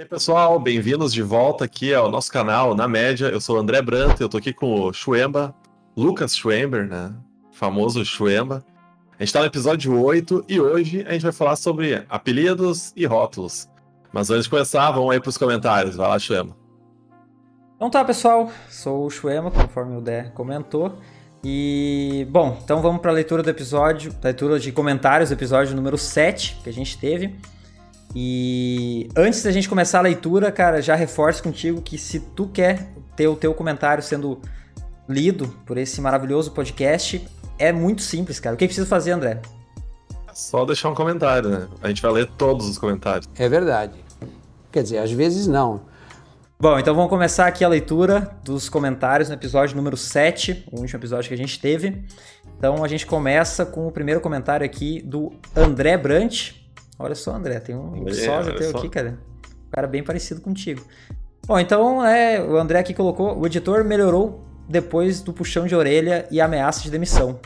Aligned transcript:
E 0.00 0.02
aí, 0.02 0.08
pessoal, 0.08 0.58
bem-vindos 0.58 1.12
de 1.12 1.20
volta 1.20 1.66
aqui 1.66 1.92
ao 1.92 2.10
nosso 2.10 2.32
canal 2.32 2.74
Na 2.74 2.88
Média. 2.88 3.26
Eu 3.26 3.38
sou 3.38 3.56
o 3.56 3.60
André 3.60 3.82
Brandt, 3.82 4.18
eu 4.18 4.30
tô 4.30 4.38
aqui 4.38 4.50
com 4.50 4.80
o 4.80 4.92
Schwemba, 4.94 5.54
Lucas 5.94 6.34
Schwember, 6.34 6.88
né? 6.88 7.12
Famoso 7.52 8.02
Schwemba. 8.02 8.64
A 9.18 9.22
gente 9.22 9.30
tá 9.30 9.40
no 9.40 9.44
episódio 9.44 10.02
8 10.02 10.46
e 10.48 10.58
hoje 10.58 11.04
a 11.06 11.12
gente 11.12 11.20
vai 11.20 11.32
falar 11.32 11.54
sobre 11.54 12.02
apelidos 12.08 12.94
e 12.96 13.04
rótulos. 13.04 13.68
Mas 14.10 14.30
antes 14.30 14.44
de 14.44 14.50
começar, 14.50 14.90
vamos 14.90 15.10
aí 15.10 15.20
pros 15.20 15.36
comentários. 15.36 15.96
Vai 15.96 16.08
lá, 16.08 16.18
Schwemba. 16.18 16.56
Então 17.76 17.90
tá, 17.90 18.02
pessoal, 18.02 18.50
sou 18.70 19.04
o 19.04 19.10
Schwemba, 19.10 19.50
conforme 19.50 19.98
o 19.98 20.00
Dé 20.00 20.32
comentou. 20.34 20.98
E, 21.44 22.26
bom, 22.30 22.58
então 22.64 22.80
vamos 22.80 23.02
para 23.02 23.10
a 23.10 23.14
leitura 23.14 23.42
do 23.42 23.50
episódio, 23.50 24.14
leitura 24.24 24.58
de 24.58 24.72
comentários 24.72 25.30
episódio 25.30 25.76
número 25.76 25.98
7 25.98 26.58
que 26.64 26.70
a 26.70 26.72
gente 26.72 26.96
teve. 26.96 27.38
E 28.14 29.08
antes 29.16 29.42
da 29.42 29.52
gente 29.52 29.68
começar 29.68 29.98
a 29.98 30.02
leitura, 30.02 30.50
cara, 30.50 30.82
já 30.82 30.94
reforço 30.94 31.42
contigo 31.42 31.80
que 31.80 31.96
se 31.96 32.20
tu 32.20 32.48
quer 32.48 32.88
ter 33.16 33.28
o 33.28 33.36
teu 33.36 33.54
comentário 33.54 34.02
sendo 34.02 34.40
lido 35.08 35.48
por 35.66 35.76
esse 35.78 36.00
maravilhoso 36.00 36.50
podcast, 36.52 37.26
é 37.58 37.72
muito 37.72 38.02
simples, 38.02 38.40
cara. 38.40 38.54
O 38.54 38.58
que 38.58 38.66
precisa 38.66 38.86
fazer, 38.86 39.12
André? 39.12 39.40
É 40.28 40.34
só 40.34 40.64
deixar 40.64 40.88
um 40.88 40.94
comentário, 40.94 41.50
né? 41.50 41.68
A 41.82 41.88
gente 41.88 42.02
vai 42.02 42.12
ler 42.12 42.26
todos 42.38 42.68
os 42.68 42.78
comentários. 42.78 43.28
É 43.36 43.48
verdade. 43.48 43.94
Quer 44.72 44.82
dizer, 44.82 44.98
às 44.98 45.10
vezes 45.10 45.46
não. 45.46 45.82
Bom, 46.58 46.78
então 46.78 46.94
vamos 46.94 47.08
começar 47.08 47.46
aqui 47.46 47.64
a 47.64 47.68
leitura 47.68 48.36
dos 48.44 48.68
comentários 48.68 49.28
no 49.28 49.34
episódio 49.34 49.74
número 49.76 49.96
7, 49.96 50.66
o 50.70 50.80
último 50.80 50.98
episódio 50.98 51.28
que 51.28 51.34
a 51.34 51.36
gente 51.36 51.58
teve. 51.58 52.04
Então 52.58 52.84
a 52.84 52.88
gente 52.88 53.06
começa 53.06 53.64
com 53.64 53.86
o 53.86 53.90
primeiro 53.90 54.20
comentário 54.20 54.64
aqui 54.64 55.00
do 55.02 55.32
André 55.56 55.96
Brant. 55.96 56.59
Olha 57.00 57.14
só, 57.14 57.34
André, 57.34 57.58
tem 57.60 57.74
um 57.74 58.06
É, 58.06 58.12
sósia 58.12 58.54
teu 58.54 58.70
só. 58.70 58.78
aqui, 58.78 58.88
cara. 58.88 59.18
Um 59.66 59.70
cara 59.70 59.86
bem 59.86 60.02
parecido 60.02 60.40
contigo. 60.40 60.82
Bom, 61.46 61.58
então 61.58 62.04
é, 62.04 62.40
o 62.42 62.56
André 62.58 62.78
aqui 62.78 62.92
colocou: 62.92 63.38
o 63.38 63.46
editor 63.46 63.82
melhorou 63.84 64.44
depois 64.68 65.20
do 65.22 65.32
puxão 65.32 65.66
de 65.66 65.74
orelha 65.74 66.26
e 66.30 66.40
ameaça 66.40 66.82
de 66.82 66.90
demissão. 66.90 67.40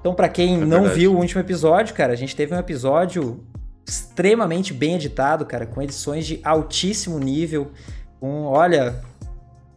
Então, 0.00 0.14
pra 0.14 0.28
quem 0.28 0.62
É 0.62 0.64
não 0.64 0.88
viu 0.88 1.12
o 1.12 1.16
último 1.18 1.40
episódio, 1.40 1.94
cara, 1.94 2.12
a 2.12 2.16
gente 2.16 2.36
teve 2.36 2.54
um 2.54 2.58
episódio 2.58 3.44
extremamente 3.86 4.72
bem 4.72 4.94
editado, 4.94 5.44
cara, 5.44 5.66
com 5.66 5.82
edições 5.82 6.24
de 6.24 6.40
altíssimo 6.44 7.18
nível. 7.18 7.72
Com, 8.20 8.44
olha, 8.44 9.02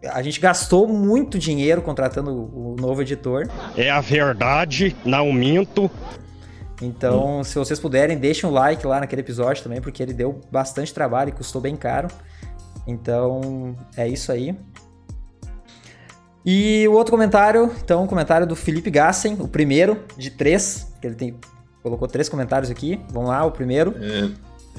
a 0.09 0.21
gente 0.21 0.39
gastou 0.39 0.88
muito 0.88 1.39
dinheiro 1.39 1.81
contratando 1.81 2.31
o 2.31 2.75
novo 2.80 3.02
editor. 3.02 3.49
É 3.75 3.89
a 3.89 3.99
verdade, 3.99 4.95
não 5.03 5.31
minto. 5.33 5.89
Então, 6.81 7.43
se 7.43 7.55
vocês 7.59 7.79
puderem, 7.79 8.17
deixem 8.17 8.49
um 8.49 8.53
like 8.53 8.85
lá 8.87 8.99
naquele 8.99 9.21
episódio 9.21 9.63
também, 9.63 9.79
porque 9.79 10.01
ele 10.01 10.13
deu 10.13 10.41
bastante 10.51 10.93
trabalho 10.93 11.29
e 11.29 11.31
custou 11.31 11.61
bem 11.61 11.75
caro. 11.75 12.07
Então, 12.87 13.75
é 13.95 14.07
isso 14.07 14.31
aí. 14.31 14.55
E 16.43 16.87
o 16.87 16.93
outro 16.93 17.11
comentário, 17.11 17.71
então, 17.83 18.03
o 18.03 18.07
comentário 18.07 18.47
do 18.47 18.55
Felipe 18.55 18.89
Gassen, 18.89 19.37
o 19.39 19.47
primeiro 19.47 20.03
de 20.17 20.31
três, 20.31 20.91
que 20.99 21.05
ele 21.05 21.15
tem 21.15 21.35
colocou 21.83 22.07
três 22.07 22.27
comentários 22.27 22.71
aqui. 22.71 22.99
Vamos 23.09 23.29
lá, 23.29 23.45
o 23.45 23.52
primeiro. 23.52 23.95
É, 23.99 24.29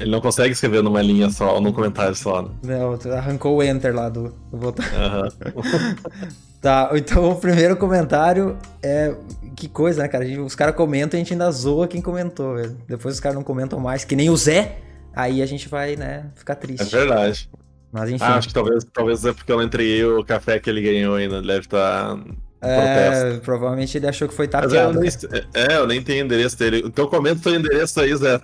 Ele 0.01 0.11
não 0.11 0.21
consegue 0.21 0.53
escrever 0.53 0.83
numa 0.83 1.03
linha 1.03 1.31
só, 1.31 1.61
num 1.61 1.73
comentário 1.73 2.15
só, 2.15 2.43
né? 2.43 2.51
Não, 2.63 2.99
arrancou 3.13 3.57
o 3.57 3.63
enter 3.63 3.95
lá 3.95 4.09
do, 4.09 4.35
do 4.51 4.57
botão. 4.57 4.85
Aham. 4.95 5.29
Tá, 6.63 6.91
então 6.95 7.29
o 7.33 7.37
primeiro 7.37 7.77
comentário 7.77 8.57
é. 8.83 9.15
Que 9.57 9.69
coisa, 9.69 10.03
né, 10.03 10.09
cara? 10.09 10.25
Gente- 10.25 10.41
os 10.41 10.55
caras 10.55 10.75
comentam 10.75 11.19
e 11.19 11.21
a 11.21 11.25
gente 11.25 11.33
ainda 11.35 11.51
zoa 11.51 11.87
quem 11.87 12.01
comentou, 12.01 12.55
velho. 12.55 12.77
Depois 12.89 13.15
os 13.15 13.21
caras 13.21 13.37
não 13.37 13.43
comentam 13.45 13.79
mais, 13.79 14.05
que 14.05 14.17
nem 14.17 14.31
o 14.31 14.37
Zé, 14.37 14.77
aí 15.15 15.43
a 15.43 15.47
gente 15.47 15.69
vai, 15.69 15.95
né, 15.97 16.31
ficar 16.35 16.55
É 16.55 16.57
triste. 16.57 16.91
verdade. 16.91 17.51
Mas 17.93 18.09
enfim. 18.11 18.25
Ah, 18.25 18.37
acho 18.37 18.49
que 18.49 18.55
talvez, 18.55 18.85
talvez 18.93 19.25
é 19.27 19.33
porque 19.35 19.53
eu 19.53 19.57
não 19.59 19.65
entreguei 19.65 20.03
o 20.05 20.25
café 20.25 20.59
que 20.59 20.71
ele 20.71 20.81
ganhou 20.81 21.15
ainda. 21.17 21.43
Deve 21.43 21.59
estar. 21.61 22.17
protesto. 22.61 23.27
é, 23.27 23.39
provavelmente 23.41 23.99
ele 23.99 24.07
achou 24.09 24.27
que 24.29 24.35
foi 24.35 24.49
Mas 24.51 24.63
eu 24.65 24.69
tapeado. 24.71 25.01
nem, 25.01 25.11
é, 25.53 25.77
eu 25.77 25.87
nem 25.87 26.01
tenho 26.03 26.25
endereço 26.25 26.57
dele. 26.59 26.83
Então 26.87 27.07
comenta 27.09 27.41
o 27.41 27.43
teu 27.43 27.55
endereço 27.55 28.01
aí, 28.01 28.17
Zé. 28.17 28.41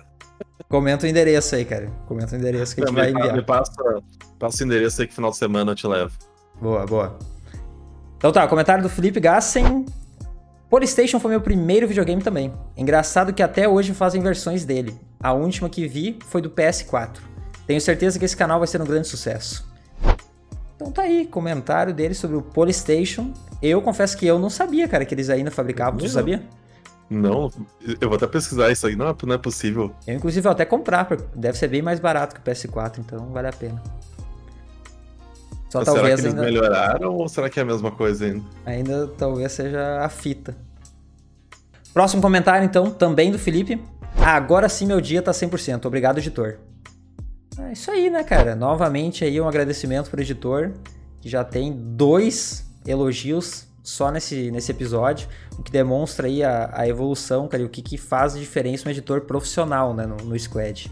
Comenta 0.67 1.05
o 1.07 1.09
endereço 1.09 1.55
aí, 1.55 1.65
cara. 1.65 1.89
Comenta 2.07 2.35
o 2.35 2.37
endereço 2.37 2.75
que 2.75 2.83
a 2.83 2.85
gente 2.85 2.95
vai 2.95 3.09
enviar. 3.09 3.33
me 3.33 3.41
passa, 3.41 3.71
passa 4.37 4.63
o 4.63 4.67
endereço 4.67 5.01
aí 5.01 5.07
que 5.07 5.13
final 5.15 5.31
de 5.31 5.37
semana 5.37 5.71
eu 5.71 5.75
te 5.75 5.87
levo. 5.87 6.11
Boa, 6.61 6.85
boa. 6.85 7.17
Então 8.19 8.33
tá, 8.33 8.45
comentário 8.49 8.83
do 8.83 8.89
Felipe 8.89 9.17
Gassen. 9.19 9.85
Polystation 10.69 11.21
foi 11.21 11.31
meu 11.31 11.39
primeiro 11.41 11.87
videogame 11.87 12.21
também. 12.21 12.53
Engraçado 12.75 13.33
que 13.33 13.41
até 13.41 13.65
hoje 13.67 13.93
fazem 13.93 14.21
versões 14.21 14.65
dele. 14.65 14.93
A 15.19 15.31
última 15.31 15.69
que 15.69 15.87
vi 15.87 16.19
foi 16.27 16.41
do 16.41 16.49
PS4. 16.49 17.17
Tenho 17.65 17.79
certeza 17.79 18.19
que 18.19 18.25
esse 18.25 18.35
canal 18.35 18.59
vai 18.59 18.67
ser 18.67 18.81
um 18.81 18.85
grande 18.85 19.07
sucesso. 19.07 19.65
Então 20.75 20.91
tá 20.91 21.03
aí, 21.03 21.25
comentário 21.25 21.93
dele 21.93 22.13
sobre 22.13 22.35
o 22.35 22.41
Polystation. 22.41 23.33
Eu 23.61 23.81
confesso 23.81 24.17
que 24.17 24.27
eu 24.27 24.37
não 24.37 24.49
sabia, 24.49 24.85
cara, 24.87 25.05
que 25.05 25.15
eles 25.15 25.29
ainda 25.29 25.49
fabricavam. 25.49 25.99
Não. 25.99 26.07
sabia? 26.09 26.43
Não, 27.09 27.49
eu 27.99 28.07
vou 28.07 28.17
até 28.17 28.27
pesquisar 28.27 28.69
isso 28.69 28.85
aí. 28.85 28.95
Não, 28.95 29.07
é- 29.09 29.15
não 29.23 29.33
é 29.33 29.37
possível. 29.37 29.91
Eu, 30.05 30.15
inclusive, 30.15 30.41
vou 30.43 30.51
até 30.51 30.65
comprar. 30.65 31.05
porque 31.05 31.23
Deve 31.35 31.57
ser 31.57 31.67
bem 31.69 31.81
mais 31.81 31.99
barato 31.99 32.35
que 32.35 32.41
o 32.41 32.43
PS4, 32.43 32.99
então 32.99 33.29
vale 33.31 33.47
a 33.47 33.53
pena. 33.53 33.81
Só 35.69 35.79
Mas 35.79 35.87
será 35.87 35.99
talvez 35.99 36.15
que 36.15 36.27
eles 36.27 36.33
ainda... 36.33 36.41
melhoraram 36.41 37.15
ou 37.15 37.29
será 37.29 37.49
que 37.49 37.59
é 37.59 37.61
a 37.61 37.65
mesma 37.65 37.91
coisa 37.91 38.25
ainda? 38.25 38.43
Ainda 38.65 39.07
talvez 39.17 39.51
seja 39.51 40.03
a 40.03 40.09
fita. 40.09 40.57
Próximo 41.93 42.21
comentário, 42.21 42.65
então, 42.65 42.89
também 42.89 43.31
do 43.31 43.37
Felipe. 43.37 43.81
Ah, 44.17 44.35
agora 44.35 44.67
sim 44.67 44.85
meu 44.85 44.99
dia 44.99 45.21
tá 45.21 45.31
100%. 45.31 45.85
Obrigado, 45.85 46.17
editor. 46.17 46.57
É 47.59 47.73
isso 47.73 47.91
aí, 47.91 48.09
né, 48.09 48.23
cara? 48.23 48.55
Novamente 48.55 49.23
aí 49.23 49.39
um 49.39 49.47
agradecimento 49.47 50.09
pro 50.09 50.21
editor, 50.21 50.71
que 51.21 51.29
já 51.29 51.43
tem 51.43 51.71
dois 51.71 52.65
elogios 52.85 53.67
só 53.83 54.11
nesse, 54.11 54.51
nesse 54.51 54.71
episódio, 54.71 55.27
o 55.57 55.63
que 55.63 55.71
demonstra 55.71 56.27
aí 56.27 56.43
a, 56.43 56.69
a 56.73 56.87
evolução, 56.87 57.47
cara, 57.47 57.63
e 57.63 57.65
o 57.65 57.69
que, 57.69 57.81
que 57.81 57.97
faz 57.97 58.33
diferença 58.33 58.87
um 58.87 58.91
editor 58.91 59.21
profissional, 59.21 59.93
né, 59.93 60.05
no, 60.05 60.15
no 60.17 60.39
Squad. 60.39 60.91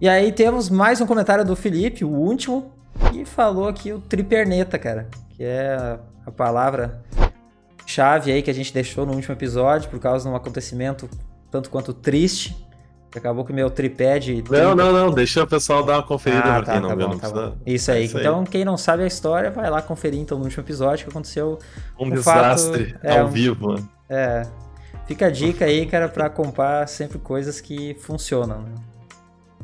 E 0.00 0.08
aí 0.08 0.32
temos 0.32 0.68
mais 0.68 1.00
um 1.00 1.06
comentário 1.06 1.44
do 1.44 1.54
Felipe, 1.54 2.04
o 2.04 2.10
último, 2.10 2.72
que 3.10 3.24
falou 3.24 3.68
aqui 3.68 3.92
o 3.92 4.00
triperneta, 4.00 4.78
cara, 4.78 5.08
que 5.30 5.44
é 5.44 5.76
a- 6.26 6.30
palavra 6.30 7.02
chave 7.86 8.32
aí 8.32 8.42
que 8.42 8.50
a 8.50 8.54
gente 8.54 8.72
deixou 8.74 9.06
no 9.06 9.12
último 9.14 9.32
episódio 9.34 9.88
por 9.88 10.00
causa 10.00 10.24
de 10.28 10.30
um 10.32 10.36
acontecimento 10.36 11.08
tanto 11.50 11.70
quanto 11.70 11.92
triste. 11.94 12.56
Acabou 13.14 13.44
que 13.46 13.52
meu 13.52 13.70
tripé 13.70 14.18
de. 14.18 14.44
Não, 14.50 14.74
não, 14.74 14.92
não. 14.92 15.10
Deixa 15.10 15.42
o 15.42 15.46
pessoal 15.46 15.82
dar 15.82 15.94
uma 15.94 16.02
conferida 16.02 16.40
Ah, 16.42 16.56
pra 16.56 16.62
tá, 16.64 16.72
quem 16.72 16.80
não 16.82 16.88
tá 16.90 16.94
viu. 16.96 17.06
bom, 17.06 17.12
não 17.14 17.18
tá 17.20 17.28
precisa... 17.30 17.50
bom. 17.50 17.56
Isso 17.64 17.90
aí. 17.90 17.98
É 17.98 18.04
isso 18.04 18.16
aí. 18.18 18.22
então, 18.22 18.44
quem 18.44 18.62
não 18.64 18.76
sabe 18.76 19.04
a 19.04 19.06
história, 19.06 19.50
vai 19.50 19.70
lá 19.70 19.80
conferir 19.80 20.20
então 20.20 20.36
no 20.36 20.44
último 20.44 20.62
episódio 20.62 21.04
que 21.06 21.10
aconteceu. 21.10 21.58
Um 21.98 22.04
fato- 22.16 22.16
desastre 22.16 22.94
é, 23.02 23.18
ao 23.18 23.26
um- 23.26 23.30
vivo. 23.30 23.72
né? 23.74 23.82
É. 24.10 24.42
Fica 25.06 25.26
a 25.26 25.30
dica 25.30 25.64
aí, 25.64 25.86
cara, 25.86 26.08
pra 26.10 26.28
comprar 26.28 26.86
sempre 26.88 27.18
coisas 27.18 27.58
que 27.60 27.94
funcionam. 28.00 28.60
Né? 28.60 28.74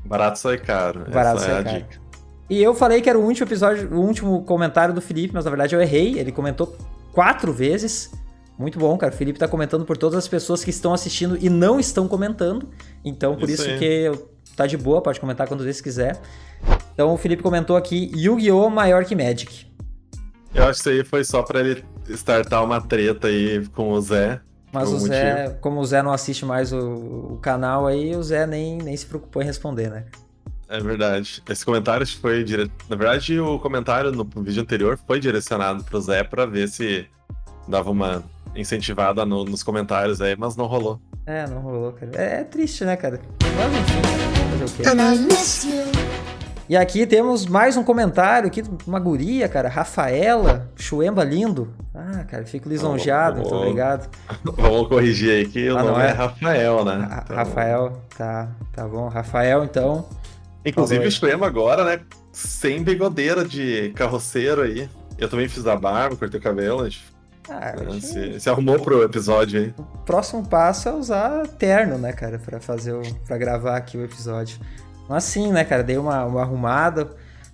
Barato 0.06 0.38
sai 0.38 0.56
caro. 0.56 1.04
Barato 1.10 1.37
Essa 1.38 1.47
sai 1.47 1.54
é 1.56 1.59
a 1.60 1.64
caro. 1.64 1.76
dica. 1.78 2.02
E 2.51 2.63
eu 2.63 2.75
falei 2.75 3.01
que 3.01 3.09
era 3.09 3.19
o 3.19 3.23
último 3.23 3.47
episódio, 3.47 3.93
o 3.93 4.01
último 4.01 4.43
comentário 4.45 4.95
do 4.95 5.01
Felipe, 5.01 5.33
mas 5.33 5.45
na 5.45 5.51
verdade 5.51 5.75
eu 5.75 5.81
errei. 5.81 6.19
Ele 6.19 6.33
comentou 6.33 6.77
quatro 7.13 7.53
vezes. 7.53 8.11
Muito 8.59 8.79
bom, 8.79 8.97
cara. 8.97 9.13
O 9.13 9.17
Felipe 9.17 9.39
tá 9.39 9.49
comentando 9.49 9.85
por 9.85 9.97
todas 9.97 10.19
as 10.19 10.29
pessoas 10.29 10.63
que 10.63 10.71
estão 10.71 10.93
assistindo 10.93 11.39
e 11.41 11.49
não 11.49 11.81
estão 11.81 12.07
comentando. 12.07 12.69
Então, 13.05 13.37
por 13.37 13.49
Isso 13.49 13.69
isso, 13.69 13.79
que 13.79 14.11
tá 14.55 14.67
de 14.67 14.77
boa, 14.77 15.01
pode 15.01 15.19
comentar 15.19 15.49
quando 15.49 15.65
vezes 15.65 15.81
quiser. 15.81 16.21
Então, 16.93 17.13
o 17.13 17.17
Felipe 17.17 17.43
comentou 17.43 17.77
aqui: 17.77 18.13
Yu-Gi-Oh! 18.15 18.69
maior 18.71 19.05
que 19.05 19.17
Magic. 19.17 19.67
Eu 20.55 20.65
acho 20.65 20.83
que 20.83 20.91
isso 20.91 21.01
aí 21.01 21.05
foi 21.05 21.25
só 21.25 21.43
pra 21.43 21.61
ele 21.61 21.83
startar 22.11 22.63
uma 22.63 22.81
treta 22.81 23.29
aí 23.29 23.67
com 23.69 23.91
o 23.93 24.01
Zé. 24.01 24.41
Mas 24.73 24.91
o 24.91 24.99
Zé, 24.99 25.57
como 25.61 25.81
o 25.81 25.85
Zé 25.85 26.03
não 26.03 26.13
assiste 26.13 26.47
mais 26.47 26.73
o, 26.73 27.35
o 27.35 27.39
canal 27.43 27.87
aí, 27.87 28.15
o 28.17 28.23
Zé 28.23 28.47
nem, 28.47 28.79
nem 28.79 28.97
se 28.97 29.05
preocupou 29.05 29.43
em 29.43 29.45
responder, 29.45 29.91
né? 29.91 30.07
É 30.72 30.81
verdade. 30.81 31.43
Esse 31.49 31.65
comentário 31.65 32.06
foi 32.06 32.43
dire... 32.43 32.71
Na 32.88 32.97
verdade, 32.97 33.38
o 33.38 33.58
comentário 33.58 34.11
no 34.11 34.25
vídeo 34.43 34.62
anterior 34.62 34.99
foi 35.06 35.20
direcionado 35.20 35.85
pro 35.85 36.00
Zé 36.00 36.25
pra 36.25 36.47
ver 36.47 36.67
se 36.69 37.06
dava 37.69 37.91
uma 37.91 38.23
incentivada 38.56 39.25
no- 39.26 39.44
nos 39.44 39.62
comentários 39.62 40.20
aí, 40.23 40.35
mas 40.37 40.56
não 40.56 40.64
rolou. 40.67 40.99
É, 41.26 41.47
não 41.47 41.58
rolou, 41.61 41.93
cara. 41.93 42.11
É, 42.14 42.41
é 42.41 42.44
triste, 42.44 42.85
né, 42.85 42.97
cara? 42.97 43.20
Mas 43.56 43.73
enfim, 43.81 44.02
fazer 44.50 44.64
o 44.64 44.76
quê? 44.76 44.82
E 46.69 46.76
aqui 46.76 47.06
temos 47.06 47.44
mais 47.44 47.76
um 47.76 47.82
comentário 47.85 48.47
aqui, 48.47 48.62
uma 48.87 48.99
guria, 48.99 49.47
cara, 49.49 49.69
Rafaela, 49.69 50.70
Chuemba 50.75 51.23
lindo. 51.23 51.69
Ah, 51.94 52.25
cara, 52.25 52.47
fico 52.47 52.67
lisonjeado, 52.69 53.41
muito 53.41 53.55
obrigado. 53.55 54.08
Vamos 54.43 54.88
corrigir 54.88 55.31
aí 55.32 55.47
que 55.49 55.69
Ah, 55.69 55.75
o 55.75 55.79
não 55.79 55.85
nome 55.93 56.02
é? 56.05 56.06
é? 56.08 56.12
Rafael, 56.12 56.85
né? 56.85 56.94
Ra- 56.97 57.23
Então- 57.25 57.37
Rafael, 57.37 58.02
tá, 58.17 58.49
tá 58.73 58.88
bom. 58.88 59.08
Rafael, 59.08 59.64
então. 59.64 60.06
Inclusive 60.64 60.97
Falou 60.97 61.03
aí. 61.03 61.09
o 61.09 61.11
Shuema 61.11 61.47
agora, 61.47 61.85
né? 61.85 62.00
Sem 62.32 62.82
bigodeira 62.82 63.44
de 63.44 63.93
carroceiro 63.94 64.62
aí. 64.62 64.88
Eu 65.19 65.29
também 65.29 65.49
fiz 65.49 65.67
a 65.67 65.76
barba, 65.76 66.17
cortei 66.17 66.41
o 66.41 66.43
cabelo. 66.43 66.88
Ah, 67.49 67.75
né, 67.76 68.00
se, 68.00 68.41
se 68.41 68.49
arrumou 68.49 68.79
pro 68.79 69.03
episódio 69.03 69.61
aí. 69.61 69.75
o 69.76 69.99
próximo 70.05 70.47
passo 70.47 70.88
é 70.88 70.93
usar 70.93 71.47
terno, 71.47 71.99
né, 71.99 72.12
cara, 72.12 72.38
pra 72.38 72.61
fazer 72.61 72.93
o, 72.93 73.03
pra 73.26 73.37
gravar 73.37 73.76
aqui 73.76 73.99
o 73.99 74.05
episódio. 74.05 74.59
Mas 75.09 75.25
sim, 75.25 75.53
né, 75.53 75.64
cara, 75.64 75.82
dei 75.82 75.99
uma, 75.99 76.25
uma 76.25 76.43
arrumada. 76.43 77.11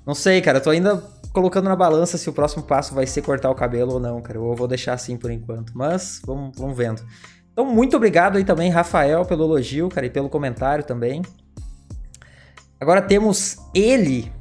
Não 0.07 0.15
sei, 0.15 0.41
cara, 0.41 0.61
tô 0.61 0.71
ainda 0.71 1.03
colocando 1.33 1.69
na 1.69 1.77
balança 1.77 2.19
se 2.19 2.29
o 2.29 2.33
próximo 2.33 2.63
passo 2.63 2.95
vai 2.95 3.07
ser 3.07 3.23
cortar 3.23 3.51
o 3.51 3.55
cabelo 3.55 3.95
ou 3.95 4.01
não, 4.01 4.21
cara. 4.21 4.39
Eu 4.39 4.55
vou 4.55 4.69
deixar 4.69 4.93
assim 4.93 5.17
por 5.17 5.31
enquanto. 5.31 5.73
Mas 5.75 6.21
vamos, 6.25 6.57
vamos 6.57 6.77
vendo. 6.77 7.03
Então, 7.53 7.65
muito 7.65 7.97
obrigado 7.97 8.37
aí 8.37 8.45
também, 8.45 8.71
Rafael, 8.71 9.25
pelo 9.25 9.45
elogio, 9.45 9.89
cara, 9.89 10.07
e 10.07 10.11
pelo 10.11 10.29
comentário 10.29 10.85
também. 10.85 11.23
Agora 12.81 13.03
temos 13.03 13.57
ele, 13.75 14.33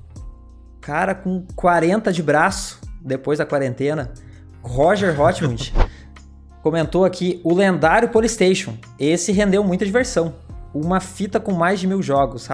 cara 0.79 1.15
com 1.15 1.43
40 1.55 2.13
de 2.13 2.21
braço, 2.21 2.79
depois 3.01 3.39
da 3.39 3.45
quarentena. 3.47 4.13
Roger 4.61 5.19
Hotmund 5.19 5.73
comentou 6.61 7.03
aqui 7.03 7.41
o 7.43 7.55
lendário 7.55 8.09
Polystation. 8.09 8.75
Esse 8.99 9.31
rendeu 9.31 9.63
muita 9.63 9.85
diversão. 9.85 10.35
Uma 10.71 10.99
fita 10.99 11.39
com 11.39 11.51
mais 11.51 11.79
de 11.79 11.87
mil 11.87 12.03
jogos. 12.03 12.47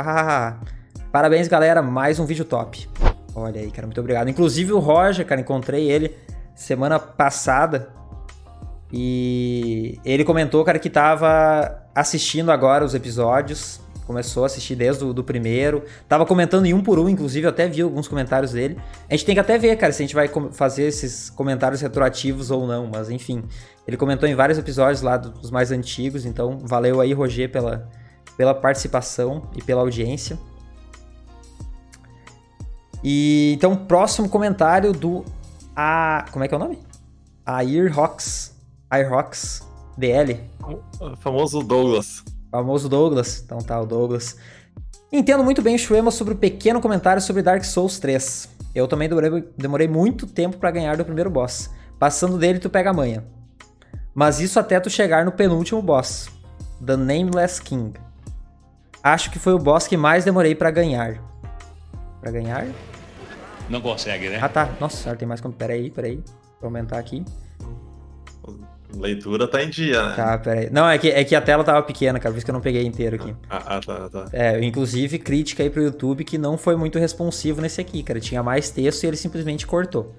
Parabéns, 1.12 1.50
galera. 1.50 1.82
Mais 1.82 2.18
um 2.18 2.26
vídeo 2.26 2.46
top. 2.46 2.88
Olha 3.36 3.60
aí, 3.60 3.70
cara. 3.70 3.86
Muito 3.86 4.00
obrigado. 4.00 4.30
Inclusive 4.30 4.72
o 4.72 4.80
Roger, 4.80 5.26
cara, 5.26 5.42
encontrei 5.42 5.92
ele 5.92 6.16
semana 6.56 6.98
passada. 6.98 7.90
E 8.90 10.00
ele 10.06 10.24
comentou, 10.24 10.64
cara, 10.64 10.80
que 10.80 10.90
tava 10.90 11.84
assistindo 11.94 12.52
agora 12.52 12.86
os 12.86 12.96
episódios 12.96 13.83
começou 14.06 14.44
a 14.44 14.46
assistir 14.46 14.76
desde 14.76 15.04
o 15.04 15.14
do 15.14 15.24
primeiro. 15.24 15.84
Tava 16.08 16.26
comentando 16.26 16.66
em 16.66 16.74
um 16.74 16.82
por 16.82 17.00
um, 17.00 17.10
inclusive, 17.10 17.46
eu 17.46 17.50
até 17.50 17.68
vi 17.68 17.82
alguns 17.82 18.08
comentários 18.08 18.52
dele. 18.52 18.78
A 19.10 19.14
gente 19.16 19.26
tem 19.26 19.36
que 19.36 19.42
até 19.42 19.58
ver, 19.58 19.76
cara, 19.78 19.92
se 19.92 20.02
a 20.02 20.06
gente 20.06 20.16
vai 20.16 20.30
fazer 20.52 20.84
esses 20.84 21.30
comentários 21.30 21.82
retroativos 21.82 22.52
ou 22.52 22.68
não, 22.68 22.88
mas 22.88 23.10
enfim. 23.10 23.44
Ele 23.88 23.98
comentou 23.98 24.28
em 24.28 24.36
vários 24.36 24.58
episódios 24.58 25.02
lá 25.02 25.18
dos 25.18 25.52
mais 25.52 25.72
antigos, 25.72 26.26
então 26.26 26.60
valeu 26.64 27.02
aí, 27.02 27.14
Roger, 27.14 27.52
pela, 27.52 27.90
pela 28.38 28.54
participação 28.54 29.50
e 29.56 29.62
pela 29.62 29.82
audiência. 29.82 30.40
E 33.04 33.54
então, 33.56 33.76
próximo 33.76 34.30
comentário 34.30 34.94
do 34.94 35.26
a 35.76 36.26
como 36.32 36.46
é 36.46 36.48
que 36.48 36.54
é 36.54 36.58
o 36.58 36.60
nome? 36.60 36.80
Airhawks, 37.46 38.56
Airhawks 38.90 39.62
DL. 39.98 40.40
O 40.62 41.16
famoso 41.18 41.62
Douglas. 41.62 42.24
Famoso 42.54 42.88
Douglas. 42.88 43.42
Então 43.44 43.58
tá, 43.58 43.82
o 43.82 43.86
Douglas. 43.86 44.38
Entendo 45.12 45.44
muito 45.44 45.60
bem 45.60 45.74
o 45.74 45.80
Shuema 45.80 46.12
sobre 46.12 46.36
o 46.36 46.38
pequeno 46.38 46.80
comentário 46.80 47.20
sobre 47.20 47.42
Dark 47.42 47.64
Souls 47.64 47.98
3. 47.98 48.48
Eu 48.76 48.88
também 48.88 49.10
demorei, 49.10 49.44
demorei 49.58 49.88
muito 49.88 50.28
tempo 50.28 50.58
para 50.58 50.70
ganhar 50.70 50.96
do 50.96 51.04
primeiro 51.04 51.32
boss. 51.32 51.72
Passando 51.98 52.38
dele, 52.38 52.60
tu 52.60 52.70
pega 52.70 52.92
a 52.92 52.94
manha. 52.94 53.26
Mas 54.14 54.40
isso 54.40 54.60
até 54.60 54.80
tu 54.80 54.88
chegar 54.88 55.26
no 55.26 55.32
penúltimo 55.32 55.82
boss, 55.82 56.30
The 56.86 56.96
Nameless 56.96 57.60
King. 57.60 57.94
Acho 59.02 59.32
que 59.32 59.40
foi 59.40 59.54
o 59.54 59.60
boss 59.60 59.88
que 59.88 59.98
mais 59.98 60.24
demorei 60.24 60.54
para 60.54 60.70
ganhar. 60.70 61.20
Para 62.22 62.30
ganhar? 62.30 62.68
Não 63.68 63.82
consegue, 63.82 64.30
né? 64.30 64.38
Ah 64.40 64.50
tá. 64.50 64.70
Nossa, 64.80 65.16
tem 65.16 65.28
mais 65.28 65.42
como. 65.42 65.56
Peraí, 65.56 65.90
peraí. 65.90 66.24
Vou 66.62 66.68
aumentar 66.68 67.00
aqui. 67.00 67.26
Leitura 68.96 69.48
tá 69.48 69.64
em 69.64 69.70
dia, 69.70 70.02
né? 70.02 70.16
Tá, 70.16 70.38
peraí. 70.38 70.70
Não, 70.72 70.88
é 70.88 70.98
que, 70.98 71.10
é 71.10 71.24
que 71.24 71.36
a 71.36 71.42
tela 71.42 71.64
tava 71.64 71.82
pequena, 71.82 72.20
cara, 72.20 72.32
por 72.32 72.38
isso 72.38 72.46
que 72.46 72.52
eu 72.52 72.54
não 72.54 72.62
peguei 72.62 72.86
inteiro 72.86 73.16
aqui. 73.16 73.36
Ah, 73.50 73.78
ah 73.78 73.80
tá, 73.80 74.10
tá. 74.10 74.26
É, 74.32 74.64
inclusive, 74.64 75.18
crítica 75.20 75.64
aí 75.64 75.70
pro 75.70 75.82
YouTube 75.82 76.24
que 76.24 76.38
não 76.38 76.58
foi 76.58 76.76
muito 76.76 77.00
responsivo 77.00 77.62
nesse 77.62 77.82
aqui, 77.82 78.04
cara. 78.04 78.20
Tinha 78.20 78.44
mais 78.44 78.70
texto 78.70 79.04
e 79.04 79.08
ele 79.08 79.18
simplesmente 79.18 79.66
cortou. 79.66 80.14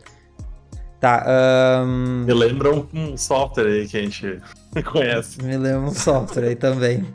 Tá, 1.01 1.85
um... 1.87 2.25
Me 2.25 2.33
lembra 2.33 2.75
um, 2.75 2.87
um 2.95 3.17
software 3.17 3.67
aí 3.67 3.87
que 3.87 3.97
a 3.97 4.01
gente 4.01 4.39
conhece. 4.91 5.43
Me 5.43 5.57
lembra 5.57 5.91
um 5.91 5.95
software 5.95 6.49
aí 6.49 6.57
também. 6.57 7.07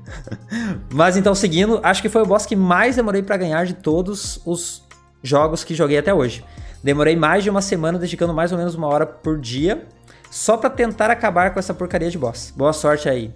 Mas 0.94 1.18
então, 1.18 1.34
seguindo, 1.34 1.80
acho 1.82 2.02
que 2.02 2.10
foi 2.10 2.22
o 2.22 2.26
boss 2.26 2.46
que 2.46 2.56
mais 2.56 2.96
demorei 2.96 3.24
para 3.24 3.38
ganhar 3.38 3.66
de 3.66 3.74
todos 3.74 4.40
os 4.46 4.88
jogos 5.24 5.64
que 5.64 5.74
joguei 5.74 5.98
até 5.98 6.14
hoje. 6.14 6.46
Demorei 6.84 7.16
mais 7.16 7.44
de 7.44 7.50
uma 7.50 7.62
semana 7.62 8.00
dedicando 8.00 8.34
mais 8.34 8.52
ou 8.52 8.58
menos 8.58 8.76
uma 8.76 8.88
hora 8.88 9.06
por 9.06 9.40
dia 9.40 9.86
só 10.30 10.58
para 10.58 10.70
tentar 10.70 11.10
acabar 11.10 11.54
com 11.54 11.60
essa 11.60 11.74
porcaria 11.74 12.10
de 12.10 12.18
boss. 12.18 12.54
Boa 12.56 12.74
sorte 12.74 13.10
aí. 13.10 13.34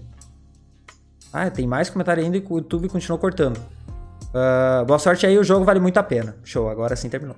Ah, 1.32 1.50
tem 1.50 1.66
mais 1.66 1.90
comentário 1.90 2.24
ainda 2.24 2.38
e 2.38 2.46
o 2.48 2.58
YouTube 2.58 2.90
continuou 2.90 3.20
cortando. 3.20 3.58
Uh, 3.58 4.86
boa 4.86 5.00
sorte 5.00 5.26
aí, 5.26 5.38
o 5.38 5.44
jogo 5.44 5.66
vale 5.66 5.80
muito 5.80 5.98
a 5.98 6.04
pena. 6.04 6.36
Show, 6.44 6.70
agora 6.70 6.96
sim 6.96 7.10
terminou. 7.10 7.36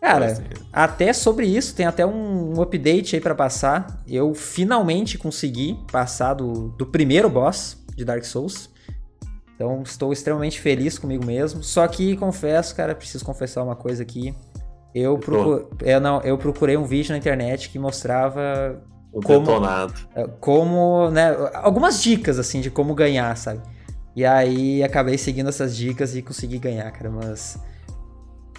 Cara, 0.00 0.42
até 0.72 1.12
sobre 1.12 1.46
isso, 1.46 1.74
tem 1.74 1.84
até 1.84 2.06
um, 2.06 2.56
um 2.56 2.62
update 2.62 3.16
aí 3.16 3.20
para 3.20 3.34
passar. 3.34 4.02
Eu 4.08 4.34
finalmente 4.34 5.18
consegui 5.18 5.78
passar 5.92 6.34
do, 6.34 6.70
do 6.70 6.86
primeiro 6.86 7.28
boss 7.28 7.76
de 7.94 8.04
Dark 8.04 8.24
Souls. 8.24 8.70
Então 9.54 9.82
estou 9.82 10.10
extremamente 10.10 10.58
feliz 10.58 10.98
comigo 10.98 11.24
mesmo. 11.24 11.62
Só 11.62 11.86
que 11.86 12.16
confesso, 12.16 12.74
cara, 12.74 12.94
preciso 12.94 13.24
confessar 13.24 13.62
uma 13.62 13.76
coisa 13.76 14.02
aqui. 14.02 14.34
Eu, 14.94 15.18
procur... 15.18 15.68
eu, 15.82 16.00
não, 16.00 16.20
eu 16.22 16.36
procurei 16.36 16.76
um 16.76 16.84
vídeo 16.84 17.12
na 17.12 17.18
internet 17.18 17.70
que 17.70 17.78
mostrava 17.78 18.82
o 19.12 19.20
como, 19.20 19.40
detonado. 19.40 19.94
É, 20.14 20.26
como, 20.40 21.10
né, 21.10 21.36
algumas 21.54 22.02
dicas 22.02 22.38
assim 22.38 22.60
de 22.60 22.70
como 22.70 22.94
ganhar, 22.94 23.36
sabe? 23.36 23.60
E 24.14 24.24
aí 24.24 24.82
acabei 24.82 25.16
seguindo 25.16 25.48
essas 25.48 25.76
dicas 25.76 26.16
e 26.16 26.22
consegui 26.22 26.58
ganhar, 26.58 26.90
cara, 26.90 27.10
mas 27.10 27.58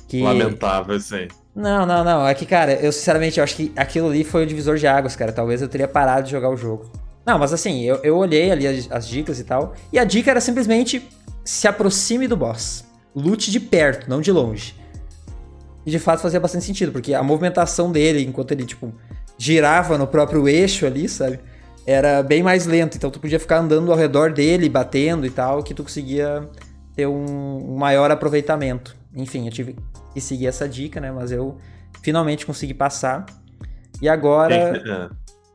que 0.07 0.21
Lamentável 0.21 0.97
aí. 1.11 1.27
Não, 1.55 1.85
não, 1.85 2.03
não, 2.03 2.27
é 2.27 2.33
que 2.33 2.45
cara, 2.45 2.73
eu 2.73 2.91
sinceramente 2.91 3.39
eu 3.39 3.43
acho 3.43 3.55
que 3.55 3.71
aquilo 3.75 4.07
ali 4.07 4.23
foi 4.23 4.43
o 4.43 4.47
divisor 4.47 4.77
de 4.77 4.87
águas, 4.87 5.15
cara. 5.15 5.31
Talvez 5.31 5.61
eu 5.61 5.67
teria 5.67 5.87
parado 5.87 6.25
de 6.25 6.31
jogar 6.31 6.49
o 6.49 6.57
jogo. 6.57 6.91
Não, 7.25 7.37
mas 7.37 7.53
assim, 7.53 7.81
eu, 7.83 7.97
eu 8.03 8.17
olhei 8.17 8.51
ali 8.51 8.67
as, 8.67 8.91
as 8.91 9.07
dicas 9.07 9.39
e 9.39 9.43
tal, 9.43 9.73
e 9.91 9.99
a 9.99 10.03
dica 10.03 10.31
era 10.31 10.41
simplesmente 10.41 11.07
se 11.43 11.67
aproxime 11.67 12.27
do 12.27 12.35
boss. 12.35 12.85
Lute 13.15 13.51
de 13.51 13.59
perto, 13.59 14.09
não 14.09 14.21
de 14.21 14.31
longe. 14.31 14.80
E 15.85 15.91
de 15.91 15.99
fato 15.99 16.21
fazia 16.21 16.39
bastante 16.39 16.65
sentido, 16.65 16.91
porque 16.91 17.13
a 17.13 17.23
movimentação 17.23 17.91
dele, 17.91 18.23
enquanto 18.23 18.51
ele, 18.51 18.65
tipo, 18.65 18.93
girava 19.37 19.97
no 19.97 20.05
próprio 20.05 20.47
eixo 20.47 20.85
ali, 20.85 21.09
sabe? 21.09 21.39
Era 21.85 22.21
bem 22.21 22.43
mais 22.43 22.65
lento. 22.65 22.95
Então 22.95 23.09
tu 23.09 23.19
podia 23.19 23.39
ficar 23.39 23.59
andando 23.59 23.91
ao 23.91 23.97
redor 23.97 24.31
dele, 24.31 24.69
batendo 24.69 25.25
e 25.25 25.31
tal, 25.31 25.63
que 25.63 25.73
tu 25.73 25.83
conseguia 25.83 26.47
ter 26.95 27.07
um, 27.07 27.75
maior 27.75 28.11
aproveitamento. 28.11 28.95
Enfim, 29.15 29.45
eu 29.45 29.51
tive 29.51 29.75
que 30.13 30.21
seguir 30.21 30.47
essa 30.47 30.69
dica, 30.69 31.01
né? 31.01 31.11
Mas 31.11 31.31
eu 31.31 31.57
finalmente 32.03 32.45
consegui 32.45 32.73
passar. 32.73 33.25
E 34.01 34.07
agora. 34.07 35.09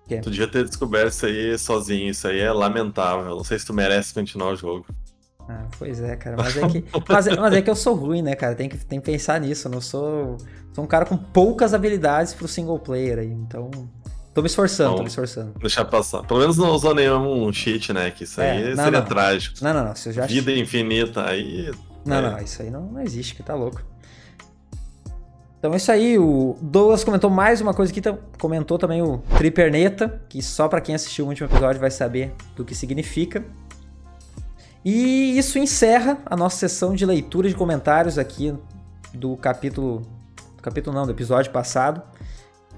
É. 0.08 0.20
Tu 0.20 0.30
devia 0.30 0.46
ter 0.46 0.64
descoberto 0.64 1.12
isso 1.12 1.26
aí 1.26 1.58
sozinho. 1.58 2.10
Isso 2.10 2.26
aí 2.26 2.40
é 2.40 2.52
lamentável. 2.52 3.36
Não 3.36 3.44
sei 3.44 3.58
se 3.58 3.66
tu 3.66 3.74
merece 3.74 4.14
continuar 4.14 4.52
o 4.52 4.56
jogo. 4.56 4.86
Ah, 5.48 5.64
pois 5.78 6.00
é, 6.00 6.16
cara. 6.16 6.36
Mas 6.36 6.56
é, 6.56 6.66
que, 6.68 6.84
mas, 7.08 7.26
é, 7.26 7.36
mas 7.36 7.54
é 7.54 7.62
que 7.62 7.70
eu 7.70 7.76
sou 7.76 7.94
ruim, 7.94 8.22
né, 8.22 8.34
cara? 8.34 8.54
Tem 8.54 8.68
que, 8.68 8.76
tem 8.78 9.00
que 9.00 9.06
pensar 9.06 9.40
nisso. 9.40 9.68
Eu 9.68 9.72
não 9.72 9.80
sou. 9.80 10.36
Sou 10.72 10.84
um 10.84 10.86
cara 10.86 11.06
com 11.06 11.16
poucas 11.16 11.72
habilidades 11.72 12.34
pro 12.34 12.48
single 12.48 12.78
player 12.78 13.18
aí. 13.18 13.30
Então. 13.30 13.70
Tô 14.34 14.42
me 14.42 14.48
esforçando, 14.48 14.96
tô 14.96 15.02
me 15.02 15.08
esforçando. 15.08 15.54
Deixar 15.58 15.86
passar. 15.86 16.22
Pelo 16.24 16.40
menos 16.40 16.58
não 16.58 16.70
usou 16.70 16.94
nenhum 16.94 17.50
cheat, 17.50 17.90
né? 17.94 18.10
Que 18.10 18.24
isso 18.24 18.38
é, 18.38 18.50
aí 18.50 18.74
não, 18.74 18.84
seria 18.84 19.00
não. 19.00 19.06
trágico. 19.06 19.56
Não, 19.62 19.72
não, 19.72 19.84
não. 19.84 19.96
Se 19.96 20.10
eu 20.10 20.12
já... 20.12 20.26
Vida 20.26 20.52
infinita, 20.52 21.26
aí. 21.26 21.72
Não, 22.04 22.16
é. 22.16 22.30
não, 22.30 22.38
isso 22.40 22.60
aí 22.60 22.70
não, 22.70 22.82
não 22.82 23.00
existe, 23.00 23.34
que 23.34 23.42
tá 23.42 23.54
louco. 23.54 23.82
Então 25.58 25.72
é 25.72 25.78
isso 25.78 25.90
aí, 25.90 26.18
o 26.18 26.56
Douglas 26.60 27.02
comentou 27.02 27.30
mais 27.30 27.62
uma 27.62 27.72
coisa 27.72 27.90
aqui, 27.90 28.02
comentou 28.38 28.78
também 28.78 29.00
o 29.00 29.18
Triperneta, 29.38 30.22
que 30.28 30.42
só 30.42 30.68
para 30.68 30.82
quem 30.82 30.94
assistiu 30.94 31.24
o 31.24 31.28
último 31.28 31.48
episódio 31.48 31.80
vai 31.80 31.90
saber 31.90 32.34
do 32.54 32.62
que 32.62 32.74
significa. 32.74 33.42
E 34.88 35.36
isso 35.36 35.58
encerra 35.58 36.16
a 36.24 36.36
nossa 36.36 36.58
sessão 36.58 36.94
de 36.94 37.04
leitura 37.04 37.48
de 37.48 37.56
comentários 37.56 38.18
aqui 38.18 38.54
do 39.12 39.36
capítulo. 39.36 40.02
Do 40.56 40.62
capítulo 40.62 40.94
não, 40.94 41.04
do 41.04 41.10
episódio 41.10 41.50
passado. 41.50 42.00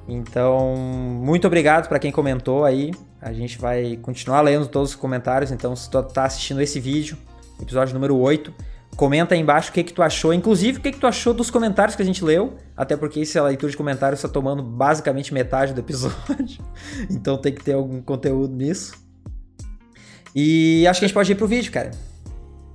Então, 0.08 0.74
muito 0.74 1.46
obrigado 1.46 1.86
para 1.86 1.98
quem 1.98 2.10
comentou 2.10 2.64
aí. 2.64 2.92
A 3.20 3.30
gente 3.34 3.58
vai 3.58 3.98
continuar 3.98 4.40
lendo 4.40 4.66
todos 4.68 4.92
os 4.92 4.96
comentários. 4.96 5.52
Então, 5.52 5.76
se 5.76 5.90
tu 5.90 6.02
tá 6.02 6.24
assistindo 6.24 6.62
esse 6.62 6.80
vídeo, 6.80 7.18
episódio 7.60 7.92
número 7.92 8.16
8, 8.16 8.54
comenta 8.96 9.34
aí 9.34 9.40
embaixo 9.42 9.68
o 9.68 9.74
que, 9.74 9.84
que 9.84 9.92
tu 9.92 10.02
achou. 10.02 10.32
Inclusive, 10.32 10.78
o 10.78 10.80
que, 10.80 10.92
que 10.92 10.98
tu 10.98 11.06
achou 11.06 11.34
dos 11.34 11.50
comentários 11.50 11.94
que 11.94 12.00
a 12.00 12.06
gente 12.06 12.24
leu. 12.24 12.56
Até 12.74 12.96
porque 12.96 13.20
essa 13.20 13.42
leitura 13.42 13.70
de 13.70 13.76
comentários 13.76 14.20
está 14.20 14.30
tomando 14.30 14.62
basicamente 14.62 15.34
metade 15.34 15.74
do 15.74 15.80
episódio. 15.80 16.64
então 17.10 17.36
tem 17.36 17.52
que 17.52 17.62
ter 17.62 17.74
algum 17.74 18.00
conteúdo 18.00 18.56
nisso. 18.56 19.07
E 20.34 20.86
acho 20.86 21.00
que 21.00 21.04
a 21.04 21.08
gente 21.08 21.14
pode 21.14 21.32
ir 21.32 21.34
pro 21.34 21.46
vídeo, 21.46 21.72
cara. 21.72 21.90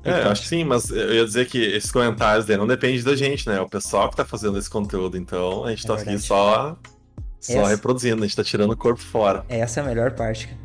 É, 0.04 0.24
acho 0.24 0.42
que 0.42 0.48
sim, 0.50 0.66
mas 0.66 0.90
eu 0.90 1.14
ia 1.14 1.26
dizer 1.26 1.48
que 1.48 1.58
esses 1.58 1.90
comentários 1.90 2.46
não 2.46 2.68
dependem 2.68 3.02
da 3.04 3.16
gente, 3.16 3.48
né? 3.48 3.58
É 3.58 3.62
o 3.62 3.70
pessoal 3.70 4.10
que 4.10 4.18
tá 4.18 4.26
fazendo 4.26 4.58
esse 4.58 4.70
conteúdo, 4.70 5.18
então 5.18 5.64
a 5.64 5.70
gente 5.70 5.86
é 5.86 5.88
tá 5.88 5.96
verdade. 5.96 6.18
aqui 6.18 6.26
só, 6.26 6.78
só 7.40 7.54
Essa... 7.54 7.70
reproduzindo, 7.70 8.22
a 8.22 8.28
gente 8.28 8.36
tá 8.36 8.44
tirando 8.44 8.72
o 8.72 8.78
corpo 8.78 9.02
fora. 9.02 9.46
Essa 9.48 9.80
é 9.80 9.84
a 9.84 9.86
melhor 9.86 10.12
parte, 10.12 10.48
cara. 10.48 10.60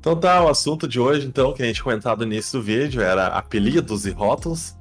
Então 0.00 0.16
tá, 0.16 0.42
o 0.42 0.48
assunto 0.48 0.88
de 0.88 0.98
hoje, 0.98 1.26
então, 1.26 1.52
que 1.52 1.62
a 1.62 1.66
gente 1.66 1.82
comentado 1.82 2.20
no 2.20 2.32
início 2.32 2.58
do 2.58 2.64
vídeo, 2.64 3.00
era 3.00 3.28
apelidos 3.28 4.06
e 4.06 4.10
rótulos. 4.10 4.74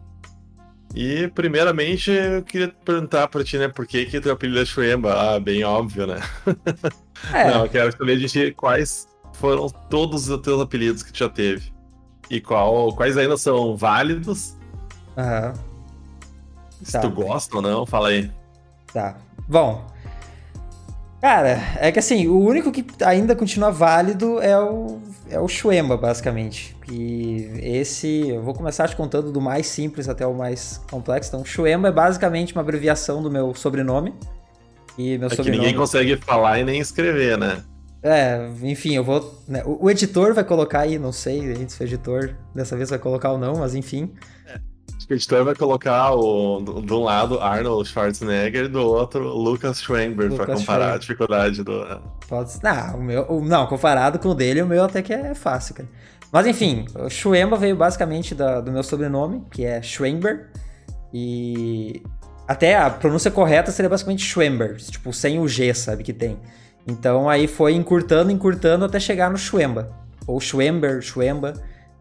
E, 0.95 1.27
primeiramente, 1.27 2.09
eu 2.09 2.41
queria 2.41 2.69
perguntar 2.69 3.27
pra 3.27 3.43
ti, 3.43 3.57
né, 3.57 3.67
por 3.67 3.85
que 3.85 4.05
que 4.07 4.19
teu 4.19 4.31
apelido 4.31 4.59
é 4.59 4.65
Shuemba? 4.65 5.13
Ah, 5.13 5.39
bem 5.39 5.63
óbvio, 5.63 6.07
né? 6.07 6.19
É. 7.33 7.51
Não, 7.51 7.65
eu 7.65 7.69
quero 7.69 7.91
saber 7.91 8.17
de 8.17 8.29
ti 8.29 8.53
quais 8.55 9.05
foram 9.39 9.67
todos 9.89 10.29
os 10.29 10.41
teus 10.41 10.61
apelidos 10.61 11.01
que 11.03 11.11
tu 11.11 11.19
já 11.19 11.29
teve? 11.29 11.71
E 12.29 12.39
qual, 12.39 12.93
quais 12.93 13.17
ainda 13.17 13.37
são 13.37 13.75
válidos? 13.75 14.55
Aham. 15.17 15.53
Se 16.83 16.93
Tá. 16.93 16.99
tu 16.99 17.09
gosta 17.09 17.55
ou 17.57 17.61
não, 17.61 17.85
fala 17.85 18.09
aí. 18.09 18.29
Tá. 18.93 19.17
Bom. 19.47 19.85
Cara, 21.21 21.59
é 21.77 21.91
que 21.91 21.99
assim, 21.99 22.27
o 22.27 22.39
único 22.39 22.71
que 22.71 22.85
ainda 23.03 23.35
continua 23.35 23.71
válido 23.71 24.39
é 24.41 24.57
o, 24.57 25.01
é 25.29 25.37
o 25.37 25.47
Shuemba, 25.49 25.97
basicamente. 25.97 26.77
E 26.89 27.49
esse, 27.61 28.29
eu 28.29 28.41
vou 28.41 28.53
começar 28.53 28.87
te 28.87 28.95
contando 28.95 29.29
do 29.29 29.41
mais 29.41 29.67
simples 29.67 30.07
até 30.07 30.25
o 30.25 30.33
mais 30.33 30.79
complexo. 30.89 31.29
Então, 31.31 31.43
Shuemba 31.43 31.89
é 31.89 31.91
basicamente 31.91 32.53
uma 32.53 32.61
abreviação 32.61 33.21
do 33.21 33.29
meu 33.29 33.53
sobrenome. 33.53 34.13
E 34.97 35.17
meu 35.17 35.27
É 35.27 35.29
que 35.31 35.35
sobrenome. 35.35 35.65
ninguém 35.65 35.77
consegue 35.77 36.15
falar 36.15 36.59
e 36.59 36.63
nem 36.63 36.79
escrever, 36.79 37.37
né? 37.37 37.63
É, 38.01 38.49
enfim, 38.63 38.95
eu 38.95 39.03
vou. 39.03 39.41
né, 39.47 39.61
o, 39.65 39.85
o 39.85 39.89
editor 39.91 40.33
vai 40.33 40.43
colocar 40.43 40.79
aí, 40.81 40.97
não 40.97 41.11
sei 41.11 41.67
se 41.67 41.81
o 41.81 41.83
editor 41.83 42.33
dessa 42.55 42.75
vez 42.77 42.89
vai 42.89 42.99
colocar 42.99 43.31
ou 43.31 43.37
não, 43.37 43.55
mas 43.57 43.75
enfim. 43.75 44.13
Acho 44.95 45.05
que 45.07 45.13
o 45.13 45.15
editor 45.15 45.43
vai 45.43 45.55
colocar 45.55 46.13
o, 46.13 46.59
do- 46.61 46.81
de 46.81 46.93
um 46.93 47.03
lado 47.03 47.39
Arnold 47.39 47.87
Schwarzenegger 47.89 48.65
e 48.65 48.67
do 48.69 48.79
outro 48.81 49.27
Lucas 49.27 49.81
Schwember 49.81 50.27
pra 50.31 50.43
Lucas 50.45 50.59
comparar 50.61 50.79
Schwember. 50.79 50.95
a 50.95 50.97
dificuldade 50.99 51.63
do. 51.63 52.01
Pode 52.27 52.51
ser. 52.53 52.59
Não, 52.63 52.99
o 52.99 53.03
meu. 53.03 53.25
o- 53.29 53.43
não, 53.45 53.67
comparado 53.67 54.17
com 54.19 54.29
o 54.29 54.35
dele, 54.35 54.61
o 54.61 54.67
meu 54.67 54.83
até 54.85 55.01
que 55.01 55.11
é 55.13 55.33
fácil, 55.35 55.75
cara. 55.75 55.89
Mas 56.31 56.45
enfim, 56.47 56.85
o 56.95 57.09
Schwemba 57.09 57.57
veio 57.57 57.75
basicamente 57.75 58.33
da- 58.35 58.61
do 58.61 58.71
meu 58.71 58.83
sobrenome, 58.83 59.43
que 59.51 59.65
é 59.65 59.81
Schwember. 59.81 60.49
E. 61.13 62.01
Até 62.47 62.75
a 62.77 62.89
pronúncia 62.89 63.29
correta 63.29 63.71
seria 63.71 63.89
basicamente 63.89 64.23
Schwember, 64.23 64.77
tipo, 64.77 65.13
sem 65.13 65.37
o 65.39 65.47
G, 65.47 65.71
sabe, 65.73 66.03
que 66.03 66.11
tem. 66.13 66.39
Então 66.89 67.29
aí 67.29 67.47
foi 67.47 67.73
encurtando, 67.73 68.31
encurtando 68.31 68.85
até 68.85 68.99
chegar 68.99 69.29
no 69.29 69.37
Schwemba. 69.37 69.91
Ou 70.27 70.39
Schwember, 70.39 71.01
Schwemba. 71.01 71.53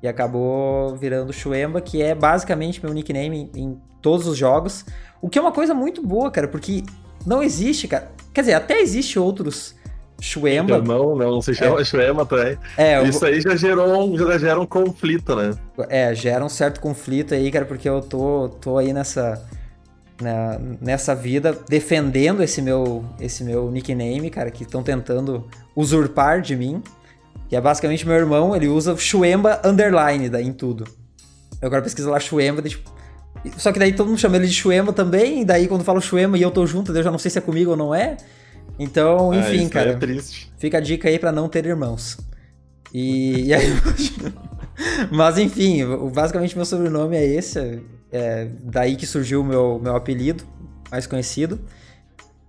E 0.02 0.06
acabou 0.08 0.96
virando 0.96 1.32
Schwemba, 1.32 1.80
que 1.80 2.00
é 2.02 2.14
basicamente 2.14 2.84
meu 2.84 2.94
nickname 2.94 3.50
em, 3.54 3.62
em 3.62 3.78
todos 4.00 4.26
os 4.26 4.36
jogos. 4.36 4.84
O 5.20 5.28
que 5.28 5.38
é 5.38 5.42
uma 5.42 5.50
coisa 5.52 5.74
muito 5.74 6.06
boa, 6.06 6.30
cara, 6.30 6.46
porque 6.46 6.84
não 7.26 7.42
existe, 7.42 7.88
cara. 7.88 8.08
Quer 8.32 8.42
dizer, 8.42 8.54
até 8.54 8.80
existe 8.80 9.18
outros 9.18 9.74
Schwemba. 10.20 10.76
Irmão, 10.76 11.16
não 11.16 11.42
se 11.42 11.52
chama 11.54 11.84
Schwemba 11.84 12.24
também. 12.24 12.56
É, 12.76 12.98
eu- 12.98 13.06
Isso 13.06 13.24
aí 13.26 13.40
já 13.40 13.56
gerou, 13.56 14.04
um, 14.04 14.16
já 14.16 14.38
gera 14.38 14.60
um 14.60 14.66
conflito, 14.66 15.34
né? 15.34 15.50
É, 15.88 16.14
gera 16.14 16.44
um 16.44 16.48
certo 16.48 16.80
conflito 16.80 17.34
aí, 17.34 17.50
cara, 17.50 17.64
porque 17.64 17.88
eu 17.88 18.00
tô, 18.00 18.48
tô 18.60 18.78
aí 18.78 18.92
nessa, 18.92 19.44
na- 20.20 20.58
nessa 20.80 21.14
vida 21.14 21.56
defendendo 21.68 22.42
esse 22.42 22.60
meu, 22.62 23.04
esse 23.20 23.44
meu 23.44 23.70
nickname, 23.70 24.30
cara, 24.30 24.50
que 24.50 24.62
estão 24.64 24.82
tentando 24.82 25.46
usurpar 25.76 26.40
de 26.40 26.54
mim. 26.56 26.82
Que 27.48 27.56
é 27.56 27.60
basicamente 27.60 28.06
meu 28.06 28.16
irmão, 28.16 28.54
ele 28.54 28.68
usa 28.68 28.96
Shuemba 28.96 29.60
underline 29.64 30.28
daí 30.28 30.46
em 30.46 30.52
tudo. 30.52 30.84
Eu 31.62 31.66
agora 31.66 31.82
pesquiso 31.82 32.10
lá 32.10 32.20
Shuemba, 32.20 32.60
daí, 32.60 32.70
tipo, 32.70 32.90
só 33.56 33.72
que 33.72 33.78
daí 33.78 33.92
todo 33.92 34.08
mundo 34.08 34.18
chama 34.18 34.36
ele 34.36 34.46
de 34.46 34.52
Shuemba 34.52 34.92
também, 34.92 35.40
e 35.40 35.44
daí 35.44 35.66
quando 35.66 35.82
falo 35.82 36.00
Shuemba 36.00 36.36
e 36.36 36.42
eu 36.42 36.50
tô 36.50 36.66
junto, 36.66 36.94
eu 36.94 37.02
já 37.02 37.10
não 37.10 37.18
sei 37.18 37.30
se 37.30 37.38
é 37.38 37.40
comigo 37.40 37.70
ou 37.70 37.76
não 37.76 37.94
é. 37.94 38.16
Então, 38.78 39.32
Ah, 39.32 39.36
enfim, 39.38 39.64
aí 39.64 39.68
cara. 39.70 39.90
É 39.92 39.94
triste. 39.96 40.52
Fica 40.58 40.78
a 40.78 40.80
dica 40.80 41.08
aí 41.08 41.18
pra 41.18 41.32
não 41.32 41.48
ter 41.48 41.64
irmãos. 41.66 42.18
E, 42.92 43.44
e 43.48 43.54
aí. 43.54 43.66
Mas 45.10 45.38
enfim, 45.38 45.84
o- 45.84 46.10
basicamente 46.10 46.54
meu 46.54 46.64
sobrenome 46.64 47.16
é 47.16 47.24
esse. 47.26 47.80
É 48.10 48.48
daí 48.62 48.96
que 48.96 49.06
surgiu 49.06 49.40
o 49.40 49.44
meu, 49.44 49.78
meu 49.82 49.94
apelido, 49.94 50.44
mais 50.90 51.06
conhecido. 51.06 51.60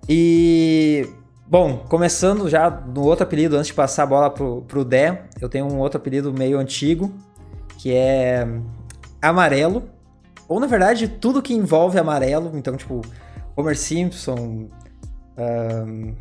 E. 0.07 1.07
Bom, 1.47 1.83
começando 1.89 2.47
já 2.47 2.69
no 2.69 3.01
outro 3.01 3.23
apelido, 3.23 3.55
antes 3.55 3.67
de 3.67 3.73
passar 3.73 4.03
a 4.03 4.05
bola 4.05 4.29
pro, 4.29 4.61
pro 4.67 4.85
Dé, 4.85 5.23
eu 5.41 5.49
tenho 5.49 5.65
um 5.65 5.79
outro 5.79 5.97
apelido 5.97 6.31
meio 6.31 6.59
antigo, 6.59 7.11
que 7.79 7.91
é 7.91 8.47
Amarelo. 9.21 9.89
Ou 10.47 10.59
na 10.59 10.67
verdade, 10.67 11.07
tudo 11.07 11.41
que 11.41 11.53
envolve 11.53 11.99
amarelo. 11.99 12.51
Então, 12.55 12.75
tipo, 12.75 13.01
Homer 13.55 13.77
Simpson, 13.77 14.67
ahn, 15.37 16.13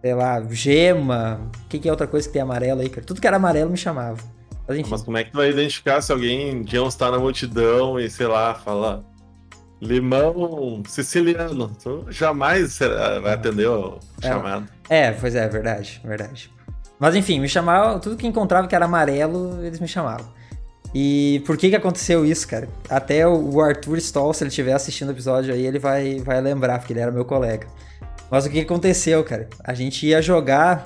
sei 0.00 0.14
lá, 0.14 0.42
gema. 0.50 1.40
O 1.64 1.68
que, 1.68 1.78
que 1.78 1.88
é 1.88 1.90
outra 1.90 2.06
coisa 2.06 2.26
que 2.26 2.32
tem 2.32 2.42
amarelo 2.42 2.80
aí, 2.80 2.88
cara? 2.88 3.06
Tudo 3.06 3.20
que 3.20 3.26
era 3.26 3.36
amarelo 3.36 3.70
me 3.70 3.76
chamava. 3.76 4.18
Mas 4.68 4.78
enfim. 4.78 4.90
Mas 4.90 5.02
como 5.02 5.16
é 5.16 5.24
que 5.24 5.30
tu 5.30 5.36
vai 5.36 5.50
identificar 5.50 6.00
se 6.00 6.10
alguém 6.12 6.62
de 6.62 6.78
um 6.78 6.88
está 6.88 7.10
na 7.10 7.18
multidão 7.18 7.98
e, 8.00 8.10
sei 8.10 8.26
lá, 8.26 8.54
fala 8.54 9.04
limão 9.80 10.82
siciliano? 10.86 11.70
Tu 11.82 12.06
jamais 12.10 12.72
será- 12.72 13.20
vai 13.20 13.34
atender 13.34 13.68
o 13.68 13.98
É. 14.22 14.28
chamado. 14.28 14.66
É, 14.88 15.12
pois 15.12 15.34
é, 15.34 15.48
verdade, 15.48 16.00
verdade. 16.04 16.50
Mas 16.98 17.14
enfim, 17.14 17.38
me 17.40 17.48
chamavam, 17.48 18.00
tudo 18.00 18.16
que 18.16 18.26
encontrava 18.26 18.66
que 18.66 18.74
era 18.74 18.86
amarelo, 18.86 19.64
eles 19.64 19.78
me 19.80 19.88
chamavam. 19.88 20.26
E 20.94 21.42
por 21.44 21.58
que 21.58 21.68
que 21.68 21.76
aconteceu 21.76 22.24
isso, 22.24 22.48
cara? 22.48 22.68
Até 22.88 23.26
o 23.28 23.60
Arthur 23.60 23.98
Stoll, 23.98 24.32
se 24.32 24.44
ele 24.44 24.48
estiver 24.48 24.72
assistindo 24.72 25.08
o 25.08 25.12
episódio 25.12 25.52
aí, 25.52 25.66
ele 25.66 25.78
vai, 25.78 26.20
vai 26.20 26.40
lembrar, 26.40 26.78
porque 26.78 26.92
ele 26.92 27.00
era 27.00 27.12
meu 27.12 27.24
colega. 27.24 27.66
Mas 28.30 28.46
o 28.46 28.50
que 28.50 28.60
aconteceu, 28.60 29.22
cara? 29.22 29.48
A 29.62 29.74
gente 29.74 30.06
ia 30.06 30.22
jogar, 30.22 30.84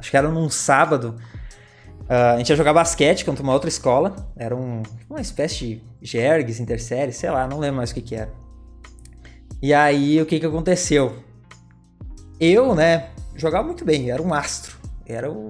acho 0.00 0.10
que 0.10 0.16
era 0.16 0.28
num 0.28 0.50
sábado, 0.50 1.14
ah, 2.08 2.32
a 2.32 2.38
gente 2.38 2.50
ia 2.50 2.56
jogar 2.56 2.72
basquete 2.72 3.24
contra 3.24 3.42
uma 3.42 3.52
outra 3.52 3.68
escola, 3.68 4.14
era 4.36 4.54
um, 4.54 4.82
uma 5.08 5.20
espécie 5.20 5.82
de 6.00 6.06
jergues, 6.06 6.60
intersérie, 6.60 7.12
sei 7.12 7.30
lá, 7.30 7.46
não 7.46 7.58
lembro 7.58 7.76
mais 7.76 7.90
o 7.90 7.94
que 7.94 8.02
que 8.02 8.14
era. 8.14 8.30
E 9.60 9.72
aí, 9.72 10.20
o 10.20 10.26
que 10.26 10.40
que 10.40 10.46
aconteceu? 10.46 11.16
Eu, 12.40 12.74
né, 12.74 13.10
jogava 13.36 13.64
muito 13.64 13.84
bem, 13.84 14.10
era 14.10 14.20
um 14.20 14.34
astro. 14.34 14.76
Era 15.06 15.30
o, 15.30 15.48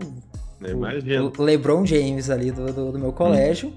imagino. 0.60 1.32
o 1.36 1.42
LeBron 1.42 1.86
James 1.86 2.28
ali 2.28 2.50
do, 2.50 2.66
do, 2.66 2.92
do 2.92 2.98
meu 2.98 3.12
colégio. 3.12 3.72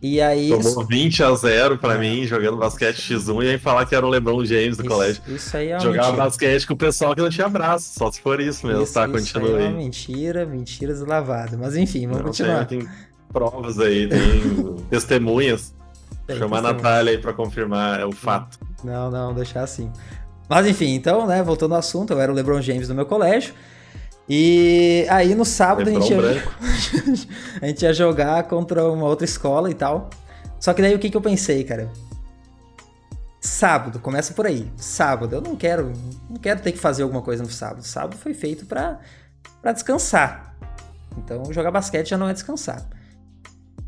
E 0.00 0.20
aí. 0.20 0.50
Tomou 0.50 0.86
20 0.86 1.22
a 1.24 1.34
0 1.34 1.76
pra 1.78 1.98
mim 1.98 2.24
jogando 2.24 2.56
basquete 2.56 2.98
X1 3.14 3.42
e 3.44 3.48
aí 3.50 3.58
falar 3.58 3.84
que 3.84 3.94
era 3.96 4.06
o 4.06 4.08
LeBron 4.08 4.44
James 4.44 4.76
do 4.76 4.82
isso, 4.84 4.90
colégio. 4.92 5.22
Isso 5.26 5.56
aí 5.56 5.68
é 5.70 5.74
uma 5.74 5.80
Jogava 5.80 6.08
mentira. 6.10 6.24
basquete 6.24 6.66
com 6.68 6.74
o 6.74 6.76
pessoal 6.76 7.14
que 7.16 7.20
não 7.20 7.30
tinha 7.30 7.48
braço, 7.48 7.98
só 7.98 8.10
se 8.12 8.20
for 8.20 8.40
isso 8.40 8.64
mesmo, 8.66 8.82
Isso- 8.84 8.94
tá? 8.94 9.04
isso 9.06 9.12
Continua 9.34 9.58
aí. 9.58 9.64
É 9.64 9.66
aí. 9.68 9.74
mentira, 9.74 10.46
mentira 10.46 10.92
deslavada. 10.92 11.56
Mas 11.56 11.76
enfim, 11.76 12.02
vamos 12.06 12.18
Não, 12.18 12.24
continuar. 12.26 12.64
tem, 12.66 12.78
tem 12.80 12.88
provas 13.32 13.80
aí, 13.80 14.06
tem 14.08 14.76
testemunhas. 14.88 15.74
Tem 16.28 16.36
Chamar 16.38 16.58
a 16.58 16.60
testemunha. 16.60 16.72
Natália 16.84 17.12
aí 17.12 17.18
pra 17.18 17.32
confirmar 17.32 17.98
é 18.00 18.04
o 18.04 18.12
fato. 18.12 18.58
Não, 18.84 19.10
não, 19.10 19.34
deixar 19.34 19.62
assim. 19.64 19.90
Mas 20.48 20.66
enfim, 20.66 20.94
então, 20.94 21.26
né, 21.26 21.42
voltando 21.42 21.72
ao 21.72 21.80
assunto, 21.80 22.12
eu 22.12 22.20
era 22.20 22.30
o 22.30 22.34
LeBron 22.34 22.60
James 22.62 22.86
do 22.86 22.94
meu 22.94 23.04
colégio. 23.04 23.52
E 24.28 25.06
aí 25.08 25.34
no 25.34 25.44
sábado 25.44 25.88
a 25.88 25.92
gente, 25.92 26.12
ia, 26.12 26.18
a 27.62 27.66
gente 27.66 27.82
ia 27.82 27.92
jogar 27.94 28.42
contra 28.44 28.84
uma 28.84 29.06
outra 29.06 29.24
escola 29.24 29.70
e 29.70 29.74
tal. 29.74 30.10
Só 30.60 30.74
que 30.74 30.82
daí 30.82 30.94
o 30.94 30.98
que, 30.98 31.08
que 31.08 31.16
eu 31.16 31.20
pensei, 31.20 31.64
cara? 31.64 31.90
Sábado, 33.40 34.00
começa 34.00 34.34
por 34.34 34.46
aí. 34.46 34.70
Sábado, 34.76 35.34
eu 35.34 35.40
não 35.40 35.56
quero, 35.56 35.92
não 36.28 36.36
quero 36.36 36.60
ter 36.60 36.72
que 36.72 36.78
fazer 36.78 37.04
alguma 37.04 37.22
coisa 37.22 37.42
no 37.42 37.50
sábado. 37.50 37.82
Sábado 37.82 38.16
foi 38.16 38.34
feito 38.34 38.66
pra, 38.66 38.98
pra 39.62 39.72
descansar. 39.72 40.54
Então 41.16 41.50
jogar 41.52 41.70
basquete 41.70 42.10
já 42.10 42.18
não 42.18 42.28
é 42.28 42.32
descansar. 42.34 42.86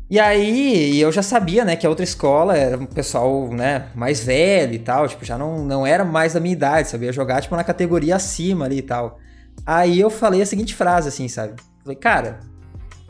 E 0.09 0.19
aí, 0.19 0.99
eu 0.99 1.09
já 1.09 1.23
sabia, 1.23 1.63
né, 1.63 1.77
que 1.77 1.85
a 1.85 1.89
outra 1.89 2.03
escola 2.03 2.57
era 2.57 2.77
um 2.77 2.85
pessoal, 2.85 3.47
né, 3.47 3.87
mais 3.95 4.21
velho 4.21 4.73
e 4.73 4.79
tal, 4.79 5.07
tipo, 5.07 5.23
já 5.23 5.37
não, 5.37 5.63
não 5.63 5.87
era 5.87 6.03
mais 6.03 6.33
da 6.33 6.39
minha 6.41 6.51
idade, 6.51 6.89
sabia 6.89 7.13
jogar, 7.13 7.39
tipo, 7.39 7.55
na 7.55 7.63
categoria 7.63 8.17
acima 8.17 8.65
ali 8.65 8.79
e 8.79 8.81
tal. 8.81 9.19
Aí 9.65 9.99
eu 9.99 10.09
falei 10.09 10.41
a 10.41 10.45
seguinte 10.45 10.75
frase, 10.75 11.07
assim, 11.07 11.27
sabe? 11.27 11.53
Falei, 11.83 11.95
cara, 11.95 12.39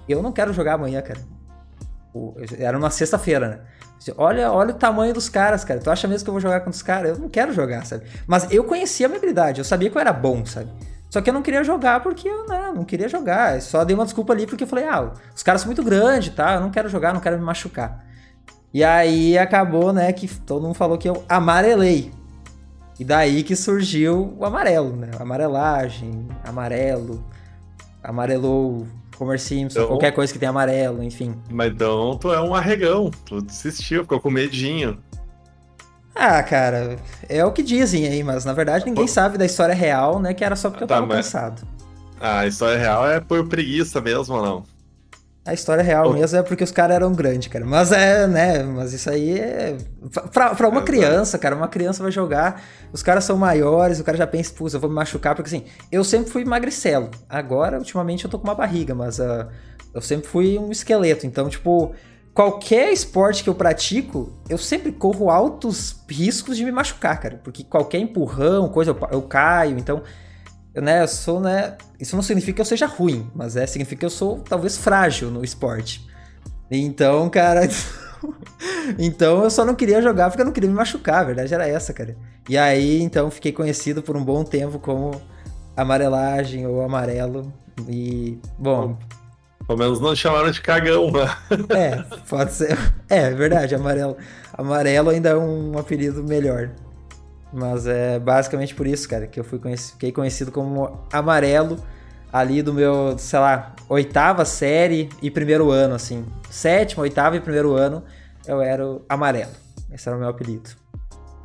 eu 0.07 0.21
não 0.21 0.31
quero 0.31 0.53
jogar 0.53 0.73
amanhã, 0.73 1.01
cara. 1.01 1.19
Era 2.57 2.77
uma 2.77 2.89
sexta-feira, 2.89 3.49
né? 3.49 3.59
Olha, 4.17 4.51
olha 4.51 4.71
o 4.71 4.77
tamanho 4.77 5.13
dos 5.13 5.29
caras, 5.29 5.63
cara. 5.63 5.79
Tu 5.79 5.89
acha 5.89 6.07
mesmo 6.07 6.25
que 6.25 6.29
eu 6.29 6.33
vou 6.33 6.41
jogar 6.41 6.59
contra 6.61 6.71
os 6.71 6.81
caras? 6.81 7.11
Eu 7.11 7.19
não 7.19 7.29
quero 7.29 7.53
jogar, 7.53 7.85
sabe? 7.85 8.05
Mas 8.25 8.51
eu 8.51 8.63
conhecia 8.63 9.05
a 9.05 9.09
minha 9.09 9.19
habilidade, 9.19 9.59
eu 9.59 9.65
sabia 9.65 9.89
que 9.89 9.95
eu 9.95 10.01
era 10.01 10.11
bom, 10.11 10.45
sabe? 10.45 10.71
Só 11.09 11.21
que 11.21 11.29
eu 11.29 11.33
não 11.33 11.41
queria 11.41 11.63
jogar 11.63 12.01
porque 12.01 12.27
eu 12.27 12.47
né, 12.47 12.71
não 12.73 12.83
queria 12.83 13.07
jogar. 13.07 13.61
Só 13.61 13.83
dei 13.83 13.93
uma 13.93 14.05
desculpa 14.05 14.33
ali 14.33 14.47
porque 14.47 14.63
eu 14.63 14.67
falei, 14.67 14.87
ah, 14.87 15.11
os 15.35 15.43
caras 15.43 15.61
são 15.61 15.67
muito 15.67 15.83
grandes, 15.83 16.33
tá? 16.33 16.55
Eu 16.55 16.61
não 16.61 16.71
quero 16.71 16.89
jogar, 16.89 17.13
não 17.13 17.19
quero 17.19 17.37
me 17.37 17.43
machucar. 17.43 18.03
E 18.73 18.83
aí 18.83 19.37
acabou, 19.37 19.91
né, 19.91 20.11
que 20.13 20.27
todo 20.27 20.63
mundo 20.63 20.73
falou 20.73 20.97
que 20.97 21.09
eu 21.09 21.23
amarelei. 21.27 22.11
E 23.01 23.03
daí 23.03 23.41
que 23.41 23.55
surgiu 23.55 24.35
o 24.37 24.45
amarelo, 24.45 24.95
né? 24.95 25.09
Amarelagem, 25.19 26.27
amarelo, 26.43 27.25
amarelou 28.03 28.85
Homer 29.19 29.39
Simpson, 29.39 29.79
Então- 29.79 29.87
qualquer 29.87 30.11
coisa 30.11 30.31
que 30.31 30.37
tem 30.37 30.47
amarelo, 30.47 31.01
enfim. 31.01 31.33
Mas 31.49 31.71
então 31.71 32.15
tu 32.19 32.31
é 32.31 32.39
um 32.39 32.53
arregão, 32.53 33.09
tu 33.25 33.41
desistiu, 33.41 34.03
ficou 34.03 34.19
com 34.19 34.29
medinho. 34.29 34.99
Ah, 36.13 36.43
cara, 36.43 36.97
é 37.27 37.43
o 37.43 37.51
que 37.51 37.63
dizem 37.63 38.05
aí, 38.05 38.23
mas 38.23 38.45
na 38.45 38.53
verdade 38.53 38.85
ninguém 38.85 39.07
sabe 39.07 39.35
da 39.35 39.45
história 39.47 39.73
real, 39.73 40.19
né? 40.19 40.31
Que 40.35 40.43
era 40.45 40.55
só 40.55 40.69
porque 40.69 40.83
eu 40.83 40.87
Tá, 40.87 40.95
tava 40.97 41.07
mas- 41.07 41.25
cansado. 41.25 41.63
Ah, 42.19 42.41
a 42.41 42.45
história 42.47 42.77
real 42.77 43.09
é 43.09 43.19
por 43.19 43.47
preguiça 43.47 43.99
mesmo 43.99 44.35
ou 44.35 44.45
não? 44.45 44.63
A 45.43 45.55
história 45.55 45.83
real 45.83 46.03
Pô. 46.03 46.13
mesmo 46.13 46.37
é 46.37 46.43
porque 46.43 46.63
os 46.63 46.69
caras 46.69 46.97
eram 46.97 47.13
grandes, 47.13 47.47
cara. 47.47 47.65
Mas 47.65 47.91
é, 47.91 48.27
né? 48.27 48.61
Mas 48.61 48.93
isso 48.93 49.09
aí 49.09 49.39
é. 49.39 49.75
Pra, 50.31 50.53
pra 50.53 50.67
uma 50.69 50.77
Exato. 50.77 50.85
criança, 50.85 51.39
cara, 51.39 51.55
uma 51.55 51.67
criança 51.67 52.03
vai 52.03 52.11
jogar, 52.11 52.63
os 52.93 53.01
caras 53.01 53.23
são 53.23 53.37
maiores, 53.37 53.99
o 53.99 54.03
cara 54.03 54.15
já 54.17 54.27
pensa, 54.27 54.53
putz, 54.53 54.75
eu 54.75 54.79
vou 54.79 54.89
me 54.89 54.95
machucar, 54.95 55.33
porque 55.35 55.47
assim, 55.47 55.65
eu 55.91 56.03
sempre 56.03 56.29
fui 56.29 56.45
magricelo. 56.45 57.09
Agora, 57.27 57.79
ultimamente, 57.79 58.23
eu 58.23 58.29
tô 58.29 58.37
com 58.37 58.43
uma 58.43 58.53
barriga, 58.53 58.93
mas 58.93 59.19
ah, 59.19 59.47
eu 59.93 60.01
sempre 60.01 60.27
fui 60.27 60.59
um 60.59 60.71
esqueleto. 60.71 61.25
Então, 61.25 61.49
tipo, 61.49 61.91
qualquer 62.35 62.91
esporte 62.93 63.43
que 63.43 63.49
eu 63.49 63.55
pratico, 63.55 64.31
eu 64.47 64.59
sempre 64.59 64.91
corro 64.91 65.31
altos 65.31 66.03
riscos 66.07 66.55
de 66.55 66.63
me 66.63 66.71
machucar, 66.71 67.19
cara. 67.19 67.41
Porque 67.43 67.63
qualquer 67.63 67.97
empurrão, 67.97 68.69
coisa, 68.69 68.91
eu, 68.91 69.07
eu 69.11 69.21
caio. 69.23 69.79
Então, 69.79 70.03
eu, 70.73 70.81
né, 70.81 71.03
eu 71.03 71.07
sou, 71.07 71.39
né. 71.39 71.75
Isso 71.99 72.15
não 72.15 72.23
significa 72.23 72.55
que 72.55 72.61
eu 72.61 72.65
seja 72.65 72.85
ruim, 72.85 73.29
mas 73.35 73.55
é, 73.55 73.65
significa 73.67 73.99
que 73.99 74.05
eu 74.05 74.09
sou 74.09 74.39
talvez 74.39 74.77
frágil 74.77 75.29
no 75.29 75.43
esporte. 75.43 76.07
Então, 76.69 77.29
cara. 77.29 77.61
então 78.97 79.43
eu 79.43 79.49
só 79.49 79.65
não 79.65 79.75
queria 79.75 80.01
jogar 80.01 80.29
porque 80.29 80.41
eu 80.41 80.45
não 80.45 80.53
queria 80.53 80.69
me 80.69 80.75
machucar, 80.75 81.21
a 81.21 81.25
verdade 81.25 81.53
era 81.53 81.67
essa, 81.67 81.93
cara. 81.93 82.15
E 82.47 82.57
aí, 82.57 83.01
então, 83.01 83.29
fiquei 83.29 83.51
conhecido 83.51 84.01
por 84.01 84.15
um 84.15 84.23
bom 84.23 84.43
tempo 84.43 84.79
como 84.79 85.21
amarelagem 85.75 86.65
ou 86.65 86.81
amarelo. 86.81 87.51
E, 87.87 88.37
bom. 88.57 88.97
Pelo 89.67 89.77
menos 89.77 89.99
não 89.99 90.15
chamaram 90.15 90.51
de 90.51 90.61
cagão, 90.61 91.11
né? 91.11 91.29
É, 91.75 92.03
pode 92.27 92.53
ser. 92.53 92.77
É, 93.09 93.29
verdade, 93.31 93.75
amarelo. 93.75 94.17
Amarelo 94.53 95.09
ainda 95.09 95.29
é 95.29 95.35
um 95.35 95.77
apelido 95.77 96.23
melhor. 96.23 96.71
Mas 97.53 97.85
é 97.85 98.17
basicamente 98.17 98.73
por 98.73 98.87
isso, 98.87 99.07
cara, 99.09 99.27
que 99.27 99.39
eu 99.39 99.43
fui 99.43 99.59
conhecido, 99.59 99.93
fiquei 99.93 100.11
conhecido 100.11 100.51
como 100.51 101.05
amarelo 101.11 101.77
ali 102.31 102.61
do 102.61 102.73
meu, 102.73 103.17
sei 103.17 103.39
lá, 103.39 103.75
oitava 103.89 104.45
série 104.45 105.09
e 105.21 105.29
primeiro 105.29 105.69
ano, 105.69 105.95
assim. 105.95 106.25
Sétima, 106.49 107.03
oitava 107.03 107.35
e 107.35 107.41
primeiro 107.41 107.73
ano, 107.73 108.03
eu 108.47 108.61
era 108.61 108.87
o 108.87 109.01
amarelo. 109.09 109.51
Esse 109.91 110.07
era 110.07 110.15
o 110.15 110.19
meu 110.19 110.29
apelido. 110.29 110.69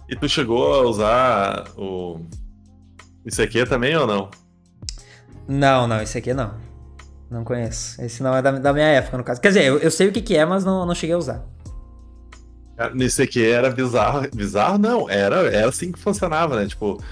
E 0.09 0.15
tu 0.15 0.29
chegou 0.29 0.75
a 0.75 0.83
usar 0.83 1.65
o. 1.77 2.21
Isso 3.25 3.43
aqui 3.43 3.67
também 3.67 3.97
ou 3.97 4.07
não? 4.07 4.31
Não, 5.49 5.89
não, 5.89 6.01
esse 6.01 6.17
aqui 6.19 6.33
não. 6.33 6.55
Não 7.29 7.43
conheço. 7.43 8.01
Esse 8.01 8.23
não 8.23 8.37
é 8.37 8.41
da, 8.41 8.53
da 8.53 8.73
minha 8.73 8.87
época, 8.87 9.19
no 9.19 9.25
caso. 9.25 9.41
Quer 9.41 9.49
dizer, 9.49 9.65
eu, 9.65 9.79
eu 9.79 9.91
sei 9.91 10.09
o 10.09 10.13
que, 10.13 10.23
que 10.23 10.37
é, 10.37 10.45
mas 10.45 10.65
não, 10.65 10.87
não 10.87 10.95
cheguei 10.95 11.15
a 11.15 11.19
usar. 11.19 11.45
Nesse 12.95 13.23
aqui 13.23 13.45
era 13.45 13.71
bizarro. 13.71 14.29
Bizarro 14.35 14.79
não, 14.79 15.09
era, 15.09 15.37
era 15.53 15.69
assim 15.69 15.93
que 15.93 15.99
funcionava, 15.99 16.57
né? 16.57 16.67
Tipo, 16.67 17.03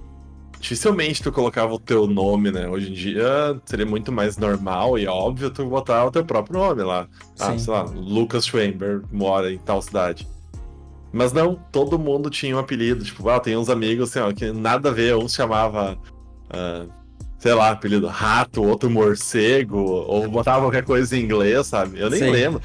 dificilmente 0.60 1.22
tu 1.22 1.32
colocava 1.32 1.72
o 1.72 1.78
teu 1.78 2.06
nome, 2.06 2.50
né? 2.50 2.68
Hoje 2.68 2.90
em 2.90 2.92
dia 2.92 3.60
seria 3.64 3.86
muito 3.86 4.10
mais 4.10 4.36
normal 4.36 4.98
e 4.98 5.06
óbvio 5.06 5.50
tu 5.50 5.64
botar 5.66 6.04
o 6.04 6.10
teu 6.10 6.24
próprio 6.24 6.58
nome 6.58 6.82
lá. 6.82 7.06
Ah, 7.38 7.52
Sim. 7.52 7.58
sei 7.58 7.72
lá, 7.72 7.82
Lucas 7.82 8.46
Schwember 8.46 9.02
mora 9.10 9.52
em 9.52 9.58
tal 9.58 9.80
cidade. 9.80 10.26
Mas 11.12 11.32
não, 11.32 11.54
todo 11.70 11.98
mundo 11.98 12.28
tinha 12.28 12.56
um 12.56 12.58
apelido. 12.58 13.04
Tipo, 13.04 13.28
ah, 13.28 13.38
tem 13.38 13.56
uns 13.56 13.68
amigos 13.68 14.10
assim, 14.10 14.18
ó, 14.18 14.32
que 14.32 14.50
nada 14.52 14.88
a 14.88 14.92
ver. 14.92 15.14
Um 15.14 15.28
se 15.28 15.36
chamava, 15.36 15.96
ah, 16.50 16.86
sei 17.38 17.54
lá, 17.54 17.70
apelido 17.70 18.06
rato, 18.06 18.62
outro 18.64 18.90
morcego, 18.90 19.78
ou 19.78 20.28
botava 20.28 20.62
qualquer 20.62 20.82
coisa 20.82 21.16
em 21.16 21.22
inglês, 21.22 21.66
sabe? 21.68 22.00
Eu 22.00 22.10
nem 22.10 22.18
Sim. 22.18 22.30
lembro. 22.30 22.60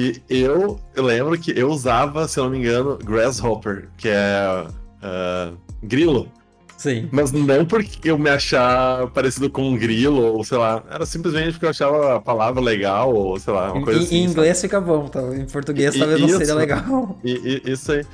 E 0.00 0.22
eu, 0.28 0.78
eu 0.94 1.02
lembro 1.02 1.36
que 1.36 1.50
eu 1.58 1.68
usava, 1.68 2.28
se 2.28 2.38
não 2.38 2.48
me 2.50 2.58
engano, 2.58 2.96
Grasshopper, 2.98 3.88
que 3.98 4.08
é 4.08 4.64
ah, 5.02 5.50
grilo. 5.82 6.28
Sim. 6.76 7.08
Mas 7.10 7.32
não 7.32 7.64
porque 7.66 8.08
eu 8.08 8.16
me 8.16 8.30
achar 8.30 9.08
parecido 9.08 9.50
com 9.50 9.62
um 9.70 9.76
grilo, 9.76 10.22
ou 10.36 10.44
sei 10.44 10.56
lá. 10.56 10.84
Era 10.88 11.04
simplesmente 11.04 11.50
porque 11.54 11.64
eu 11.66 11.70
achava 11.70 12.14
a 12.14 12.20
palavra 12.20 12.60
legal, 12.60 13.12
ou 13.12 13.36
sei 13.40 13.52
lá, 13.52 13.72
uma 13.72 13.80
Em, 13.80 13.84
coisa 13.84 13.98
em 13.98 14.02
assim. 14.04 14.18
sabe? 14.20 14.30
inglês 14.30 14.60
fica 14.60 14.80
bom, 14.80 15.08
tá? 15.08 15.20
em 15.36 15.44
português 15.46 15.96
E- 15.96 15.98
talvez 15.98 16.20
não 16.20 16.28
seria 16.28 16.54
legal. 16.54 17.18
E, 17.24 17.60
e- 17.66 17.72
isso 17.72 17.90
aí. 17.90 18.04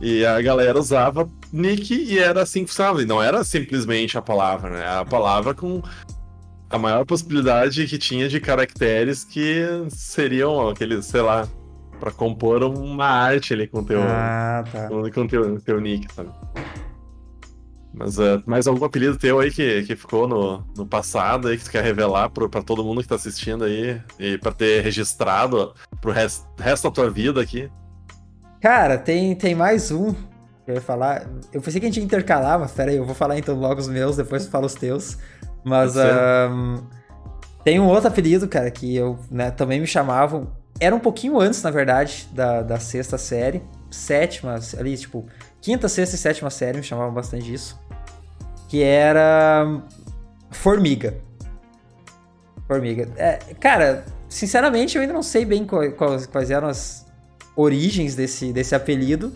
E 0.00 0.24
a 0.26 0.40
galera 0.40 0.76
usava 0.78 1.28
nick 1.52 1.94
e 1.94 2.18
era 2.18 2.42
assim 2.42 2.62
que 2.64 2.70
funcionava. 2.70 3.00
E 3.00 3.06
não 3.06 3.22
era 3.22 3.44
simplesmente 3.44 4.18
a 4.18 4.22
palavra, 4.22 4.70
né? 4.70 4.84
A 4.84 5.04
palavra 5.04 5.54
com 5.54 5.80
a 6.70 6.78
maior 6.78 7.04
possibilidade 7.04 7.86
que 7.86 7.98
tinha 7.98 8.28
de 8.28 8.40
caracteres 8.40 9.24
que 9.24 9.64
seriam 9.90 10.68
aqueles, 10.68 11.06
sei 11.06 11.20
lá, 11.22 11.48
pra 11.98 12.10
compor 12.10 12.62
uma 12.62 13.06
arte 13.06 13.54
ali 13.54 13.66
com 13.66 13.80
o 13.80 13.84
teu, 13.84 14.00
Ah, 14.02 14.64
tá. 14.70 14.88
com 15.12 15.26
teu, 15.26 15.60
teu 15.60 15.80
nick, 15.80 16.12
sabe? 16.12 16.30
Mas 17.92 18.18
é, 18.18 18.40
mais 18.46 18.66
algum 18.68 18.84
apelido 18.84 19.16
teu 19.16 19.40
aí 19.40 19.50
que, 19.50 19.82
que 19.82 19.96
ficou 19.96 20.28
no, 20.28 20.62
no 20.76 20.86
passado 20.86 21.48
aí 21.48 21.56
que 21.58 21.64
tu 21.64 21.70
quer 21.70 21.82
revelar 21.82 22.28
pro, 22.30 22.48
pra 22.48 22.62
todo 22.62 22.84
mundo 22.84 23.02
que 23.02 23.08
tá 23.08 23.16
assistindo 23.16 23.64
aí 23.64 24.00
e 24.20 24.38
pra 24.38 24.52
ter 24.52 24.82
registrado 24.82 25.74
pro 26.00 26.12
resto, 26.12 26.46
resto 26.60 26.84
da 26.84 26.90
tua 26.94 27.10
vida 27.10 27.40
aqui? 27.40 27.68
Cara, 28.60 28.98
tem, 28.98 29.34
tem 29.34 29.54
mais 29.54 29.90
um 29.90 30.12
que 30.12 30.70
eu 30.70 30.74
ia 30.74 30.80
falar. 30.80 31.26
Eu 31.52 31.60
pensei 31.60 31.80
que 31.80 31.86
a 31.86 31.88
gente 31.88 31.98
ia 31.98 32.04
intercalar, 32.04 32.58
mas 32.60 32.70
peraí, 32.72 32.96
eu 32.96 33.04
vou 33.06 33.14
falar 33.14 33.38
então 33.38 33.58
logo 33.58 33.80
os 33.80 33.88
meus, 33.88 34.16
depois 34.16 34.44
tu 34.44 34.50
fala 34.50 34.66
os 34.66 34.74
teus. 34.74 35.18
Mas 35.68 35.96
ahn, 35.96 36.78
tem 37.64 37.78
um 37.78 37.86
outro 37.86 38.08
apelido, 38.08 38.48
cara, 38.48 38.70
que 38.70 38.96
eu 38.96 39.18
né, 39.30 39.50
também 39.50 39.80
me 39.80 39.86
chamavam. 39.86 40.48
Era 40.80 40.94
um 40.94 41.00
pouquinho 41.00 41.38
antes, 41.38 41.62
na 41.62 41.70
verdade, 41.70 42.28
da, 42.32 42.62
da 42.62 42.78
sexta 42.78 43.18
série. 43.18 43.62
Sétima, 43.90 44.58
ali, 44.78 44.96
tipo, 44.96 45.26
quinta, 45.60 45.88
sexta 45.88 46.14
e 46.14 46.18
sétima 46.18 46.50
série 46.50 46.78
me 46.78 46.82
chamavam 46.82 47.12
bastante 47.12 47.44
disso. 47.44 47.78
Que 48.68 48.82
era. 48.82 49.82
Formiga. 50.50 51.16
Formiga. 52.66 53.08
É, 53.16 53.38
cara, 53.58 54.04
sinceramente, 54.28 54.96
eu 54.96 55.02
ainda 55.02 55.14
não 55.14 55.22
sei 55.22 55.44
bem 55.44 55.66
quais, 55.66 56.26
quais 56.26 56.50
eram 56.50 56.68
as 56.68 57.06
origens 57.56 58.14
desse, 58.14 58.52
desse 58.52 58.74
apelido, 58.74 59.32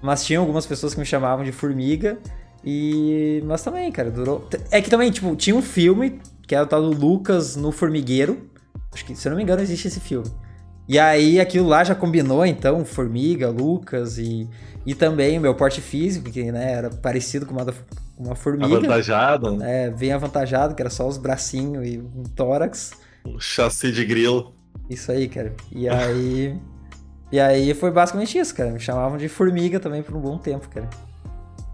mas 0.00 0.24
tinha 0.24 0.38
algumas 0.38 0.64
pessoas 0.66 0.94
que 0.94 1.00
me 1.00 1.06
chamavam 1.06 1.44
de 1.44 1.52
Formiga. 1.52 2.18
E. 2.66 3.42
Mas 3.46 3.62
também, 3.62 3.90
cara, 3.92 4.10
durou. 4.10 4.48
É 4.72 4.82
que 4.82 4.90
também, 4.90 5.10
tipo, 5.12 5.34
tinha 5.36 5.54
um 5.54 5.62
filme 5.62 6.20
que 6.46 6.54
era 6.54 6.64
o 6.64 6.66
tal 6.66 6.82
do 6.82 6.90
Lucas 6.90 7.54
no 7.54 7.70
Formigueiro. 7.70 8.50
Acho 8.92 9.04
que, 9.04 9.14
se 9.14 9.28
eu 9.28 9.30
não 9.30 9.36
me 9.36 9.42
engano, 9.44 9.62
existe 9.62 9.86
esse 9.88 10.00
filme. 10.00 10.26
E 10.88 10.98
aí 10.98 11.40
aquilo 11.40 11.66
lá 11.66 11.82
já 11.82 11.94
combinou, 11.94 12.46
então, 12.46 12.84
Formiga, 12.84 13.48
Lucas 13.48 14.18
e, 14.18 14.48
e 14.84 14.94
também 14.94 15.36
o 15.36 15.40
meu 15.40 15.54
porte 15.54 15.80
físico, 15.80 16.30
que 16.30 16.50
né, 16.52 16.72
era 16.72 16.90
parecido 16.90 17.44
com 17.44 17.52
uma, 17.52 17.64
da- 17.64 17.74
uma 18.16 18.36
formiga. 18.36 18.76
Avantajado, 18.76 19.56
né? 19.56 19.86
É, 19.86 19.90
bem 19.90 20.12
avantajado, 20.12 20.74
que 20.74 20.82
era 20.82 20.90
só 20.90 21.06
os 21.06 21.18
bracinhos 21.18 21.86
e 21.86 21.98
um 21.98 22.22
tórax. 22.22 22.92
Um 23.26 23.38
chassi 23.40 23.90
de 23.90 24.04
grilo. 24.04 24.54
Isso 24.88 25.10
aí, 25.10 25.28
cara. 25.28 25.54
E 25.72 25.88
aí. 25.88 26.56
e 27.32 27.40
aí 27.40 27.74
foi 27.74 27.90
basicamente 27.90 28.38
isso, 28.38 28.54
cara. 28.54 28.70
Me 28.70 28.78
chamavam 28.78 29.18
de 29.18 29.28
formiga 29.28 29.80
também 29.80 30.02
por 30.02 30.14
um 30.14 30.20
bom 30.20 30.38
tempo, 30.38 30.68
cara. 30.68 30.88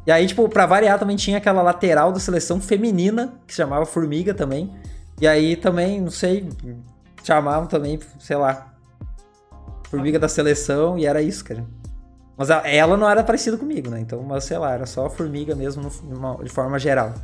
E 0.07 0.11
aí, 0.11 0.27
tipo, 0.27 0.49
pra 0.49 0.67
variar, 0.67 0.99
também 0.99 1.17
tinha 1.17 1.39
aquela 1.39 1.63
lateral 1.63 2.13
da 2.13 2.19
seleção 2.19 2.61
feminina, 2.61 3.35
que 3.47 3.53
se 3.53 3.59
chamava 3.59 3.87
Formiga 3.87 4.35
também. 4.35 4.73
E 5.21 5.27
aí 5.27 5.55
também, 5.55 6.01
não 6.01 6.11
sei, 6.11 6.49
chamavam 7.23 7.67
também, 7.67 8.01
sei 8.19 8.37
lá, 8.37 8.73
Formiga 9.89 10.19
da 10.19 10.29
seleção, 10.29 10.99
e 10.99 11.07
era 11.07 11.23
isso, 11.23 11.45
cara. 11.45 11.65
Mas 12.37 12.49
ela 12.51 12.97
não 12.97 13.09
era 13.09 13.23
parecida 13.23 13.57
comigo, 13.57 13.91
né? 13.91 14.01
Então, 14.01 14.23
mas 14.23 14.45
sei 14.45 14.59
lá, 14.59 14.73
era 14.73 14.87
só 14.87 15.09
Formiga 15.09 15.55
mesmo 15.55 15.91
de 16.43 16.49
forma 16.49 16.79
geral. 16.79 17.15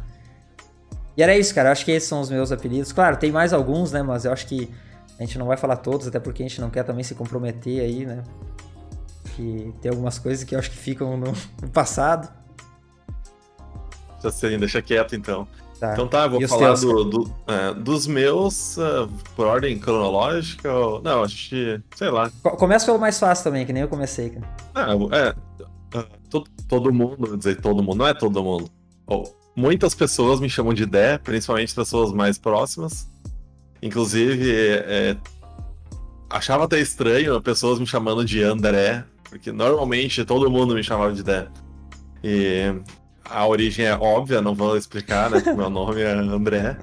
E 1.16 1.22
era 1.22 1.36
isso, 1.36 1.52
cara. 1.52 1.70
Eu 1.70 1.72
acho 1.72 1.84
que 1.84 1.90
esses 1.90 2.08
são 2.08 2.20
os 2.20 2.30
meus 2.30 2.52
apelidos. 2.52 2.92
Claro, 2.92 3.16
tem 3.16 3.32
mais 3.32 3.52
alguns, 3.52 3.90
né? 3.90 4.02
Mas 4.02 4.24
eu 4.24 4.32
acho 4.32 4.46
que 4.46 4.72
a 5.18 5.24
gente 5.24 5.36
não 5.36 5.46
vai 5.46 5.56
falar 5.56 5.76
todos, 5.76 6.06
até 6.06 6.20
porque 6.20 6.44
a 6.44 6.46
gente 6.48 6.60
não 6.60 6.70
quer 6.70 6.84
também 6.84 7.02
se 7.02 7.14
comprometer 7.16 7.80
aí, 7.80 8.06
né? 8.06 8.22
Que 9.34 9.74
tem 9.82 9.90
algumas 9.90 10.18
coisas 10.18 10.44
que 10.44 10.54
eu 10.54 10.58
acho 10.60 10.70
que 10.70 10.76
ficam 10.76 11.16
no 11.16 11.32
passado. 11.74 12.32
Já 14.22 14.30
sei, 14.30 14.56
deixa 14.58 14.82
quieto 14.82 15.14
então. 15.14 15.46
Tá. 15.78 15.92
Então 15.92 16.08
tá, 16.08 16.24
eu 16.24 16.30
vou 16.30 16.48
falar 16.48 16.74
teus, 16.74 16.80
do, 16.80 17.04
do- 17.04 17.34
é, 17.46 17.72
dos 17.72 18.06
meus 18.08 18.76
ah, 18.80 19.08
por 19.36 19.46
ordem 19.46 19.78
cronológica. 19.78 20.72
Ou... 20.72 21.00
Não, 21.02 21.22
acho 21.22 21.50
que. 21.50 21.80
Sei 21.94 22.10
lá. 22.10 22.30
Co- 22.42 22.56
Começa 22.56 22.86
pelo 22.86 22.98
mais 22.98 23.18
fácil 23.18 23.44
também, 23.44 23.64
que 23.64 23.72
nem 23.72 23.82
eu 23.82 23.88
comecei, 23.88 24.30
cara. 24.30 24.56
Ah, 24.74 24.88
é. 25.16 25.34
ah, 25.96 26.04
todo, 26.28 26.50
todo 26.68 26.92
mundo, 26.92 27.16
vou 27.28 27.36
dizer 27.36 27.60
todo 27.60 27.80
mundo, 27.82 27.98
não 27.98 28.08
é 28.08 28.14
todo 28.14 28.42
mundo. 28.42 28.68
Ou, 29.06 29.36
muitas 29.54 29.94
pessoas 29.94 30.40
me 30.40 30.50
chamam 30.50 30.74
de 30.74 30.84
Dé, 30.84 31.16
principalmente 31.18 31.72
pessoas 31.72 32.12
mais 32.12 32.38
próximas. 32.38 33.08
Inclusive, 33.80 34.50
é, 34.52 35.16
achava 36.28 36.64
até 36.64 36.80
estranho 36.80 37.40
pessoas 37.40 37.78
me 37.78 37.86
chamando 37.86 38.24
de 38.24 38.42
André, 38.42 39.04
porque 39.30 39.52
normalmente 39.52 40.24
todo 40.24 40.50
mundo 40.50 40.74
me 40.74 40.82
chamava 40.82 41.12
de 41.12 41.22
Dé. 41.22 41.46
E 42.22 42.74
a 43.30 43.46
origem 43.46 43.86
é 43.86 43.96
óbvia, 43.96 44.42
não 44.42 44.54
vou 44.54 44.76
explicar, 44.76 45.30
né? 45.30 45.42
Meu 45.54 45.70
nome 45.70 46.00
é 46.00 46.12
André. 46.12 46.76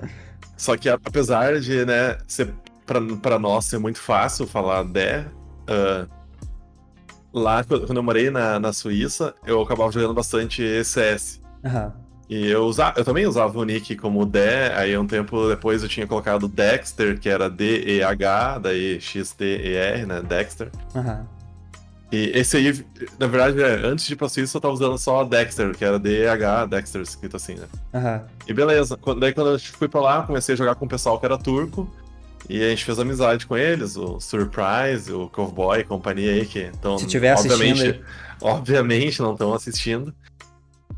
Só 0.57 0.77
que 0.77 0.89
apesar 0.89 1.59
de, 1.59 1.85
né, 1.85 2.17
ser 2.27 2.53
pra 3.21 3.39
nós 3.39 3.65
ser 3.65 3.79
muito 3.79 3.99
fácil 3.99 4.45
falar 4.45 4.83
Dé, 4.83 5.25
ah, 5.67 6.07
lá 7.33 7.63
quando 7.63 7.95
eu 7.95 8.03
morei 8.03 8.29
na, 8.29 8.59
na 8.59 8.71
Suíça, 8.71 9.33
eu 9.45 9.61
acabava 9.61 9.91
jogando 9.91 10.13
bastante 10.13 10.83
CS. 10.83 11.41
Aham. 11.63 11.93
E 12.27 12.47
eu, 12.47 12.65
usa, 12.65 12.91
eu 12.97 13.05
também 13.05 13.27
usava 13.27 13.57
o 13.59 13.63
nick 13.63 13.95
como 13.97 14.25
Dé, 14.25 14.73
aí 14.75 14.97
um 14.97 15.05
tempo 15.05 15.47
depois 15.47 15.83
eu 15.83 15.89
tinha 15.89 16.07
colocado 16.07 16.47
Dexter, 16.47 17.19
que 17.19 17.29
era 17.29 17.49
D-E-H, 17.49 18.59
daí 18.59 18.99
X-T-E-R, 18.99 20.07
né? 20.07 20.21
Dexter. 20.23 20.71
Aham. 20.95 21.27
E 22.11 22.31
esse 22.35 22.57
aí, 22.57 22.85
na 23.19 23.27
verdade, 23.27 23.61
é, 23.61 23.85
antes 23.85 24.05
de 24.05 24.13
ir 24.13 24.15
pra 24.15 24.29
Suíça 24.29 24.57
eu 24.57 24.61
tava 24.61 24.73
usando 24.73 24.97
só 24.97 25.23
Dexter, 25.23 25.75
que 25.75 25.83
era 25.83 25.97
D-E-H, 25.97 26.67
Dexter, 26.67 27.01
escrito 27.01 27.35
assim, 27.35 27.55
né? 27.55 27.67
Aham. 27.93 28.21
E 28.47 28.53
beleza, 28.53 28.95
quando, 28.95 29.19
daí 29.19 29.33
quando 29.33 29.51
eu 29.51 29.59
fui 29.59 29.87
pra 29.87 30.01
lá, 30.01 30.23
comecei 30.23 30.53
a 30.53 30.57
jogar 30.57 30.75
com 30.75 30.85
o 30.85 30.89
pessoal 30.89 31.19
que 31.19 31.25
era 31.25 31.37
turco. 31.37 31.89
E 32.47 32.63
a 32.63 32.69
gente 32.69 32.85
fez 32.85 32.99
amizade 32.99 33.47
com 33.47 33.57
eles, 33.57 33.97
o 33.97 34.19
Surprise, 34.19 35.11
o 35.11 35.27
Cowboy, 35.29 35.83
companhia 35.83 36.31
aí, 36.31 36.45
que 36.45 36.59
estão. 36.59 36.95
Se 36.97 37.07
tiver 37.07 37.31
assistindo 37.31 37.59
obviamente, 37.59 38.01
obviamente 38.39 39.21
não 39.21 39.33
estão 39.33 39.53
assistindo. 39.53 40.13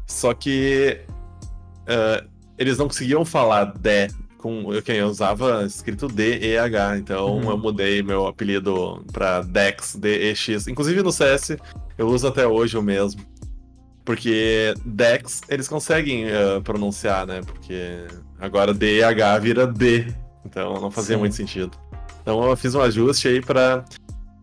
Só 0.06 0.34
que 0.34 1.00
uh, 1.84 2.28
eles 2.58 2.78
não 2.78 2.88
conseguiam 2.88 3.24
falar 3.24 3.66
D 3.78 4.10
com. 4.38 4.74
Eu, 4.74 4.82
quem 4.82 4.98
eu 4.98 5.08
usava 5.08 5.64
escrito 5.66 6.08
D 6.08 6.40
E 6.40 6.58
H, 6.58 6.98
então 6.98 7.38
Uhum. 7.38 7.50
eu 7.52 7.58
mudei 7.58 8.02
meu 8.04 8.28
apelido 8.28 9.04
pra 9.12 9.42
Dex, 9.42 9.96
D 9.96 10.32
E 10.32 10.36
X. 10.36 10.68
Inclusive 10.68 11.02
no 11.04 11.12
CS 11.12 11.58
eu 11.98 12.08
uso 12.08 12.28
até 12.28 12.46
hoje 12.48 12.78
o 12.78 12.82
mesmo. 12.82 13.22
Porque 14.06 14.74
Dex 14.86 15.42
eles 15.50 15.68
conseguem 15.68 16.26
uh, 16.28 16.62
pronunciar, 16.64 17.28
né? 17.28 17.42
Porque 17.46 18.06
agora 18.40 18.74
D 18.74 19.00
E 19.00 19.04
H 19.04 19.38
vira 19.40 19.68
D. 19.68 20.08
Então 20.46 20.80
não 20.80 20.90
fazia 20.90 21.16
Sim. 21.16 21.20
muito 21.20 21.36
sentido. 21.36 21.78
Então 22.22 22.42
eu 22.50 22.56
fiz 22.56 22.74
um 22.74 22.82
ajuste 22.82 23.28
aí 23.28 23.42
pra 23.42 23.84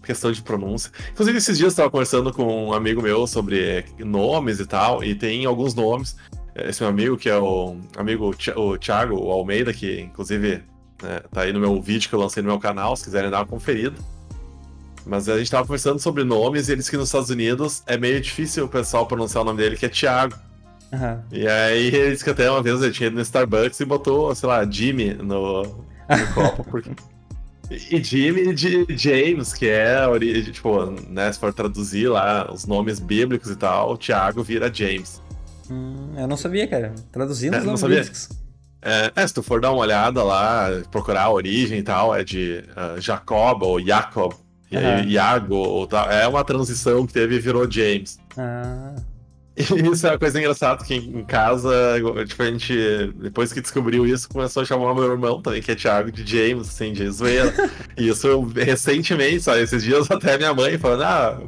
questão 0.02 0.30
de 0.30 0.42
pronúncia. 0.42 0.90
Inclusive, 1.12 1.38
esses 1.38 1.56
dias 1.56 1.68
eu 1.68 1.68
estava 1.68 1.90
conversando 1.90 2.30
com 2.30 2.66
um 2.68 2.72
amigo 2.74 3.00
meu 3.00 3.26
sobre 3.26 3.86
nomes 3.98 4.60
e 4.60 4.66
tal, 4.66 5.02
e 5.02 5.14
tem 5.14 5.46
alguns 5.46 5.74
nomes. 5.74 6.14
Esse 6.54 6.82
meu 6.82 6.90
amigo, 6.90 7.16
que 7.16 7.28
é 7.28 7.36
o 7.36 7.76
amigo 7.96 8.34
o 8.56 8.78
Thiago 8.78 9.16
o 9.16 9.30
Almeida, 9.30 9.72
que 9.72 10.00
inclusive 10.00 10.62
né, 11.02 11.20
tá 11.30 11.42
aí 11.42 11.52
no 11.52 11.58
meu 11.58 11.80
vídeo 11.82 12.08
que 12.08 12.14
eu 12.14 12.20
lancei 12.20 12.42
no 12.42 12.48
meu 12.48 12.58
canal, 12.58 12.94
se 12.96 13.04
quiserem 13.04 13.30
dar 13.30 13.38
uma 13.38 13.46
conferida. 13.46 13.96
Mas 15.06 15.28
a 15.28 15.36
gente 15.36 15.50
tava 15.50 15.66
conversando 15.66 15.98
sobre 15.98 16.24
nomes 16.24 16.68
e 16.68 16.72
ele 16.72 16.78
disse 16.78 16.90
que 16.90 16.96
nos 16.96 17.08
Estados 17.08 17.28
Unidos 17.28 17.82
é 17.86 17.96
meio 17.96 18.20
difícil 18.20 18.64
o 18.64 18.68
pessoal 18.68 19.06
pronunciar 19.06 19.42
o 19.42 19.44
nome 19.44 19.58
dele, 19.58 19.76
que 19.76 19.84
é 19.84 19.88
Thiago. 19.88 20.34
Aham. 20.92 21.22
E 21.30 21.46
aí 21.46 21.86
ele 21.88 22.12
disse 22.12 22.24
que 22.24 22.30
até 22.30 22.50
uma 22.50 22.62
vez 22.62 22.80
ele 22.80 22.92
tinha 22.92 23.08
ido 23.08 23.16
no 23.16 23.22
Starbucks 23.22 23.80
e 23.80 23.84
botou, 23.84 24.34
sei 24.34 24.48
lá, 24.48 24.64
Jimmy 24.64 25.14
no, 25.14 25.62
no 25.62 25.74
copo. 26.34 26.64
Porque... 26.64 26.90
E 27.70 28.02
Jimmy 28.02 28.54
de 28.54 28.86
James, 28.90 29.52
que 29.52 29.66
é 29.66 30.06
tipo, 30.52 30.86
né, 31.08 31.32
se 31.32 31.38
for 31.38 31.52
traduzir 31.52 32.08
lá 32.08 32.50
os 32.52 32.66
nomes 32.66 33.00
bíblicos 33.00 33.50
e 33.50 33.56
tal, 33.56 33.92
o 33.92 33.96
Thiago 33.96 34.42
vira 34.42 34.72
James. 34.72 35.20
Hum, 35.70 36.12
eu 36.16 36.26
não 36.26 36.36
sabia, 36.36 36.66
cara. 36.66 36.92
Traduzindo 37.12 37.54
É, 37.54 37.58
os 37.58 37.64
não 37.64 37.66
nomes 37.72 37.80
sabia? 37.80 37.96
bíblicos. 37.98 38.28
É, 38.82 39.10
é, 39.16 39.26
se 39.26 39.32
tu 39.32 39.42
for 39.42 39.60
dar 39.60 39.70
uma 39.72 39.80
olhada 39.80 40.22
lá, 40.22 40.68
procurar 40.90 41.22
a 41.22 41.30
origem 41.32 41.78
e 41.78 41.82
tal, 41.82 42.14
é 42.14 42.22
de 42.22 42.62
uh, 42.76 43.00
Jacob 43.00 43.62
ou 43.62 43.80
Jacob, 43.84 44.32
e 44.70 44.76
aí. 44.76 45.08
Iago, 45.08 45.54
ou 45.56 45.86
tal. 45.86 46.10
É 46.10 46.26
uma 46.28 46.44
transição 46.44 47.06
que 47.06 47.12
teve 47.12 47.36
e 47.36 47.38
virou 47.40 47.70
James. 47.70 48.18
Ah, 48.36 48.94
E 49.56 49.62
isso 49.90 50.06
é 50.06 50.10
uma 50.10 50.18
coisa 50.18 50.38
engraçada, 50.38 50.84
que 50.84 50.94
em 50.96 51.24
casa, 51.24 51.70
tipo, 52.26 52.42
a 52.42 52.46
gente, 52.46 52.74
depois 53.22 53.52
que 53.52 53.60
descobriu 53.62 54.04
isso, 54.04 54.28
começou 54.28 54.62
a 54.62 54.66
chamar 54.66 54.90
o 54.92 54.94
meu 54.94 55.10
irmão 55.12 55.40
também, 55.40 55.62
que 55.62 55.70
é 55.70 55.74
Thiago, 55.76 56.10
de 56.12 56.26
James, 56.26 56.68
assim, 56.68 56.92
de 56.92 57.08
zoeira. 57.08 57.54
e 57.96 58.08
isso 58.08 58.26
eu, 58.26 58.42
recentemente, 58.42 59.40
sabe, 59.42 59.60
esses 59.62 59.82
dias 59.82 60.10
até 60.10 60.36
minha 60.36 60.52
mãe 60.52 60.76
falando, 60.76 61.04
ah, 61.04 61.40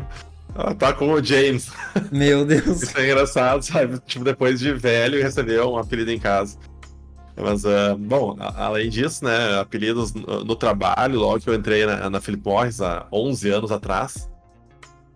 ah, 0.58 0.74
tá 0.74 0.92
com 0.92 1.12
o 1.12 1.22
James. 1.22 1.70
meu 2.12 2.44
Deus. 2.44 2.82
Isso 2.82 2.98
é 2.98 3.04
engraçado, 3.06 3.62
sabe? 3.62 3.98
Tipo, 4.06 4.24
depois 4.24 4.58
de 4.60 4.72
velho, 4.72 5.22
recebeu 5.22 5.70
um 5.72 5.78
apelido 5.78 6.10
em 6.10 6.18
casa. 6.18 6.56
Mas, 7.36 7.66
ah, 7.66 7.94
bom, 7.98 8.36
a- 8.40 8.64
além 8.66 8.88
disso, 8.88 9.24
né, 9.24 9.58
apelidos 9.60 10.14
no, 10.14 10.42
no 10.44 10.56
trabalho, 10.56 11.18
logo 11.20 11.40
que 11.40 11.50
eu 11.50 11.54
entrei 11.54 11.84
na, 11.84 12.08
na 12.08 12.20
Philip 12.20 12.42
Morris 12.44 12.80
há 12.80 13.06
11 13.12 13.50
anos 13.50 13.70
atrás, 13.72 14.30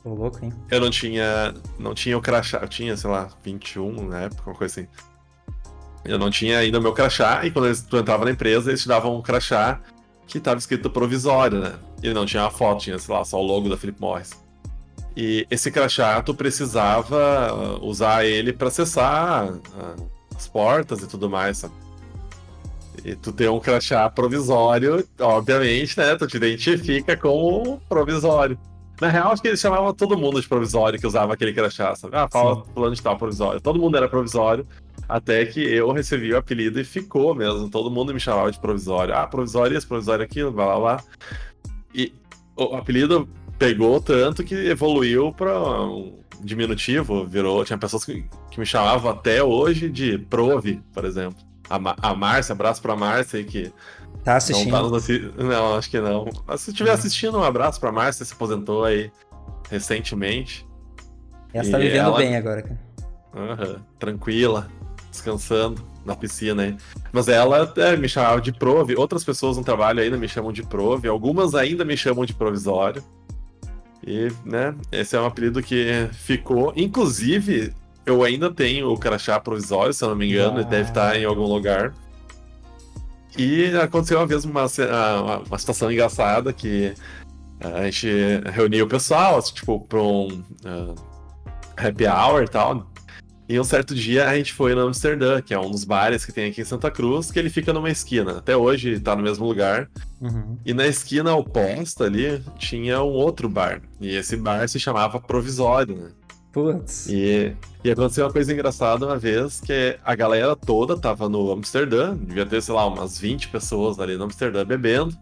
Tô 0.02 0.14
louco, 0.14 0.42
hein? 0.44 0.52
eu 0.70 0.80
não 0.80 0.88
tinha, 0.90 1.54
não 1.78 1.92
tinha 1.94 2.16
o 2.16 2.22
crachá, 2.22 2.58
eu 2.62 2.68
tinha, 2.68 2.96
sei 2.96 3.10
lá, 3.10 3.28
21 3.44 4.08
na 4.08 4.20
época, 4.22 4.42
uma 4.50 4.56
coisa 4.56 4.80
assim. 4.80 4.88
Eu 6.04 6.18
não 6.18 6.30
tinha 6.30 6.58
ainda 6.58 6.78
o 6.78 6.82
meu 6.82 6.92
crachá, 6.94 7.44
e 7.44 7.50
quando 7.50 7.66
eles, 7.66 7.82
tu 7.82 7.98
entrava 7.98 8.24
na 8.24 8.30
empresa, 8.30 8.70
eles 8.70 8.80
te 8.82 8.88
davam 8.88 9.14
um 9.16 9.20
crachá 9.20 9.78
que 10.26 10.38
estava 10.38 10.58
escrito 10.58 10.88
provisório, 10.88 11.60
né? 11.60 11.74
E 12.02 12.12
não 12.14 12.24
tinha 12.24 12.42
uma 12.44 12.50
foto, 12.50 12.80
tinha, 12.82 12.98
sei 12.98 13.14
lá, 13.14 13.22
só 13.24 13.38
o 13.38 13.42
logo 13.44 13.68
da 13.68 13.76
Philip 13.76 14.00
Morris. 14.00 14.30
E 15.16 15.46
esse 15.50 15.70
crachá, 15.70 16.22
tu 16.22 16.34
precisava 16.34 17.48
ah, 17.48 17.78
usar 17.82 18.24
ele 18.24 18.52
para 18.52 18.68
acessar 18.68 19.52
ah, 19.76 19.96
as 20.36 20.48
portas 20.48 21.02
e 21.02 21.06
tudo 21.06 21.28
mais, 21.28 21.58
sabe? 21.58 21.74
E 23.04 23.14
tu 23.14 23.32
tem 23.32 23.48
um 23.48 23.58
crachá 23.58 24.08
provisório, 24.10 25.06
obviamente, 25.18 25.98
né? 25.98 26.16
Tu 26.16 26.26
te 26.26 26.36
identifica 26.36 27.16
como 27.16 27.80
provisório. 27.88 28.58
Na 29.00 29.08
real, 29.08 29.32
acho 29.32 29.40
que 29.40 29.48
eles 29.48 29.60
chamavam 29.60 29.94
todo 29.94 30.18
mundo 30.18 30.40
de 30.40 30.46
provisório 30.46 30.98
que 30.98 31.06
usava 31.06 31.32
aquele 31.32 31.54
crachá, 31.54 31.94
sabe? 31.96 32.14
Ah, 32.16 32.28
fala 32.28 32.62
fulano 32.74 32.94
de 32.94 33.02
tal 33.02 33.16
provisório. 33.16 33.60
Todo 33.60 33.78
mundo 33.78 33.96
era 33.96 34.08
provisório, 34.08 34.66
até 35.08 35.46
que 35.46 35.60
eu 35.60 35.90
recebi 35.92 36.32
o 36.32 36.36
apelido 36.36 36.78
e 36.78 36.84
ficou 36.84 37.34
mesmo. 37.34 37.70
Todo 37.70 37.90
mundo 37.90 38.12
me 38.12 38.20
chamava 38.20 38.52
de 38.52 38.60
provisório. 38.60 39.14
Ah, 39.14 39.26
provisório 39.26 39.76
isso, 39.76 39.88
provisório 39.88 40.24
aquilo, 40.24 40.52
blá 40.52 40.66
blá 40.66 40.78
blá. 40.78 41.04
E 41.94 42.12
o 42.56 42.76
apelido 42.76 43.26
pegou 43.60 44.00
tanto 44.00 44.42
que 44.42 44.54
evoluiu 44.54 45.32
para 45.32 45.60
um 45.82 46.18
diminutivo, 46.42 47.26
virou. 47.26 47.62
Tinha 47.64 47.76
pessoas 47.78 48.04
que, 48.06 48.24
que 48.50 48.58
me 48.58 48.64
chamavam 48.64 49.10
até 49.10 49.42
hoje 49.44 49.90
de 49.90 50.16
Prove, 50.18 50.82
por 50.94 51.04
exemplo. 51.04 51.36
A, 51.68 51.78
a 52.10 52.14
Márcia, 52.16 52.54
abraço 52.54 52.80
pra 52.82 52.96
Márcia 52.96 53.38
aí 53.38 53.44
que 53.44 53.70
Tá 54.24 54.32
não 54.32 54.36
assistindo. 54.38 54.70
tá 54.72 54.82
nos 54.82 54.92
assi- 54.94 55.30
Não, 55.36 55.74
acho 55.76 55.90
que 55.90 56.00
não. 56.00 56.26
Mas 56.46 56.62
se 56.62 56.70
estiver 56.70 56.90
assistindo, 56.90 57.38
um 57.38 57.44
abraço 57.44 57.78
pra 57.78 57.92
Márcia, 57.92 58.24
se 58.24 58.32
aposentou 58.32 58.82
aí 58.84 59.12
recentemente. 59.70 60.66
Essa 61.52 61.72
tá 61.72 61.78
E 61.80 61.82
vivendo 61.82 62.06
ela- 62.06 62.16
bem 62.18 62.36
agora, 62.36 62.62
cara. 62.62 62.80
Aham, 63.36 63.76
tranquila, 63.98 64.68
descansando 65.10 65.82
na 66.04 66.16
piscina 66.16 66.62
aí. 66.62 66.76
Mas 67.12 67.28
ela 67.28 67.72
é, 67.76 67.96
me 67.96 68.08
chamava 68.08 68.40
de 68.40 68.52
Prove, 68.52 68.96
outras 68.96 69.22
pessoas 69.22 69.56
no 69.56 69.62
trabalho 69.62 70.00
ainda 70.00 70.16
me 70.16 70.26
chamam 70.28 70.50
de 70.52 70.62
Prove, 70.64 71.06
algumas 71.08 71.54
ainda 71.54 71.84
me 71.84 71.96
chamam 71.96 72.24
de 72.24 72.32
Provisório. 72.34 73.02
E, 74.06 74.32
né, 74.44 74.74
esse 74.90 75.14
é 75.16 75.20
um 75.20 75.26
apelido 75.26 75.62
que 75.62 76.08
ficou. 76.12 76.72
Inclusive, 76.76 77.72
eu 78.06 78.22
ainda 78.24 78.50
tenho 78.50 78.90
o 78.90 78.98
crachá 78.98 79.38
provisório, 79.38 79.92
se 79.92 80.02
eu 80.02 80.08
não 80.08 80.16
me 80.16 80.28
engano, 80.28 80.60
Ah. 80.60 80.62
deve 80.62 80.88
estar 80.88 81.16
em 81.18 81.24
algum 81.24 81.44
lugar. 81.44 81.92
E 83.38 83.66
aconteceu 83.76 84.18
uma 84.18 84.26
vez 84.26 84.44
uma, 84.44 84.62
ah, 84.64 85.22
uma, 85.22 85.38
uma 85.40 85.58
situação 85.58 85.90
engraçada 85.92 86.52
que 86.52 86.92
ah, 87.60 87.78
a 87.80 87.84
gente 87.84 88.08
reuniu 88.52 88.86
o 88.86 88.88
pessoal, 88.88 89.40
tipo, 89.42 89.80
pra 89.80 90.02
um 90.02 90.42
ah, 90.64 90.94
happy 91.76 92.06
hour 92.06 92.42
e 92.42 92.48
tal. 92.48 92.89
E 93.50 93.58
um 93.58 93.64
certo 93.64 93.96
dia 93.96 94.28
a 94.28 94.36
gente 94.36 94.52
foi 94.52 94.76
no 94.76 94.82
Amsterdã, 94.82 95.42
que 95.42 95.52
é 95.52 95.58
um 95.58 95.68
dos 95.68 95.82
bares 95.82 96.24
que 96.24 96.30
tem 96.30 96.48
aqui 96.48 96.60
em 96.60 96.64
Santa 96.64 96.88
Cruz, 96.88 97.32
que 97.32 97.38
ele 97.38 97.50
fica 97.50 97.72
numa 97.72 97.90
esquina. 97.90 98.38
Até 98.38 98.56
hoje 98.56 99.00
tá 99.00 99.16
no 99.16 99.24
mesmo 99.24 99.44
lugar. 99.44 99.90
Uhum. 100.20 100.56
E 100.64 100.72
na 100.72 100.86
esquina 100.86 101.34
oposta 101.34 102.04
ali 102.04 102.40
tinha 102.56 103.02
um 103.02 103.08
outro 103.08 103.48
bar. 103.48 103.82
E 104.00 104.14
esse 104.14 104.36
bar 104.36 104.68
se 104.68 104.78
chamava 104.78 105.18
Provisório, 105.18 105.96
né? 105.96 106.10
Putz. 106.52 107.08
E, 107.08 107.52
e 107.82 107.90
aconteceu 107.90 108.24
uma 108.24 108.32
coisa 108.32 108.52
engraçada 108.52 109.04
uma 109.04 109.18
vez, 109.18 109.60
que 109.60 109.98
a 110.04 110.14
galera 110.14 110.54
toda 110.54 110.96
tava 110.96 111.28
no 111.28 111.50
Amsterdã, 111.50 112.16
devia 112.16 112.46
ter, 112.46 112.62
sei 112.62 112.72
lá, 112.72 112.86
umas 112.86 113.18
20 113.18 113.48
pessoas 113.48 113.98
ali 113.98 114.16
no 114.16 114.26
Amsterdã 114.26 114.64
bebendo. 114.64 115.18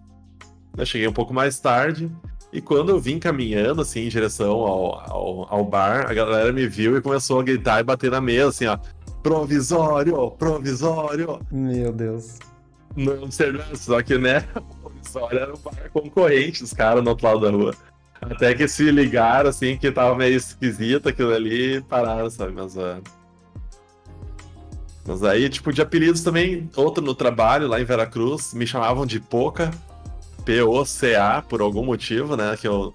Eu 0.76 0.84
cheguei 0.84 1.08
um 1.08 1.14
pouco 1.14 1.32
mais 1.32 1.58
tarde, 1.58 2.12
e 2.52 2.60
quando 2.60 2.88
eu 2.90 2.98
vim 2.98 3.18
caminhando, 3.18 3.82
assim, 3.82 4.00
em 4.00 4.08
direção 4.08 4.50
ao, 4.50 5.10
ao, 5.10 5.54
ao 5.54 5.64
bar, 5.64 6.10
a 6.10 6.14
galera 6.14 6.52
me 6.52 6.66
viu 6.66 6.96
e 6.96 7.02
começou 7.02 7.40
a 7.40 7.42
gritar 7.42 7.80
e 7.80 7.84
bater 7.84 8.10
na 8.10 8.20
mesa, 8.20 8.48
assim, 8.48 8.66
ó. 8.66 8.78
Provisório, 9.22 10.30
provisório. 10.30 11.40
Meu 11.50 11.92
Deus. 11.92 12.38
No 12.96 13.24
Amsterdã, 13.24 13.64
só 13.74 14.02
que, 14.02 14.16
né, 14.16 14.48
o 14.56 14.80
provisório 14.80 15.38
era 15.38 15.52
um 15.52 15.58
bar 15.58 15.90
concorrente 15.92 16.62
dos 16.62 16.72
caras 16.72 17.04
no 17.04 17.10
outro 17.10 17.26
lado 17.26 17.40
da 17.40 17.50
rua. 17.50 17.74
Até 18.20 18.54
que 18.54 18.66
se 18.66 18.90
ligaram, 18.90 19.50
assim, 19.50 19.76
que 19.76 19.92
tava 19.92 20.14
meio 20.14 20.34
esquisito 20.34 21.08
aquilo 21.08 21.32
ali 21.32 21.76
e 21.76 21.80
pararam, 21.82 22.30
sabe? 22.30 22.52
Mas, 22.52 22.76
ah, 22.78 22.98
Mas 25.06 25.22
aí, 25.22 25.48
tipo, 25.50 25.72
de 25.72 25.82
apelidos 25.82 26.22
também, 26.22 26.68
outro 26.74 27.04
no 27.04 27.14
trabalho, 27.14 27.68
lá 27.68 27.80
em 27.80 27.84
Veracruz, 27.84 28.54
me 28.54 28.66
chamavam 28.66 29.06
de 29.06 29.20
Poca, 29.20 29.70
P-O-C-A, 30.48 31.42
por 31.42 31.60
algum 31.60 31.84
motivo, 31.84 32.34
né? 32.34 32.56
Que 32.56 32.66
eu 32.66 32.94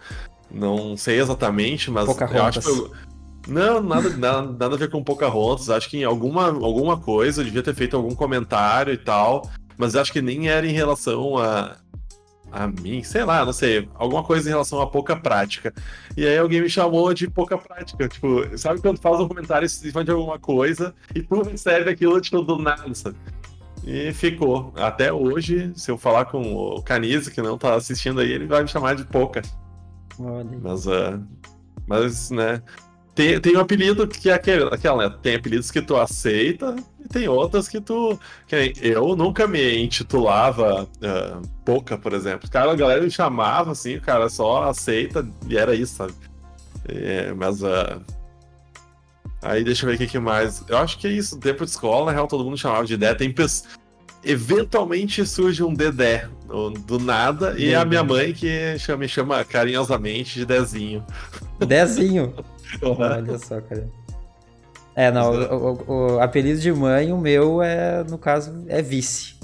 não 0.50 0.98
sei 0.98 1.20
exatamente, 1.20 1.92
mas 1.92 2.08
eu 2.08 2.44
acho 2.44 2.62
que 2.62 2.68
eu... 2.68 2.92
Não, 3.48 3.84
nada, 3.84 4.10
nada, 4.10 4.42
nada 4.42 4.76
a 4.76 4.78
ver 4.78 4.90
com 4.90 5.04
Pocahontas. 5.04 5.70
Acho 5.70 5.88
que 5.88 5.98
em 5.98 6.04
alguma, 6.04 6.48
alguma 6.48 6.98
coisa 6.98 7.42
eu 7.42 7.46
devia 7.46 7.62
ter 7.62 7.76
feito 7.76 7.96
algum 7.96 8.16
comentário 8.16 8.92
e 8.92 8.98
tal, 8.98 9.52
mas 9.78 9.96
acho 9.96 10.12
que 10.12 10.20
nem 10.20 10.50
era 10.50 10.66
em 10.66 10.72
relação 10.72 11.38
a, 11.38 11.78
a 12.52 12.66
mim, 12.66 13.04
sei 13.04 13.24
lá, 13.24 13.46
não 13.46 13.54
sei, 13.54 13.88
alguma 13.94 14.24
coisa 14.24 14.50
em 14.50 14.54
relação 14.54 14.82
a 14.82 14.88
pouca 14.88 15.16
prática. 15.16 15.72
E 16.18 16.26
aí 16.26 16.40
alguém 16.40 16.60
me 16.60 16.70
chamou 16.70 17.14
de 17.14 17.30
pouca 17.30 17.56
prática, 17.56 18.08
tipo, 18.08 18.58
sabe 18.58 18.82
quando 18.82 19.00
faz 19.00 19.20
um 19.20 19.28
comentário 19.28 19.68
em 19.68 19.70
cima 19.70 20.04
de 20.04 20.10
alguma 20.10 20.40
coisa 20.40 20.96
e 21.14 21.22
tu 21.22 21.44
recebe 21.44 21.92
aquilo, 21.92 22.20
tipo, 22.20 22.42
do 22.42 22.58
nada, 22.58 22.96
sabe? 22.96 23.18
E 23.86 24.14
ficou. 24.14 24.74
Até 24.76 25.12
hoje, 25.12 25.72
se 25.76 25.92
eu 25.92 25.98
falar 25.98 26.26
com 26.26 26.42
o 26.54 26.82
Canise, 26.82 27.32
que 27.32 27.42
não 27.42 27.58
tá 27.58 27.76
assistindo 27.76 28.22
aí, 28.22 28.32
ele 28.32 28.48
vai 28.48 28.64
me 28.64 28.68
chamar 28.70 28.96
de. 28.96 29.06
Olha. 29.14 29.42
aí. 30.50 30.60
Mas, 30.62 30.88
ah, 30.88 31.20
mas 31.86 32.30
né, 32.32 32.62
tem, 33.16 33.40
tem 33.40 33.56
um 33.56 33.60
apelido 33.60 34.08
que 34.08 34.30
é 34.30 34.34
aquele, 34.34 34.64
aquela, 34.74 35.10
né? 35.10 35.16
Tem 35.22 35.36
apelidos 35.36 35.70
que 35.70 35.82
tu 35.82 35.96
aceita 35.96 36.76
e 37.04 37.08
tem 37.08 37.28
outras 37.28 37.68
que 37.68 37.80
tu. 37.80 38.18
Que 38.48 38.74
eu 38.82 39.16
nunca 39.16 39.48
me 39.48 39.84
intitulava 39.84 40.84
uh, 40.84 41.48
Poca, 41.64 41.98
por 41.98 42.14
exemplo. 42.14 42.50
Cara, 42.50 42.72
a 42.72 42.76
galera 42.76 43.02
me 43.02 43.12
chamava 43.12 43.72
assim, 43.72 43.98
o 43.98 44.02
cara 44.02 44.30
só 44.30 44.64
aceita 44.64 45.28
e 45.48 45.58
era 45.58 45.76
isso, 45.76 45.96
sabe? 45.96 46.14
É, 46.88 47.32
mas. 47.34 47.62
Uh, 47.62 48.02
aí 49.44 49.64
deixa 49.64 49.86
eu 49.86 49.90
ver 49.90 49.96
o 49.96 49.98
que, 49.98 50.08
que 50.08 50.20
mais. 50.20 50.64
Eu 50.68 50.78
acho 50.78 50.98
que 50.98 51.08
é 51.08 51.12
isso. 51.12 51.38
Tempo 51.38 51.64
de 51.64 51.72
escola, 51.72 52.08
na 52.08 52.12
real, 52.12 52.28
todo 52.28 52.44
mundo 52.44 52.58
chamava 52.58 52.86
de 52.86 52.98
Dedé. 52.98 53.14
Tem 53.14 53.32
pessoas. 53.32 53.82
Eventualmente 54.24 55.26
surge 55.26 55.64
um 55.64 55.74
Dedé 55.74 56.30
do, 56.86 57.00
nada, 57.00 57.56
e 57.58 57.74
a 57.74 57.84
minha 57.84 58.04
mãe 58.04 58.32
que 58.32 58.78
chama, 58.78 59.00
me 59.00 59.08
chama 59.08 59.44
carinhosamente 59.44 60.40
de 60.40 60.46
Dezinho. 60.46 61.04
Dezinho? 61.60 62.34
Olha 62.82 63.38
só, 63.40 63.60
cara. 63.60 63.90
É, 64.96 65.12
não, 65.12 65.34
o, 65.34 65.74
o, 65.88 66.16
o, 66.16 66.20
apelido 66.20 66.60
de 66.60 66.72
mãe, 66.72 67.12
o 67.12 67.18
meu 67.18 67.62
é, 67.62 68.04
no 68.04 68.18
caso, 68.18 68.64
é 68.68 68.82
vice. 68.82 69.36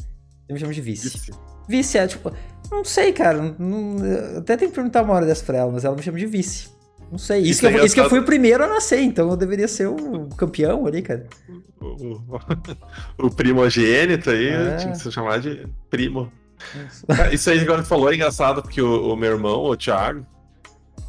Eu 0.48 0.54
me 0.54 0.60
chamo 0.60 0.74
de 0.74 0.82
vice. 0.82 1.10
Vice, 1.10 1.32
vice 1.68 1.98
é 1.98 2.08
tipo. 2.08 2.32
Não 2.72 2.86
sei, 2.86 3.12
cara. 3.12 3.56
Não, 3.58 3.98
até 4.38 4.56
tem 4.56 4.70
que 4.70 4.76
perguntar 4.76 5.02
uma 5.02 5.16
hora 5.16 5.26
dessa 5.26 5.44
pra 5.44 5.58
ela, 5.58 5.72
mas 5.72 5.84
ela 5.84 5.96
me 5.96 6.04
chama 6.04 6.20
de 6.20 6.28
vice. 6.28 6.70
Não 7.12 7.18
sei. 7.18 7.42
Isso, 7.42 7.52
isso, 7.52 7.60
que, 7.62 7.66
eu, 7.66 7.82
é 7.82 7.86
isso 7.86 7.96
que 7.96 8.02
eu 8.02 8.10
fui 8.10 8.20
o 8.20 8.24
primeiro 8.24 8.64
a 8.64 8.68
nascer, 8.68 9.02
então 9.02 9.30
eu 9.30 9.38
deveria 9.38 9.68
ser 9.68 9.88
o 9.88 10.30
campeão 10.38 10.86
ali, 10.86 11.02
cara. 11.02 11.28
O, 11.80 12.22
o 13.18 13.32
primogênito 13.32 14.30
aí, 14.30 14.48
é. 14.48 14.76
tinha 14.76 14.92
que 14.92 15.00
se 15.00 15.12
chamar 15.12 15.40
de 15.40 15.68
primo. 15.90 16.32
Isso, 16.88 17.06
isso 17.32 17.50
aí 17.50 17.60
agora 17.60 17.82
que 17.82 17.88
falou 17.88 18.12
é 18.12 18.16
engraçado, 18.16 18.62
porque 18.62 18.82
o, 18.82 19.14
o 19.14 19.16
meu 19.16 19.32
irmão, 19.32 19.64
o 19.64 19.76
Thiago, 19.76 20.26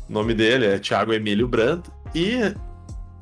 o 0.09 0.13
nome 0.13 0.33
dele 0.33 0.67
é 0.67 0.79
Thiago 0.79 1.13
Emílio 1.13 1.49
Brandt, 1.49 1.91
e 2.15 2.55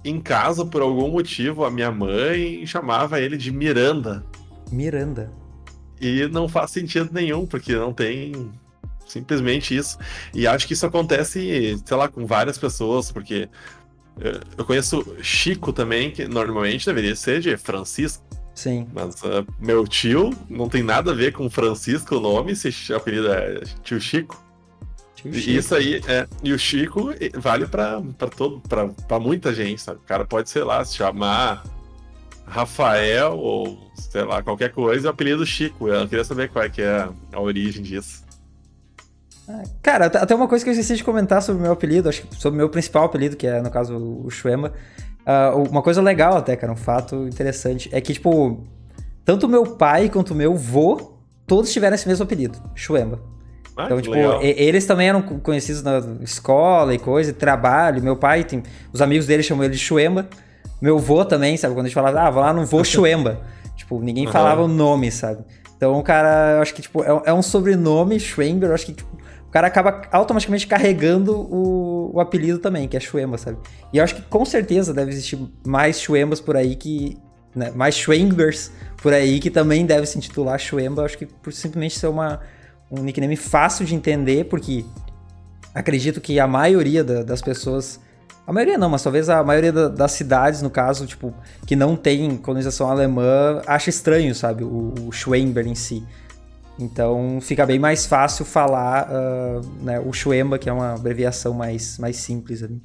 em 0.05 0.21
casa, 0.21 0.65
por 0.65 0.83
algum 0.83 1.11
motivo, 1.11 1.65
a 1.65 1.71
minha 1.71 1.91
mãe 1.91 2.65
chamava 2.67 3.21
ele 3.21 3.37
de 3.37 3.51
Miranda. 3.51 4.25
Miranda. 4.71 5.31
E 6.01 6.29
não 6.29 6.49
faz 6.49 6.71
sentido 6.71 7.11
nenhum, 7.13 7.47
porque 7.47 7.75
não 7.75 7.93
tem 7.93 8.51
simplesmente 9.09 9.77
isso. 9.77 9.99
E 10.35 10.47
acho 10.47 10.67
que 10.67 10.75
isso 10.75 10.87
acontece, 10.87 11.81
sei 11.85 11.97
lá, 11.97 12.09
com 12.09 12.27
várias 12.27 12.59
pessoas, 12.59 13.11
porque 13.11 13.49
eh, 14.21 14.41
eu 14.57 14.65
conheço 14.65 15.17
Chico 15.23 15.73
também, 15.73 16.11
que 16.11 16.27
normalmente 16.27 16.87
deveria 16.87 17.17
ser 17.17 17.41
de 17.41 17.57
Francisco. 17.57 18.25
Sim. 18.55 18.89
Mas 18.93 19.23
uh, 19.23 19.47
meu 19.61 19.87
tio 19.87 20.31
não 20.49 20.69
tem 20.69 20.83
nada 20.83 21.13
a 21.13 21.15
ver 21.15 21.33
com 21.33 21.49
Francisco 21.49 22.17
o 22.17 22.21
nome, 22.21 22.57
se 22.57 22.71
o 22.93 22.97
apelido 22.97 23.33
é 23.33 23.61
tio 23.83 24.01
Chico. 24.01 24.45
E 25.25 25.57
isso 25.57 25.75
aí, 25.75 26.01
é, 26.07 26.29
e 26.45 26.53
o 26.53 26.59
Chico 26.59 27.11
vale 27.35 27.67
pra, 27.67 28.01
pra, 28.17 28.29
todo, 28.29 28.61
pra, 28.61 28.89
pra 28.89 29.19
muita 29.19 29.53
gente, 29.53 29.81
sabe? 29.81 29.99
O 29.99 30.07
cara 30.07 30.25
pode, 30.25 30.49
sei 30.49 30.63
lá, 30.63 30.85
se 30.85 30.97
chamar 30.97 31.65
Rafael 32.47 33.37
ou, 33.37 33.91
sei 33.95 34.23
lá, 34.23 34.43
qualquer 34.43 34.73
coisa, 34.73 35.09
é 35.09 35.11
o 35.11 35.13
apelido 35.13 35.45
Chico. 35.45 35.89
Eu 35.89 36.09
queria 36.09 36.25
saber 36.25 36.49
qual 36.51 36.65
é 36.65 36.69
que 36.69 36.83
é 36.83 37.09
a 37.33 37.41
origem 37.41 37.83
disso. 37.83 38.25
Cara, 39.83 40.07
até 40.07 40.35
uma 40.35 40.47
coisa 40.47 40.65
que 40.65 40.71
eu 40.71 40.73
esqueci 40.73 40.97
de 40.97 41.05
comentar 41.05 41.41
sobre 41.43 41.61
o 41.61 41.63
meu 41.63 41.73
apelido, 41.73 42.09
acho 42.09 42.23
que 42.23 42.37
sobre 42.37 42.57
o 42.57 42.59
meu 42.59 42.69
principal 42.69 43.05
apelido, 43.05 43.37
que 43.37 43.47
é, 43.47 43.61
no 43.63 43.71
caso, 43.71 43.97
o 43.97 44.31
Shuema. 44.31 44.73
Uh, 45.27 45.69
uma 45.71 45.83
coisa 45.83 46.01
legal 46.01 46.37
até, 46.37 46.57
cara, 46.57 46.73
um 46.73 46.77
fato 46.77 47.27
interessante, 47.27 47.89
é 47.93 48.01
que, 48.01 48.13
tipo, 48.13 48.65
tanto 49.25 49.47
o 49.47 49.49
meu 49.49 49.65
pai 49.65 50.09
quanto 50.09 50.31
o 50.31 50.35
meu 50.35 50.55
vô, 50.55 51.19
todos 51.47 51.73
tiveram 51.73 51.95
esse 51.95 52.09
mesmo 52.09 52.25
apelido, 52.25 52.59
Shuema. 52.75 53.19
Ah, 53.79 53.85
então, 53.85 54.01
tipo, 54.01 54.15
legal. 54.15 54.43
eles 54.43 54.85
também 54.87 55.09
eram 55.09 55.23
conhecidos 55.23 55.85
na 55.85 56.01
escola 56.23 56.93
e 56.93 56.99
coisa, 56.99 57.33
trabalho. 57.33 58.03
Meu 58.03 58.17
pai, 58.17 58.43
tem, 58.43 58.61
os 58.93 59.01
amigos 59.01 59.25
dele 59.27 59.41
chamam 59.41 59.65
ele 59.65 59.75
de 59.75 59.79
Chuemba. 59.79 60.29
Meu 60.83 60.99
vô 60.99 61.25
também, 61.25 61.57
sabe? 61.57 61.75
Quando 61.75 61.87
a 61.87 61.89
gente 61.89 61.95
falava, 61.95 62.21
ah, 62.23 62.29
vou 62.29 62.43
lá 62.43 62.53
no 62.53 62.67
vô 62.67 62.83
Chuemba. 62.85 63.41
tipo, 63.77 64.01
ninguém 64.01 64.27
uhum. 64.27 64.33
falava 64.33 64.63
o 64.63 64.69
nome, 64.69 65.13
sabe? 65.13 65.45
Então, 65.77 66.03
cara, 66.03 66.57
eu 66.57 66.63
acho 66.63 66.75
que, 66.75 66.83
tipo, 66.83 67.05
é, 67.05 67.23
é 67.27 67.33
um 67.33 67.41
sobrenome, 67.41 68.19
Schwember, 68.19 68.71
eu 68.71 68.75
acho 68.75 68.87
que, 68.87 68.95
tipo, 68.95 69.17
o 69.49 69.51
cara 69.51 69.67
acaba 69.67 70.03
automaticamente 70.13 70.67
carregando 70.67 71.35
o, 71.35 72.11
o 72.15 72.21
apelido 72.21 72.59
também, 72.59 72.87
que 72.87 72.97
é 72.97 73.01
Chuemba, 73.01 73.39
sabe? 73.39 73.57
E 73.93 73.99
eu 73.99 74.05
acho 74.05 74.15
que 74.15 74.23
com 74.23 74.45
certeza 74.45 74.93
deve 74.93 75.11
existir 75.11 75.39
mais 75.67 76.01
Chuembas 76.01 76.41
por 76.41 76.57
aí 76.57 76.77
que. 76.77 77.17
Né, 77.57 77.73
mais 77.75 77.95
Schwembers 77.95 78.71
por 78.99 79.13
aí 79.13 79.41
que 79.41 79.51
também 79.51 79.87
deve 79.87 80.07
se 80.07 80.19
intitular 80.19 80.59
Chuemba, 80.59 81.03
acho 81.03 81.17
que 81.17 81.25
por 81.25 81.51
simplesmente 81.51 81.99
ser 81.99 82.07
uma 82.07 82.41
um 82.91 83.03
nickname 83.03 83.37
fácil 83.37 83.85
de 83.85 83.95
entender, 83.95 84.45
porque 84.45 84.85
acredito 85.75 86.21
que 86.21 86.41
a 86.41 86.47
maioria 86.47 87.05
da, 87.05 87.23
das 87.23 87.43
pessoas. 87.43 88.01
A 88.47 88.53
maioria 88.53 88.79
não, 88.79 88.89
mas 88.89 89.03
talvez 89.03 89.29
a 89.29 89.45
maioria 89.45 89.73
da, 89.73 89.89
das 89.89 90.13
cidades, 90.13 90.63
no 90.63 90.71
caso, 90.71 91.07
tipo, 91.07 91.35
que 91.67 91.77
não 91.77 91.95
tem 91.95 92.35
colonização 92.39 92.91
alemã, 92.91 93.61
acha 93.67 93.91
estranho, 93.91 94.35
sabe, 94.35 94.65
o, 94.65 94.95
o 95.07 95.13
Schwember 95.13 95.67
em 95.67 95.75
si. 95.75 96.03
Então 96.79 97.41
fica 97.41 97.67
bem 97.67 97.79
mais 97.79 98.07
fácil 98.07 98.45
falar 98.45 99.09
uh, 99.11 99.61
né, 99.83 99.99
o 99.99 100.13
Schwemba, 100.13 100.59
que 100.59 100.69
é 100.69 100.73
uma 100.73 100.95
abreviação 100.95 101.53
mais, 101.53 101.99
mais 101.99 102.17
simples 102.17 102.63
ali. 102.63 102.81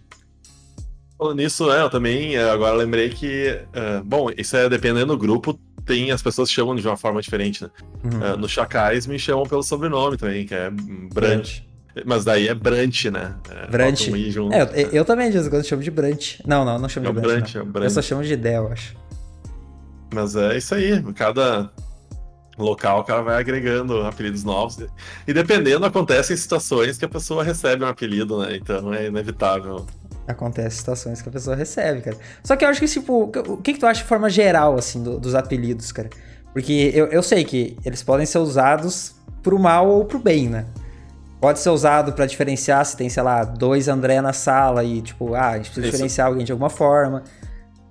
Falando 1.17 1.37
nisso, 1.37 1.71
é, 1.71 1.81
eu 1.81 1.89
também 1.89 2.35
eh, 2.35 2.49
agora 2.49 2.75
lembrei 2.75 3.09
que, 3.09 3.57
uh, 3.69 4.03
bom, 4.03 4.29
isso 4.35 4.57
é 4.57 4.67
dependendo 4.67 5.07
do 5.07 5.17
grupo, 5.17 5.57
tem 5.85 6.11
as 6.11 6.21
pessoas 6.21 6.51
chamam 6.51 6.75
de 6.75 6.85
uma 6.85 6.97
forma 6.97 7.21
diferente, 7.21 7.63
né? 7.63 7.69
Uhum. 8.03 8.33
Uh, 8.33 8.37
no 8.37 8.49
Chacais 8.49 9.05
me 9.05 9.19
chamam 9.19 9.45
pelo 9.45 9.61
sobrenome 9.61 10.17
também, 10.17 10.45
que 10.45 10.55
é 10.55 10.69
Brant. 11.13 11.61
Mas 12.05 12.25
daí 12.25 12.47
é 12.47 12.55
Brant, 12.55 13.05
né? 13.05 13.35
É, 13.51 13.67
Brant. 13.67 14.07
Um 14.09 14.31
junto, 14.31 14.53
é, 14.53 14.61
eu, 14.63 14.65
né? 14.65 14.89
eu, 14.91 15.05
também, 15.05 15.27
de 15.27 15.33
vez 15.33 15.45
em 15.45 15.49
quando, 15.49 15.63
chamo 15.63 15.83
de 15.83 15.91
Brant. 15.91 16.39
Não, 16.45 16.65
não, 16.65 16.79
não 16.79 16.89
chamo 16.89 17.07
é 17.07 17.13
de 17.13 17.21
Brant. 17.21 17.51
Brant, 17.51 17.55
é 17.55 17.63
Brant. 17.63 17.83
Eu 17.83 17.89
só 17.91 18.01
chamo 18.01 18.23
de 18.23 18.35
Del, 18.35 18.71
acho. 18.71 18.95
Mas 20.11 20.35
é 20.35 20.57
isso 20.57 20.73
aí, 20.73 21.01
cada 21.13 21.71
local 22.57 22.99
o 22.99 23.03
cara 23.03 23.21
vai 23.21 23.39
agregando 23.39 24.01
apelidos 24.01 24.43
novos. 24.43 24.77
E 25.27 25.33
dependendo, 25.33 25.85
acontecem 25.85 26.35
situações 26.35 26.97
que 26.97 27.05
a 27.05 27.09
pessoa 27.09 27.43
recebe 27.43 27.83
um 27.83 27.87
apelido, 27.87 28.39
né? 28.39 28.55
Então 28.55 28.93
é 28.93 29.07
inevitável. 29.07 29.85
Acontece 30.27 30.77
situações 30.77 31.21
que 31.21 31.29
a 31.29 31.31
pessoa 31.31 31.55
recebe, 31.55 32.01
cara. 32.01 32.17
Só 32.43 32.55
que 32.55 32.63
eu 32.63 32.69
acho 32.69 32.79
que, 32.79 32.87
tipo, 32.87 33.23
o 33.23 33.57
que, 33.57 33.73
que 33.73 33.79
tu 33.79 33.85
acha 33.85 34.01
de 34.01 34.07
forma 34.07 34.29
geral, 34.29 34.77
assim, 34.77 35.03
do, 35.03 35.19
dos 35.19 35.35
apelidos, 35.35 35.91
cara? 35.91 36.09
Porque 36.53 36.91
eu, 36.93 37.07
eu 37.07 37.21
sei 37.21 37.43
que 37.43 37.77
eles 37.83 38.01
podem 38.03 38.25
ser 38.25 38.37
usados 38.37 39.15
pro 39.41 39.59
mal 39.59 39.89
ou 39.89 40.05
pro 40.05 40.19
bem, 40.19 40.47
né? 40.47 40.65
Pode 41.41 41.59
ser 41.59 41.71
usado 41.71 42.13
para 42.13 42.25
diferenciar 42.25 42.85
se 42.85 42.95
tem, 42.95 43.09
sei 43.09 43.21
lá, 43.21 43.43
dois 43.43 43.89
André 43.89 44.21
na 44.21 44.31
sala 44.31 44.81
e, 44.81 45.01
tipo, 45.01 45.33
ah, 45.33 45.49
a 45.49 45.57
gente 45.57 45.65
precisa 45.65 45.87
Isso. 45.87 45.91
diferenciar 45.91 46.27
alguém 46.27 46.45
de 46.45 46.53
alguma 46.53 46.69
forma. 46.69 47.23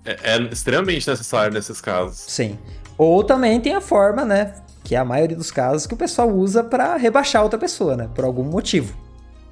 É, 0.04 0.36
é, 0.36 0.42
extremamente 0.44 1.08
necessário 1.08 1.52
nesses 1.52 1.80
casos. 1.80 2.24
Sim. 2.28 2.58
Ou 3.02 3.24
também 3.24 3.60
tem 3.60 3.74
a 3.74 3.80
forma, 3.80 4.24
né? 4.24 4.54
Que 4.84 4.94
é 4.94 4.98
a 4.98 5.04
maioria 5.04 5.36
dos 5.36 5.50
casos 5.50 5.86
que 5.86 5.94
o 5.94 5.96
pessoal 5.96 6.30
usa 6.30 6.62
para 6.62 6.96
rebaixar 6.96 7.42
outra 7.42 7.58
pessoa, 7.58 7.96
né? 7.96 8.08
Por 8.14 8.24
algum 8.24 8.44
motivo. 8.44 8.94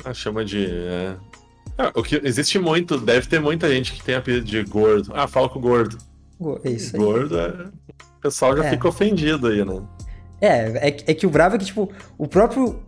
Ah, 0.04 0.14
chama 0.14 0.44
de. 0.44 0.66
É 0.66 1.14
ah, 1.76 1.90
o 1.94 2.02
que 2.02 2.20
existe 2.22 2.58
muito, 2.58 2.98
deve 2.98 3.26
ter 3.26 3.40
muita 3.40 3.68
gente 3.68 3.92
que 3.92 4.02
tem 4.04 4.14
apelido 4.14 4.44
de 4.44 4.62
gordo. 4.64 5.12
Ah, 5.14 5.26
fala 5.26 5.48
com 5.48 5.60
gordo. 5.60 5.96
É 6.62 6.70
isso 6.70 6.94
aí. 6.94 7.02
Gordo, 7.02 7.40
é... 7.40 7.48
o 7.48 8.20
pessoal 8.20 8.56
já 8.56 8.66
é. 8.66 8.70
fica 8.70 8.86
ofendido 8.86 9.46
aí, 9.46 9.64
né? 9.64 9.82
É, 10.40 10.88
é, 10.88 10.88
é 10.88 11.14
que 11.14 11.26
o 11.26 11.30
bravo 11.30 11.56
é 11.56 11.58
que, 11.58 11.64
tipo, 11.64 11.90
o 12.18 12.28
próprio 12.28 12.80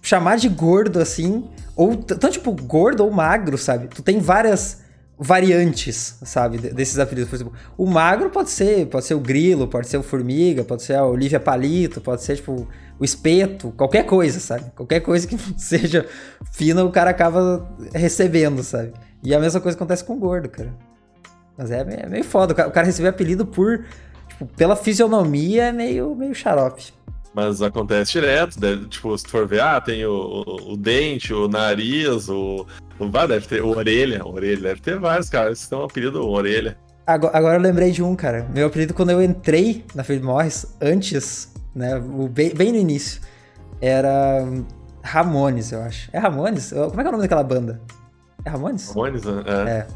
chamar 0.00 0.36
de 0.36 0.48
gordo, 0.48 1.00
assim, 1.00 1.48
ou 1.76 1.96
tanto, 1.96 2.30
tipo, 2.30 2.52
gordo 2.52 3.04
ou 3.04 3.10
magro, 3.10 3.58
sabe? 3.58 3.88
Tu 3.88 4.02
tem 4.02 4.20
várias 4.20 4.82
variantes, 5.18 6.16
sabe, 6.22 6.58
desses 6.58 6.98
apelidos. 6.98 7.28
Por 7.28 7.36
exemplo, 7.36 7.52
o 7.76 7.86
magro 7.86 8.30
pode 8.30 8.50
ser, 8.50 8.86
pode 8.86 9.04
ser 9.04 9.14
o 9.14 9.20
grilo, 9.20 9.66
pode 9.66 9.88
ser 9.88 9.96
o 9.96 10.02
formiga, 10.02 10.62
pode 10.62 10.82
ser 10.82 10.94
a 10.94 11.04
Olivia 11.04 11.40
Palito, 11.40 12.00
pode 12.00 12.22
ser, 12.22 12.36
tipo, 12.36 12.68
o 12.98 13.04
espeto, 13.04 13.72
qualquer 13.76 14.04
coisa, 14.04 14.38
sabe? 14.38 14.70
Qualquer 14.76 15.00
coisa 15.00 15.26
que 15.26 15.36
seja 15.58 16.06
fina, 16.52 16.84
o 16.84 16.90
cara 16.90 17.10
acaba 17.10 17.68
recebendo, 17.92 18.62
sabe? 18.62 18.92
E 19.22 19.34
a 19.34 19.40
mesma 19.40 19.60
coisa 19.60 19.76
acontece 19.76 20.04
com 20.04 20.14
o 20.14 20.18
gordo, 20.18 20.48
cara. 20.48 20.72
Mas 21.56 21.72
é, 21.72 21.80
é 21.80 22.08
meio 22.08 22.24
foda. 22.24 22.52
O 22.52 22.70
cara 22.70 22.86
receber 22.86 23.08
apelido 23.08 23.44
por. 23.44 23.84
Tipo, 24.28 24.46
pela 24.46 24.76
fisionomia 24.76 25.64
é 25.64 25.72
meio, 25.72 26.14
meio 26.14 26.32
xarope. 26.32 26.92
Mas 27.38 27.62
acontece 27.62 28.12
direto, 28.12 28.58
deve, 28.58 28.86
tipo, 28.88 29.16
se 29.16 29.22
tu 29.22 29.30
for 29.30 29.46
ver, 29.46 29.60
ah, 29.60 29.80
tem 29.80 30.04
o, 30.04 30.10
o, 30.10 30.72
o 30.72 30.76
dente, 30.76 31.32
o 31.32 31.46
nariz, 31.46 32.28
o. 32.28 32.66
o 32.98 33.26
deve 33.28 33.46
ter 33.46 33.62
o 33.62 33.68
orelha, 33.68 34.26
orelha, 34.26 34.60
deve 34.60 34.80
ter 34.80 34.98
vários 34.98 35.30
caras 35.30 35.62
que 35.62 35.70
têm 35.70 35.78
um 35.78 35.84
apelido 35.84 36.26
orelha. 36.28 36.76
Agora, 37.06 37.38
agora, 37.38 37.56
eu 37.56 37.60
lembrei 37.60 37.92
de 37.92 38.02
um, 38.02 38.16
cara. 38.16 38.48
Meu 38.52 38.66
apelido 38.66 38.92
quando 38.92 39.10
eu 39.10 39.22
entrei 39.22 39.84
na 39.94 40.02
Philip 40.02 40.24
Morris, 40.24 40.66
antes 40.80 41.52
né? 41.78 41.96
O, 41.96 42.28
bem, 42.28 42.52
bem 42.52 42.72
no 42.72 42.78
início. 42.78 43.22
Era 43.80 44.44
Ramones, 45.00 45.70
eu 45.70 45.80
acho. 45.80 46.10
É 46.12 46.18
Ramones? 46.18 46.72
Como 46.72 47.00
é 47.00 47.04
que 47.04 47.06
é 47.06 47.08
o 47.08 47.12
nome 47.12 47.22
daquela 47.22 47.44
banda? 47.44 47.80
É 48.44 48.50
Ramones? 48.50 48.88
Ramones, 48.88 49.22
né? 49.22 49.44
é. 49.46 49.70
é. 49.70 49.86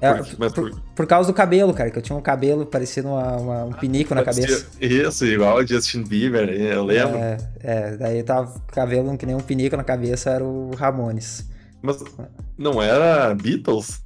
É, 0.00 0.14
por, 0.14 0.52
por, 0.52 0.80
por, 0.94 1.06
causa 1.06 1.26
do 1.30 1.34
cabelo, 1.34 1.74
cara, 1.74 1.90
que 1.90 1.98
eu 1.98 2.02
tinha 2.02 2.16
um 2.16 2.20
cabelo 2.20 2.64
parecendo 2.64 3.08
uma, 3.08 3.36
uma, 3.36 3.64
um 3.64 3.72
pinico 3.72 4.14
na 4.14 4.22
cabeça. 4.22 4.66
Isso, 4.80 5.26
igual 5.26 5.58
o 5.58 5.66
Justin 5.66 6.04
Bieber, 6.04 6.48
eu 6.48 6.84
lembro. 6.84 7.18
É, 7.18 7.36
é 7.60 7.96
daí 7.96 8.22
tava 8.22 8.54
cabelo 8.68 9.16
que 9.18 9.26
nem 9.26 9.34
um 9.34 9.40
pinico 9.40 9.76
na 9.76 9.82
cabeça, 9.82 10.30
era 10.30 10.44
o 10.44 10.70
Ramones. 10.76 11.48
Mas 11.82 12.02
não 12.56 12.80
era 12.80 13.34
Beatles? 13.34 14.00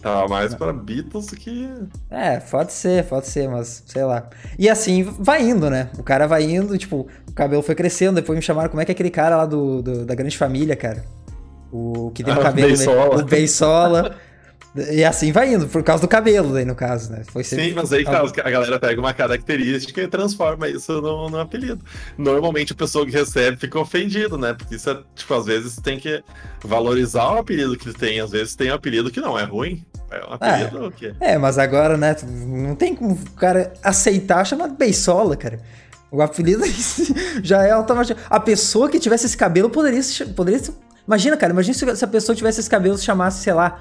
Tava 0.00 0.26
mais 0.28 0.54
pra 0.54 0.72
Beatles 0.72 1.26
do 1.26 1.36
que. 1.36 1.68
É, 2.08 2.40
pode 2.40 2.72
ser, 2.72 3.04
pode 3.04 3.26
ser, 3.26 3.46
mas 3.50 3.84
sei 3.86 4.04
lá. 4.04 4.30
E 4.58 4.70
assim 4.70 5.02
vai 5.02 5.42
indo, 5.42 5.68
né? 5.68 5.90
O 5.98 6.02
cara 6.02 6.26
vai 6.26 6.44
indo, 6.44 6.78
tipo, 6.78 7.06
o 7.28 7.32
cabelo 7.32 7.62
foi 7.62 7.74
crescendo, 7.74 8.14
depois 8.14 8.38
me 8.38 8.42
chamaram, 8.42 8.70
como 8.70 8.80
é 8.80 8.86
que 8.86 8.92
é 8.92 8.94
aquele 8.94 9.10
cara 9.10 9.36
lá 9.36 9.44
do, 9.44 9.82
do 9.82 10.06
da 10.06 10.14
grande 10.14 10.38
família, 10.38 10.74
cara? 10.74 11.04
O 11.70 12.10
que 12.14 12.24
tem 12.24 12.32
o 12.32 12.36
Ah, 12.38 12.40
o 12.40 12.42
cabelo. 12.42 12.68
Beisola. 12.68 13.16
O 13.18 13.24
Beisola. 13.24 14.16
E 14.76 15.04
assim 15.04 15.32
vai 15.32 15.52
indo, 15.52 15.66
por 15.66 15.82
causa 15.82 16.00
do 16.00 16.06
cabelo 16.08 16.54
aí, 16.54 16.64
no 16.64 16.76
caso, 16.76 17.10
né? 17.10 17.22
Foi 17.32 17.42
sempre- 17.42 17.64
Sim, 17.70 17.74
mas 17.74 17.92
aí 17.92 18.04
cara, 18.04 18.22
a 18.44 18.50
galera 18.50 18.78
pega 18.78 19.00
uma 19.00 19.12
característica 19.12 20.00
e 20.00 20.06
transforma 20.06 20.68
isso 20.68 21.00
num, 21.02 21.28
num 21.28 21.40
apelido. 21.40 21.84
Normalmente 22.16 22.72
a 22.72 22.76
pessoa 22.76 23.04
que 23.04 23.10
recebe 23.10 23.56
fica 23.56 23.78
ofendido, 23.80 24.38
né? 24.38 24.54
Porque 24.54 24.76
isso 24.76 24.88
é, 24.88 24.98
tipo, 25.16 25.34
às 25.34 25.46
vezes 25.46 25.74
tem 25.76 25.98
que 25.98 26.22
valorizar 26.62 27.32
o 27.32 27.38
apelido 27.38 27.76
que 27.76 27.92
tem. 27.92 28.20
Às 28.20 28.30
vezes 28.30 28.54
tem 28.54 28.70
um 28.70 28.74
apelido 28.74 29.10
que 29.10 29.20
não 29.20 29.36
é 29.36 29.42
ruim. 29.42 29.84
É 30.08 30.24
um 30.28 30.34
apelido 30.34 30.90
que. 30.92 31.14
É, 31.20 31.36
mas 31.36 31.58
agora, 31.58 31.96
né? 31.96 32.14
Não 32.24 32.76
tem 32.76 32.94
como 32.94 33.14
o 33.14 33.30
cara 33.32 33.72
aceitar 33.82 34.44
chamar 34.44 34.68
de 34.68 34.76
Beisola, 34.76 35.36
cara. 35.36 35.58
O 36.12 36.22
apelido 36.22 36.62
já 37.42 37.64
é 37.64 37.72
automático. 37.72 38.20
A 38.30 38.38
pessoa 38.38 38.88
que 38.88 39.00
tivesse 39.00 39.26
esse 39.26 39.36
cabelo 39.36 39.68
poderia 39.70 40.02
se. 40.02 40.24
Poderia 40.26 40.60
se... 40.60 40.72
Imagina, 41.06 41.36
cara, 41.36 41.52
imagina 41.52 41.74
se 41.74 41.96
se 41.96 42.04
a 42.04 42.08
pessoa 42.08 42.36
tivesse 42.36 42.60
esse 42.60 42.70
cabelo 42.70 42.96
se 42.96 43.04
chamasse, 43.04 43.42
sei 43.42 43.52
lá, 43.52 43.80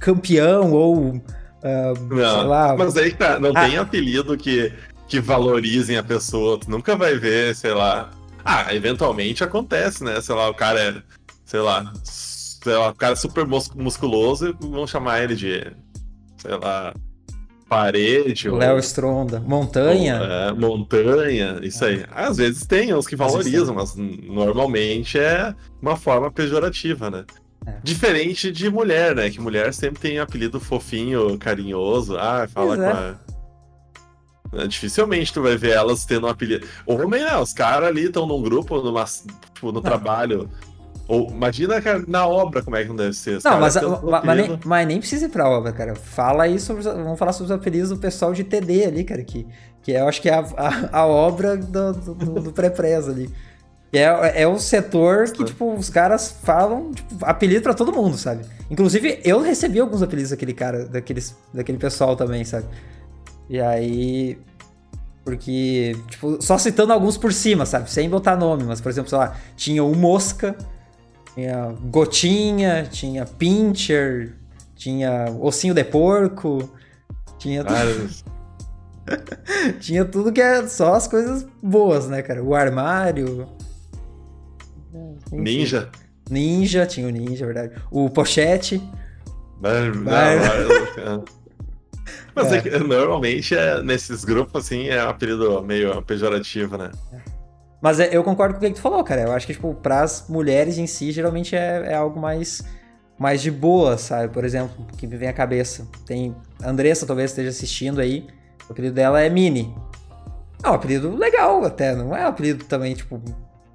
campeão 0.00 0.72
ou. 0.72 1.20
ah, 1.62 1.92
sei 1.96 2.16
Não, 2.18 2.46
lá. 2.46 2.74
mas 2.76 2.96
aí 2.96 3.12
tá, 3.12 3.38
não 3.38 3.52
Ah. 3.54 3.66
tem 3.68 3.76
apelido 3.78 4.36
que, 4.36 4.72
que 5.08 5.20
valorizem 5.20 5.96
a 5.96 6.02
pessoa. 6.02 6.58
Tu 6.58 6.70
nunca 6.70 6.96
vai 6.96 7.16
ver, 7.16 7.54
sei 7.54 7.72
lá. 7.74 8.10
Ah, 8.44 8.72
eventualmente 8.74 9.42
acontece, 9.42 10.04
né? 10.04 10.20
Sei 10.20 10.34
lá, 10.34 10.48
o 10.48 10.54
cara 10.54 10.78
é, 10.80 10.94
sei 11.44 11.60
lá, 11.60 11.92
sei 12.04 12.74
lá, 12.74 12.90
o 12.90 12.94
cara 12.94 13.14
é 13.14 13.16
super 13.16 13.44
mus- 13.46 13.70
musculoso 13.74 14.48
e 14.62 14.66
vão 14.68 14.86
chamar 14.86 15.22
ele 15.24 15.34
de, 15.34 15.66
sei 16.36 16.56
lá, 16.56 16.94
parede 17.68 18.48
ou, 18.48 18.56
Léo 18.58 18.78
Stronda. 18.78 19.40
Montanha. 19.40 20.20
ou, 20.20 20.26
é, 20.26 20.52
montanha, 20.52 21.58
isso 21.62 21.84
aí. 21.84 22.04
Às 22.14 22.36
vezes 22.36 22.64
tem 22.64 22.94
uns 22.94 23.06
que 23.08 23.16
valorizam, 23.16 23.74
mas 23.74 23.94
normalmente 23.96 25.18
é 25.18 25.52
uma 25.82 25.96
forma 25.96 26.30
pejorativa, 26.30 27.10
né? 27.10 27.24
É. 27.66 27.72
Diferente 27.82 28.52
de 28.52 28.70
mulher, 28.70 29.14
né? 29.14 29.28
Que 29.30 29.40
mulher 29.40 29.74
sempre 29.74 30.00
tem 30.00 30.18
apelido 30.18 30.60
fofinho, 30.60 31.36
carinhoso. 31.38 32.16
Ah, 32.16 32.46
fala 32.52 32.76
Pois 32.76 32.78
com 32.78 32.84
é. 32.86 32.92
a. 32.92 33.16
É, 34.62 34.66
Dificilmente 34.68 35.32
tu 35.32 35.42
vai 35.42 35.56
ver 35.56 35.70
elas 35.72 36.04
tendo 36.04 36.26
um 36.26 36.30
apelido. 36.30 36.66
Homem, 36.86 37.22
né? 37.24 37.36
Os 37.36 37.52
caras 37.52 37.88
ali 37.88 38.04
estão 38.04 38.26
num 38.26 38.40
grupo, 38.40 38.80
numa, 38.80 39.04
tipo, 39.04 39.72
no 39.72 39.80
trabalho. 39.80 40.48
Ou 41.08 41.28
imagina 41.30 41.80
cara, 41.80 42.02
na 42.06 42.26
obra 42.26 42.62
como 42.62 42.74
é 42.76 42.82
que 42.82 42.88
não 42.88 42.96
deve 42.96 43.12
ser. 43.12 43.38
Não, 43.44 43.60
mas, 43.60 43.74
têm 43.74 43.86
um 43.86 44.10
ma- 44.10 44.22
mas, 44.24 44.36
nem, 44.48 44.60
mas 44.64 44.86
nem 44.88 44.98
precisa 44.98 45.26
ir 45.26 45.28
pra 45.28 45.48
obra, 45.48 45.72
cara. 45.72 45.94
Fala 45.94 46.44
aí 46.44 46.58
sobre. 46.58 46.80
os- 46.80 46.86
Vamos 46.86 47.18
falar 47.18 47.32
sobre 47.32 47.52
os 47.52 47.58
apelidos 47.60 47.90
do 47.90 47.96
pessoal 47.98 48.32
de 48.32 48.42
TD 48.44 48.84
ali, 48.86 49.04
cara. 49.04 49.22
Que, 49.22 49.46
que 49.82 49.92
eu 49.92 50.06
acho 50.08 50.20
que 50.22 50.28
é 50.28 50.34
a, 50.34 50.40
a, 50.56 50.98
a 51.00 51.06
obra 51.06 51.56
do, 51.56 51.92
do, 51.92 52.14
do, 52.14 52.40
do 52.42 52.52
pré-presa 52.52 53.10
ali. 53.12 53.28
É, 53.92 54.42
é 54.42 54.48
o 54.48 54.58
setor 54.58 55.30
que, 55.30 55.44
tipo, 55.44 55.72
os 55.74 55.88
caras 55.88 56.30
falam 56.42 56.90
tipo, 56.92 57.24
apelido 57.24 57.62
pra 57.62 57.74
todo 57.74 57.92
mundo, 57.92 58.16
sabe? 58.16 58.44
Inclusive, 58.70 59.20
eu 59.24 59.40
recebi 59.40 59.78
alguns 59.78 60.02
apelidos 60.02 60.30
daquele 60.30 60.52
cara, 60.52 60.86
daqueles, 60.86 61.36
daquele 61.54 61.78
pessoal 61.78 62.16
também, 62.16 62.44
sabe? 62.44 62.66
E 63.48 63.60
aí. 63.60 64.38
Porque, 65.24 65.96
tipo, 66.08 66.40
só 66.40 66.56
citando 66.56 66.92
alguns 66.92 67.16
por 67.16 67.32
cima, 67.32 67.66
sabe? 67.66 67.90
Sem 67.90 68.08
botar 68.08 68.36
nome, 68.36 68.62
mas, 68.62 68.80
por 68.80 68.90
exemplo, 68.90 69.08
sei 69.08 69.18
lá, 69.18 69.36
tinha 69.56 69.82
o 69.82 69.94
Mosca, 69.94 70.56
tinha 71.34 71.74
Gotinha, 71.90 72.86
tinha 72.88 73.24
Pincher, 73.24 74.34
tinha 74.76 75.26
Ossinho 75.40 75.74
de 75.74 75.82
Porco, 75.82 76.70
tinha, 77.38 77.64
Vários. 77.64 78.24
tinha 79.80 80.04
tudo 80.04 80.32
que 80.32 80.40
é 80.40 80.66
só 80.68 80.94
as 80.94 81.08
coisas 81.08 81.46
boas, 81.62 82.08
né, 82.08 82.22
cara? 82.22 82.42
O 82.42 82.54
armário. 82.54 83.48
Enfim. 85.32 85.42
Ninja. 85.42 85.88
Ninja, 86.30 86.86
tinha 86.86 87.06
o 87.06 87.10
Ninja, 87.10 87.44
é 87.44 87.46
verdade. 87.46 87.74
O 87.90 88.10
Pochete. 88.10 88.82
Mas 89.60 90.04
é. 92.52 92.56
É. 92.58 92.60
que, 92.60 92.70
normalmente 92.78 93.54
é, 93.54 93.82
nesses 93.82 94.24
grupos 94.24 94.66
assim 94.66 94.88
é 94.88 95.04
um 95.04 95.08
apelido 95.08 95.62
meio 95.62 96.02
pejorativo, 96.02 96.76
né? 96.76 96.90
Mas 97.80 98.00
é- 98.00 98.14
eu 98.14 98.22
concordo 98.24 98.58
com 98.58 98.64
o 98.64 98.68
que 98.68 98.74
tu 98.74 98.80
falou, 98.80 99.02
cara. 99.04 99.22
Eu 99.22 99.32
acho 99.32 99.46
que, 99.46 99.54
tipo, 99.54 99.74
pras 99.74 100.26
mulheres 100.28 100.78
em 100.78 100.86
si, 100.86 101.12
geralmente 101.12 101.54
é, 101.54 101.92
é 101.92 101.94
algo 101.94 102.20
mais, 102.20 102.62
mais 103.18 103.40
de 103.40 103.50
boa, 103.50 103.96
sabe? 103.96 104.32
Por 104.32 104.44
exemplo, 104.44 104.86
que 104.96 105.06
me 105.06 105.16
vem 105.16 105.28
à 105.28 105.32
cabeça. 105.32 105.86
Tem. 106.04 106.34
A 106.62 106.70
Andressa 106.70 107.06
talvez 107.06 107.30
esteja 107.30 107.50
assistindo 107.50 108.00
aí. 108.00 108.26
O 108.68 108.72
apelido 108.72 108.94
dela 108.94 109.20
é 109.20 109.28
Mini. 109.30 109.74
É 110.62 110.70
um 110.70 110.74
apelido 110.74 111.14
legal 111.16 111.64
até, 111.64 111.94
não 111.94 112.16
é 112.16 112.24
um 112.24 112.28
apelido 112.28 112.64
também, 112.64 112.94
tipo, 112.94 113.22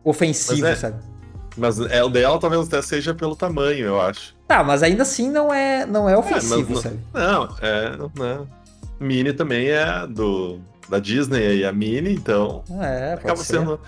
ofensivo, 0.03 0.67
é- 0.67 0.75
sabe? 0.75 0.99
Mas 1.57 1.79
é, 1.79 2.03
o 2.03 2.09
dela 2.09 2.39
talvez 2.39 2.67
até 2.67 2.81
seja 2.81 3.13
pelo 3.13 3.35
tamanho, 3.35 3.85
eu 3.85 4.01
acho. 4.01 4.35
Tá, 4.47 4.63
mas 4.63 4.81
ainda 4.83 5.03
assim 5.03 5.29
não 5.29 5.53
é, 5.53 5.85
não 5.85 6.07
é 6.07 6.17
ofensivo, 6.17 6.73
mas 6.73 6.83
sabe? 6.83 6.99
Não, 7.13 7.55
é. 7.61 7.97
Não. 8.15 8.47
Mini 8.99 9.33
também 9.33 9.67
é 9.69 10.07
do 10.07 10.59
da 10.89 10.99
Disney 10.99 11.57
e 11.59 11.65
a 11.65 11.71
Mini, 11.71 12.13
então 12.13 12.63
É, 12.81 13.13
acaba 13.13 13.37
ser. 13.37 13.57
sendo. 13.57 13.79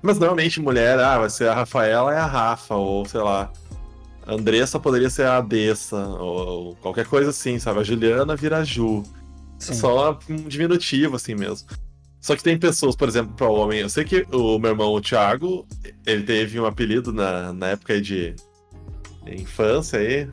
Mas 0.00 0.18
normalmente 0.18 0.60
mulher, 0.60 0.98
ah, 1.00 1.18
vai 1.18 1.30
ser 1.30 1.48
a 1.48 1.54
Rafaela 1.54 2.14
é 2.14 2.18
a 2.18 2.26
Rafa, 2.26 2.74
ou 2.74 3.04
sei 3.04 3.20
lá. 3.20 3.50
A 4.26 4.34
Andressa 4.34 4.78
poderia 4.78 5.08
ser 5.10 5.26
a 5.26 5.36
Adessa, 5.38 5.96
ou 5.96 6.74
qualquer 6.76 7.06
coisa 7.06 7.30
assim, 7.30 7.58
sabe? 7.58 7.80
A 7.80 7.82
Juliana 7.84 8.34
vira 8.36 8.58
a 8.58 8.64
Ju. 8.64 9.02
É 9.60 9.64
Sim. 9.64 9.74
só 9.74 10.18
um 10.28 10.36
diminutivo, 10.36 11.16
assim 11.16 11.34
mesmo. 11.34 11.66
Só 12.26 12.34
que 12.34 12.42
tem 12.42 12.58
pessoas, 12.58 12.96
por 12.96 13.06
exemplo, 13.06 13.34
para 13.36 13.48
homem. 13.48 13.78
Eu 13.78 13.88
sei 13.88 14.02
que 14.02 14.26
o 14.32 14.58
meu 14.58 14.72
irmão, 14.72 14.92
o 14.92 15.00
Thiago, 15.00 15.64
ele 16.04 16.24
teve 16.24 16.58
um 16.58 16.66
apelido 16.66 17.12
na, 17.12 17.52
na 17.52 17.68
época 17.68 18.00
de 18.00 18.34
infância 19.28 20.00
aí, 20.00 20.28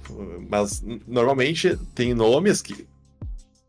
mas 0.49 0.83
normalmente 1.07 1.77
tem 1.93 2.15
nomes 2.15 2.63
que, 2.63 2.87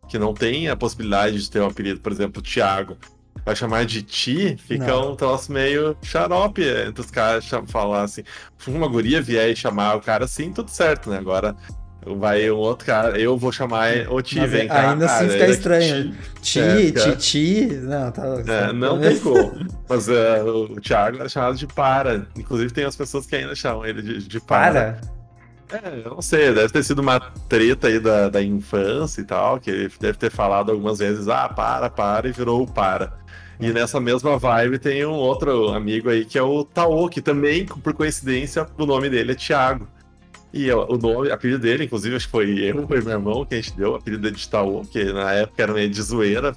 que 0.09 0.19
não 0.19 0.33
tem 0.33 0.71
a 0.71 0.75
possibilidade 0.75 1.39
de 1.39 1.51
ter 1.51 1.61
um 1.61 1.67
apelido. 1.67 2.01
Por 2.01 2.13
exemplo, 2.13 2.41
Thiago. 2.41 2.97
Vai 3.45 3.55
chamar 3.55 3.85
de 3.85 4.01
Ti, 4.01 4.57
fica 4.57 4.87
Não. 4.87 5.13
um 5.13 5.17
troço 5.17 5.53
meio 5.53 5.95
xarope 6.01 6.63
entre 6.63 7.03
os 7.03 7.11
caras 7.11 7.47
falar 7.67 8.05
assim. 8.05 8.23
Se 8.57 8.71
uma 8.71 8.89
guria 8.89 9.21
vier 9.21 9.51
e 9.51 9.57
chamar 9.57 9.97
o 9.97 10.01
cara 10.01 10.25
assim, 10.25 10.51
tudo 10.51 10.71
certo, 10.71 11.11
né? 11.11 11.19
Agora 11.19 11.55
vai 12.07 12.51
um 12.51 12.57
outro 12.57 12.87
cara, 12.87 13.19
eu 13.19 13.37
vou 13.37 13.51
chamar 13.53 13.90
o 14.11 14.21
Ti, 14.21 14.47
vem 14.47 14.69
cá. 14.69 14.90
ainda 14.90 15.07
assim 15.07 15.29
fica 15.29 15.45
é 15.45 15.51
estranho. 15.51 16.14
Ti. 16.43 16.61
Ti, 16.61 16.61
É. 16.61 16.90
Titi. 16.90 17.67
Não, 17.83 18.11
tá. 18.11 18.23
É, 18.47 18.73
não 18.73 19.01
tem 19.01 19.19
como. 19.19 19.53
Mas 19.88 20.09
é, 20.09 20.43
o 20.43 20.81
Thiago 20.81 21.19
era 21.19 21.29
chamado 21.29 21.57
de 21.57 21.67
Para. 21.67 22.27
Inclusive 22.37 22.73
tem 22.73 22.85
as 22.85 22.97
pessoas 22.97 23.27
que 23.27 23.37
ainda 23.37 23.55
chamam 23.55 23.87
ele 23.87 24.03
de, 24.03 24.29
de 24.29 24.40
Para. 24.40 24.99
Para. 25.69 25.81
É, 25.83 26.03
eu 26.05 26.11
não 26.11 26.23
sei, 26.23 26.53
deve 26.53 26.73
ter 26.73 26.85
sido 26.85 27.01
uma 27.01 27.19
treta 27.49 27.88
aí 27.88 27.99
da, 27.99 28.29
da 28.29 28.43
infância 28.43 29.21
e 29.21 29.25
tal, 29.25 29.59
que 29.59 29.71
ele 29.71 29.93
deve 29.99 30.19
ter 30.19 30.31
falado 30.31 30.71
algumas 30.71 30.99
vezes, 30.99 31.27
ah, 31.27 31.49
para, 31.49 31.88
para, 31.90 32.29
e 32.29 32.33
virou 32.33 32.62
o 32.62 32.67
para. 32.67 33.12
E 33.59 33.73
nessa 33.73 33.99
mesma 33.99 34.37
vibe 34.37 34.79
tem 34.79 35.07
um 35.07 35.12
outro 35.14 35.71
amigo 35.71 36.11
aí 36.11 36.25
que 36.25 36.37
é 36.37 36.43
o 36.43 36.64
Taô, 36.64 37.09
que 37.09 37.23
também, 37.23 37.64
por 37.67 37.95
coincidência, 37.95 38.67
o 38.77 38.85
nome 38.85 39.09
dele 39.09 39.33
é 39.33 39.35
Thiago. 39.35 39.88
E 40.57 40.71
o 40.71 40.87
o 40.93 40.97
nome, 40.97 41.29
o 41.29 41.35
apelido 41.35 41.59
dele, 41.59 41.85
inclusive, 41.85 42.14
acho 42.14 42.27
que 42.27 42.31
foi 42.31 42.49
eu 42.61 42.85
e 42.85 42.87
meu 43.05 43.11
irmão 43.12 43.45
que 43.45 43.55
a 43.55 43.61
gente 43.61 43.77
deu 43.77 43.90
o 43.93 43.95
apelido 43.97 44.31
de 44.31 44.49
Taô, 44.49 44.83
que 44.85 45.12
na 45.12 45.33
época 45.33 45.61
era 45.64 45.73
meio 45.73 45.90
de 45.90 46.01
zoeira. 46.01 46.57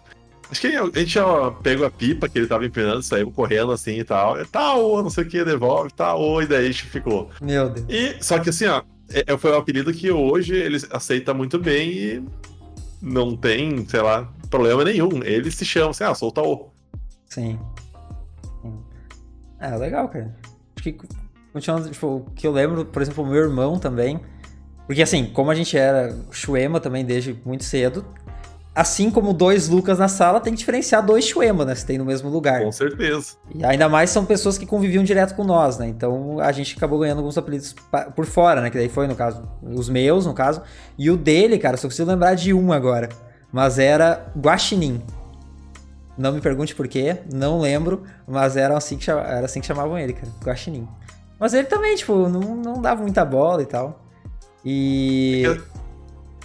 Acho 0.51 0.61
que 0.61 0.67
a 0.67 0.85
gente 0.85 1.07
tinha 1.07 1.51
pego 1.63 1.83
a 1.83 1.89
pipa 1.89 2.29
que 2.29 2.37
ele 2.37 2.47
tava 2.47 2.63
empinando, 2.65 3.01
saiu 3.01 3.31
correndo 3.31 3.71
assim 3.71 3.99
e 3.99 4.03
tal. 4.03 4.37
Taô, 4.45 5.01
não 5.01 5.09
sei 5.09 5.23
o 5.23 5.27
que, 5.27 5.43
devolve, 5.43 5.91
Taô, 5.91 6.41
e 6.41 6.45
daí 6.45 6.65
a 6.65 6.71
gente 6.71 6.85
ficou. 6.85 7.31
Meu 7.41 7.69
Deus. 7.71 7.85
E, 7.89 8.23
só 8.23 8.37
que 8.39 8.49
assim, 8.49 8.67
ó, 8.67 8.83
é, 9.11 9.33
é- 9.33 9.37
foi 9.37 9.51
um 9.51 9.57
apelido 9.57 9.91
que 9.91 10.11
hoje 10.11 10.55
ele 10.55 10.77
aceita 10.91 11.33
muito 11.33 11.57
bem 11.57 11.89
e 11.91 12.23
não 13.01 13.35
tem, 13.35 13.83
sei 13.87 14.01
lá, 14.01 14.31
problema 14.49 14.83
nenhum. 14.85 15.23
Ele 15.23 15.49
se 15.49 15.65
chama 15.65 15.89
assim, 15.89 16.03
ah, 16.03 16.13
sou 16.13 16.29
o 16.29 16.31
Taô. 16.31 16.69
Sim. 17.25 17.59
Sim. 18.61 18.79
É, 19.59 19.75
legal, 19.75 20.07
cara. 20.07 20.33
Acho 20.75 20.83
que, 20.83 20.97
continuando, 21.57 21.89
tipo, 21.89 22.07
o 22.07 22.31
que 22.35 22.45
eu 22.45 22.51
lembro, 22.51 22.85
por 22.85 23.01
exemplo, 23.01 23.23
o 23.23 23.27
meu 23.27 23.41
irmão 23.41 23.79
também. 23.79 24.19
Porque 24.85 25.01
assim, 25.01 25.25
como 25.25 25.51
a 25.51 25.55
gente 25.55 25.77
era 25.77 26.15
Shuema 26.31 26.79
também 26.79 27.03
desde 27.03 27.37
muito 27.45 27.65
cedo, 27.65 28.05
assim 28.73 29.09
como 29.09 29.33
dois 29.33 29.67
Lucas 29.67 29.97
na 29.97 30.07
sala, 30.07 30.39
tem 30.39 30.53
que 30.53 30.59
diferenciar 30.59 31.05
dois 31.05 31.25
Shuema, 31.25 31.65
né? 31.65 31.75
Se 31.75 31.85
tem 31.85 31.97
no 31.97 32.05
mesmo 32.05 32.29
lugar. 32.29 32.63
Com 32.63 32.71
certeza. 32.71 33.33
E 33.53 33.65
ainda 33.65 33.89
mais 33.89 34.11
são 34.11 34.23
pessoas 34.23 34.57
que 34.57 34.65
conviviam 34.65 35.03
direto 35.03 35.35
com 35.35 35.43
nós, 35.43 35.77
né? 35.77 35.87
Então 35.87 36.39
a 36.39 36.51
gente 36.51 36.77
acabou 36.77 36.99
ganhando 36.99 37.17
alguns 37.17 37.37
apelidos 37.37 37.75
por 38.15 38.25
fora, 38.25 38.61
né? 38.61 38.69
Que 38.69 38.77
daí 38.77 38.87
foi, 38.87 39.07
no 39.07 39.15
caso, 39.15 39.43
os 39.63 39.89
meus, 39.89 40.25
no 40.25 40.33
caso. 40.33 40.61
E 40.97 41.09
o 41.09 41.17
dele, 41.17 41.57
cara, 41.57 41.75
só 41.75 41.87
consigo 41.87 42.09
lembrar 42.09 42.35
de 42.35 42.53
um 42.53 42.71
agora. 42.71 43.09
Mas 43.51 43.79
era 43.79 44.31
Guaxinim. 44.37 45.01
Não 46.17 46.31
me 46.31 46.39
pergunte 46.39 46.73
por 46.73 46.87
quê, 46.87 47.17
não 47.31 47.59
lembro, 47.59 48.03
mas 48.27 48.57
era 48.57 48.75
assim 48.75 48.97
que, 48.97 49.09
era 49.09 49.45
assim 49.45 49.59
que 49.59 49.67
chamavam 49.67 49.99
ele, 49.99 50.13
cara. 50.13 50.31
Guaxinim. 50.43 50.87
Mas 51.39 51.53
ele 51.53 51.65
também, 51.67 51.95
tipo, 51.95 52.27
não, 52.29 52.55
não 52.55 52.81
dava 52.81 53.01
muita 53.01 53.23
bola 53.23 53.61
e 53.61 53.65
tal. 53.65 54.03
E. 54.65 55.43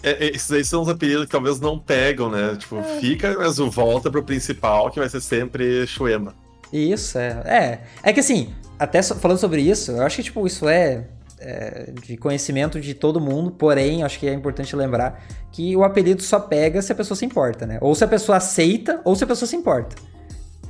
é, 0.02 0.10
é, 0.26 0.30
esses 0.34 0.50
aí 0.52 0.64
são 0.64 0.82
os 0.82 0.88
apelidos 0.88 1.24
que 1.24 1.30
talvez 1.30 1.60
não 1.60 1.78
pegam, 1.78 2.30
né? 2.30 2.56
Tipo, 2.58 2.76
É. 2.78 2.82
fica, 3.00 3.34
mas 3.38 3.58
o 3.58 3.70
volta 3.70 4.10
pro 4.10 4.22
principal, 4.22 4.90
que 4.90 4.98
vai 5.00 5.08
ser 5.08 5.20
sempre 5.20 5.86
Shuema. 5.86 6.34
Isso, 6.72 7.18
é. 7.18 7.28
É, 7.44 7.80
é 8.02 8.12
que 8.12 8.20
assim, 8.20 8.54
até 8.78 9.00
so- 9.02 9.16
falando 9.16 9.38
sobre 9.38 9.60
isso, 9.60 9.92
eu 9.92 10.02
acho 10.02 10.16
que, 10.16 10.22
tipo, 10.22 10.46
isso 10.46 10.68
é, 10.68 11.06
é 11.38 11.92
de 12.02 12.16
conhecimento 12.16 12.80
de 12.80 12.94
todo 12.94 13.20
mundo, 13.20 13.50
porém, 13.50 14.02
acho 14.02 14.18
que 14.18 14.26
é 14.28 14.32
importante 14.32 14.74
lembrar 14.76 15.22
que 15.50 15.76
o 15.76 15.84
apelido 15.84 16.22
só 16.22 16.38
pega 16.40 16.80
se 16.80 16.90
a 16.92 16.94
pessoa 16.94 17.16
se 17.16 17.24
importa, 17.26 17.66
né? 17.66 17.78
Ou 17.80 17.94
se 17.94 18.04
a 18.04 18.08
pessoa 18.08 18.38
aceita, 18.38 19.00
ou 19.04 19.14
se 19.14 19.24
a 19.24 19.26
pessoa 19.26 19.46
se 19.48 19.56
importa. 19.56 19.96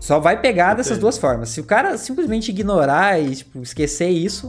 Só 0.03 0.19
vai 0.19 0.41
pegar 0.41 0.75
dessas 0.75 0.95
Entendi. 0.95 1.03
duas 1.03 1.17
formas. 1.17 1.51
Se 1.51 1.61
o 1.61 1.65
cara 1.65 1.97
simplesmente 1.97 2.49
ignorar 2.49 3.23
e, 3.23 3.37
tipo, 3.37 3.63
esquecer 3.63 4.09
isso, 4.09 4.49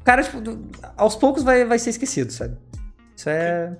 o 0.00 0.04
cara, 0.04 0.24
tipo, 0.24 0.42
aos 0.96 1.14
poucos 1.14 1.44
vai, 1.44 1.64
vai 1.64 1.78
ser 1.78 1.90
esquecido, 1.90 2.32
sabe? 2.32 2.56
Isso 3.16 3.28
é. 3.30 3.76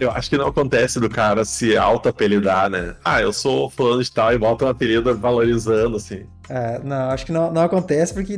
Eu 0.00 0.10
acho 0.10 0.28
que 0.28 0.36
não 0.36 0.48
acontece 0.48 0.98
do 0.98 1.08
cara 1.08 1.44
se 1.44 1.76
auto-apelidar, 1.76 2.68
né? 2.68 2.96
Ah, 3.04 3.22
eu 3.22 3.32
sou 3.32 3.70
fulano 3.70 4.02
de 4.02 4.10
tal 4.10 4.32
e 4.32 4.38
bota 4.38 4.64
um 4.64 4.68
apelido 4.68 5.16
valorizando, 5.16 5.98
assim. 5.98 6.26
É, 6.48 6.80
não, 6.80 7.10
acho 7.10 7.24
que 7.24 7.30
não, 7.30 7.52
não 7.52 7.62
acontece 7.62 8.12
porque. 8.12 8.36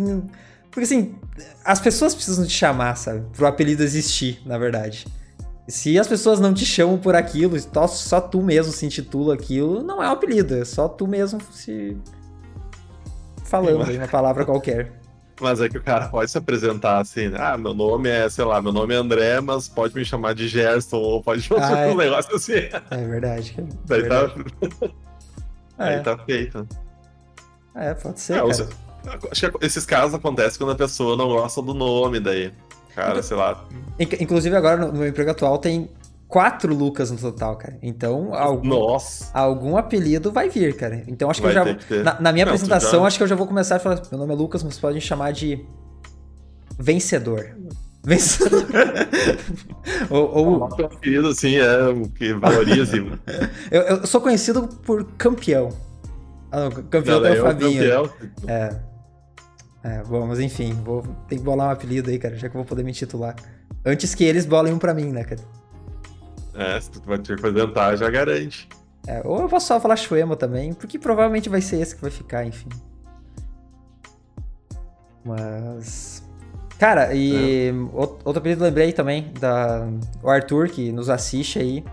Porque 0.70 0.84
assim, 0.84 1.14
as 1.64 1.80
pessoas 1.80 2.14
precisam 2.14 2.44
te 2.44 2.52
chamar, 2.52 2.94
sabe? 2.94 3.24
Pro 3.34 3.46
apelido 3.46 3.82
existir, 3.82 4.42
na 4.44 4.58
verdade. 4.58 5.06
Se 5.68 5.98
as 5.98 6.08
pessoas 6.08 6.40
não 6.40 6.54
te 6.54 6.64
chamam 6.64 6.96
por 6.98 7.14
aquilo, 7.14 7.54
só, 7.88 8.20
tu 8.20 8.40
mesmo 8.42 8.72
se 8.72 8.86
intitula 8.86 9.34
aquilo, 9.34 9.82
não 9.82 10.02
é 10.02 10.08
um 10.08 10.12
apelido, 10.12 10.54
é 10.54 10.64
só 10.64 10.88
tu 10.88 11.06
mesmo 11.06 11.40
se. 11.52 11.96
falando 13.44 13.82
uma 13.90 14.08
palavra 14.08 14.44
qualquer. 14.44 14.92
Mas 15.40 15.60
é 15.60 15.68
que 15.68 15.78
o 15.78 15.82
cara 15.82 16.08
pode 16.08 16.30
se 16.30 16.36
apresentar 16.38 16.98
assim, 16.98 17.28
né? 17.28 17.38
ah, 17.40 17.56
meu 17.56 17.72
nome 17.72 18.08
é, 18.08 18.28
sei 18.28 18.44
lá, 18.44 18.60
meu 18.60 18.72
nome 18.72 18.92
é 18.92 18.96
André, 18.96 19.40
mas 19.40 19.68
pode 19.68 19.94
me 19.94 20.04
chamar 20.04 20.34
de 20.34 20.48
Gerson, 20.48 20.96
ou 20.96 21.22
pode 21.22 21.46
fazer 21.46 21.74
Ah, 21.74 21.78
é. 21.80 21.92
um 21.92 21.96
negócio 21.96 22.34
assim. 22.34 22.54
É 22.90 22.96
verdade. 23.06 23.52
cara. 23.52 23.68
Daí 23.86 24.02
tá, 24.08 24.18
Verdade. 24.26 24.44
aí 25.78 25.94
É, 25.94 25.98
tá 26.00 26.18
feito. 26.18 26.66
é, 27.76 27.94
pode 27.94 28.20
ser. 28.20 28.32
É, 28.32 28.36
cara. 28.36 28.48
os- 28.48 28.60
acho 29.30 29.52
que 29.52 29.64
esses 29.66 29.86
casos 29.86 30.14
acontecem 30.14 30.58
quando 30.58 30.72
a 30.72 30.76
pessoa 30.76 31.16
não 31.16 31.28
gosta 31.28 31.62
do 31.62 31.72
nome, 31.72 32.18
daí. 32.18 32.52
Cara, 32.98 33.22
sei 33.22 33.36
lá. 33.36 33.64
Inc- 33.98 34.20
Inclusive, 34.20 34.54
agora 34.56 34.76
no 34.86 34.92
meu 34.92 35.06
emprego 35.08 35.30
atual 35.30 35.58
tem 35.58 35.88
quatro 36.26 36.74
Lucas 36.74 37.10
no 37.10 37.16
total, 37.16 37.56
cara. 37.56 37.78
Então, 37.82 38.34
algum, 38.34 38.68
Nossa. 38.68 39.30
algum 39.32 39.76
apelido 39.76 40.30
vai 40.32 40.48
vir, 40.50 40.76
cara. 40.76 41.02
Então 41.06 41.30
acho 41.30 41.40
que 41.40 41.46
Vai 41.52 41.56
eu 41.56 41.78
já. 41.78 42.02
Na, 42.02 42.20
na 42.20 42.32
minha 42.32 42.44
Não, 42.44 42.52
apresentação, 42.52 43.00
já- 43.00 43.06
acho 43.06 43.16
que 43.16 43.22
eu 43.22 43.28
já 43.28 43.36
vou 43.36 43.46
começar 43.46 43.76
a 43.76 43.78
falar. 43.78 44.02
Meu 44.10 44.18
nome 44.18 44.32
é 44.34 44.36
Lucas, 44.36 44.62
mas 44.62 44.78
podem 44.78 45.00
chamar 45.00 45.32
de. 45.32 45.64
Vencedor. 46.78 47.56
Vencedor. 48.04 48.64
ou, 50.10 50.34
ou- 50.36 50.58
O 50.58 50.64
apelido, 50.64 51.28
assim, 51.28 51.56
é 51.56 51.88
o 51.88 52.08
que 52.08 52.32
valoriza. 52.34 52.96
eu, 53.70 53.82
eu 53.82 54.06
sou 54.06 54.20
conhecido 54.20 54.68
por 54.84 55.04
campeão. 55.16 55.70
Ah, 56.50 56.60
não, 56.60 56.70
campeão 56.70 57.20
Não, 57.20 57.26
é 57.26 57.36
é 57.36 57.40
o 57.40 57.44
Fabinho. 57.44 57.72
campeão. 57.80 58.10
É. 58.46 58.76
É, 59.88 60.02
bom, 60.02 60.26
mas 60.26 60.38
enfim, 60.38 60.72
vou 60.84 61.02
ter 61.28 61.36
que 61.36 61.42
bolar 61.42 61.68
um 61.68 61.70
apelido 61.70 62.10
aí, 62.10 62.18
cara, 62.18 62.36
já 62.36 62.48
que 62.48 62.54
eu 62.54 62.60
vou 62.60 62.64
poder 62.68 62.82
me 62.82 62.92
titular. 62.92 63.34
Antes 63.86 64.14
que 64.14 64.22
eles 64.24 64.44
bolem 64.44 64.72
um 64.72 64.78
pra 64.78 64.92
mim, 64.92 65.10
né, 65.12 65.24
cara? 65.24 65.40
É, 66.54 66.78
se 66.80 66.90
tu 66.90 67.00
vai 67.06 67.18
te 67.18 67.32
apresentar, 67.32 67.96
já 67.96 68.10
garante. 68.10 68.68
É, 69.06 69.22
ou 69.24 69.40
eu 69.40 69.48
posso 69.48 69.66
só 69.68 69.80
falar 69.80 69.96
Shuema 69.96 70.36
também, 70.36 70.74
porque 70.74 70.98
provavelmente 70.98 71.48
vai 71.48 71.62
ser 71.62 71.80
esse 71.80 71.94
que 71.96 72.02
vai 72.02 72.10
ficar, 72.10 72.44
enfim. 72.44 72.68
Mas. 75.24 76.22
Cara, 76.78 77.14
e 77.14 77.70
out- 77.94 78.18
outro 78.24 78.38
apelido 78.38 78.62
eu 78.62 78.68
lembrei 78.68 78.92
também, 78.92 79.32
da 79.40 79.88
o 80.22 80.28
Arthur, 80.28 80.68
que 80.68 80.92
nos 80.92 81.08
assiste 81.08 81.58
aí. 81.58 81.84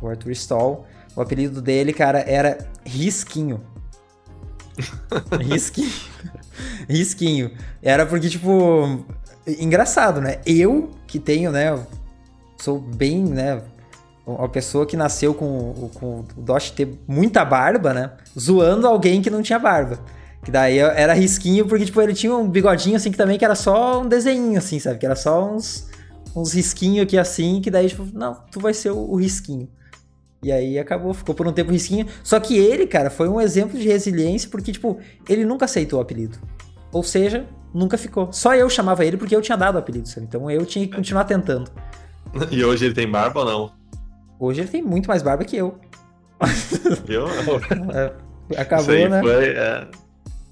O 0.00 0.08
Arthur 0.08 0.30
Stoll. 0.32 0.86
O 1.14 1.20
apelido 1.20 1.60
dele, 1.60 1.92
cara, 1.92 2.20
era 2.20 2.58
Risquinho. 2.84 3.60
Risquinho. 5.40 5.90
Risquinho. 6.88 7.50
Era 7.82 8.06
porque, 8.06 8.28
tipo. 8.28 9.04
Engraçado, 9.46 10.20
né? 10.20 10.38
Eu, 10.46 10.90
que 11.06 11.18
tenho, 11.18 11.50
né? 11.50 11.78
Sou 12.58 12.78
bem, 12.78 13.24
né? 13.24 13.60
Uma 14.24 14.48
pessoa 14.48 14.86
que 14.86 14.96
nasceu 14.96 15.34
com, 15.34 15.90
com 15.94 16.20
o 16.20 16.26
Dosh 16.36 16.70
ter 16.70 16.96
muita 17.08 17.44
barba, 17.44 17.92
né? 17.92 18.12
Zoando 18.38 18.86
alguém 18.86 19.20
que 19.20 19.30
não 19.30 19.42
tinha 19.42 19.58
barba. 19.58 19.98
Que 20.44 20.50
daí 20.50 20.78
era 20.78 21.12
risquinho, 21.12 21.66
porque, 21.66 21.84
tipo, 21.84 22.00
ele 22.00 22.14
tinha 22.14 22.34
um 22.34 22.48
bigodinho, 22.48 22.96
assim, 22.96 23.10
que 23.10 23.16
também 23.16 23.38
que 23.38 23.44
era 23.44 23.54
só 23.54 24.02
um 24.02 24.08
desenho, 24.08 24.58
assim, 24.58 24.78
sabe? 24.78 24.98
Que 24.98 25.06
era 25.06 25.16
só 25.16 25.52
uns, 25.52 25.88
uns 26.34 26.52
risquinhos 26.52 27.04
aqui, 27.04 27.18
assim, 27.18 27.60
que 27.60 27.70
daí, 27.70 27.88
tipo, 27.88 28.06
não, 28.12 28.34
tu 28.50 28.60
vai 28.60 28.74
ser 28.74 28.90
o, 28.90 29.10
o 29.10 29.16
risquinho. 29.16 29.68
E 30.42 30.50
aí 30.50 30.78
acabou, 30.78 31.14
ficou 31.14 31.34
por 31.34 31.46
um 31.46 31.52
tempo 31.52 31.70
risquinho. 31.70 32.06
Só 32.24 32.40
que 32.40 32.58
ele, 32.58 32.86
cara, 32.86 33.10
foi 33.10 33.28
um 33.28 33.40
exemplo 33.40 33.78
de 33.78 33.86
resiliência, 33.86 34.50
porque, 34.50 34.72
tipo, 34.72 34.98
ele 35.28 35.44
nunca 35.44 35.66
aceitou 35.66 35.98
o 35.98 36.02
apelido. 36.02 36.38
Ou 36.92 37.02
seja, 37.02 37.46
nunca 37.72 37.96
ficou. 37.96 38.32
Só 38.32 38.54
eu 38.54 38.68
chamava 38.68 39.04
ele 39.04 39.16
porque 39.16 39.34
eu 39.34 39.40
tinha 39.40 39.56
dado 39.56 39.76
o 39.76 39.78
apelido, 39.78 40.08
sabe? 40.08 40.26
Então 40.26 40.50
eu 40.50 40.66
tinha 40.66 40.86
que 40.86 40.94
continuar 40.94 41.24
tentando. 41.24 41.70
E 42.50 42.64
hoje 42.64 42.86
ele 42.86 42.94
tem 42.94 43.06
barba 43.06 43.40
ou 43.40 43.46
não? 43.46 43.72
Hoje 44.40 44.62
ele 44.62 44.68
tem 44.68 44.82
muito 44.82 45.06
mais 45.06 45.22
barba 45.22 45.44
que 45.44 45.56
eu. 45.56 45.78
Viu? 47.06 47.26
É, 48.54 48.60
acabou, 48.60 48.94
isso 48.94 49.08
né? 49.08 49.20
foi, 49.22 49.44
é, 49.50 49.86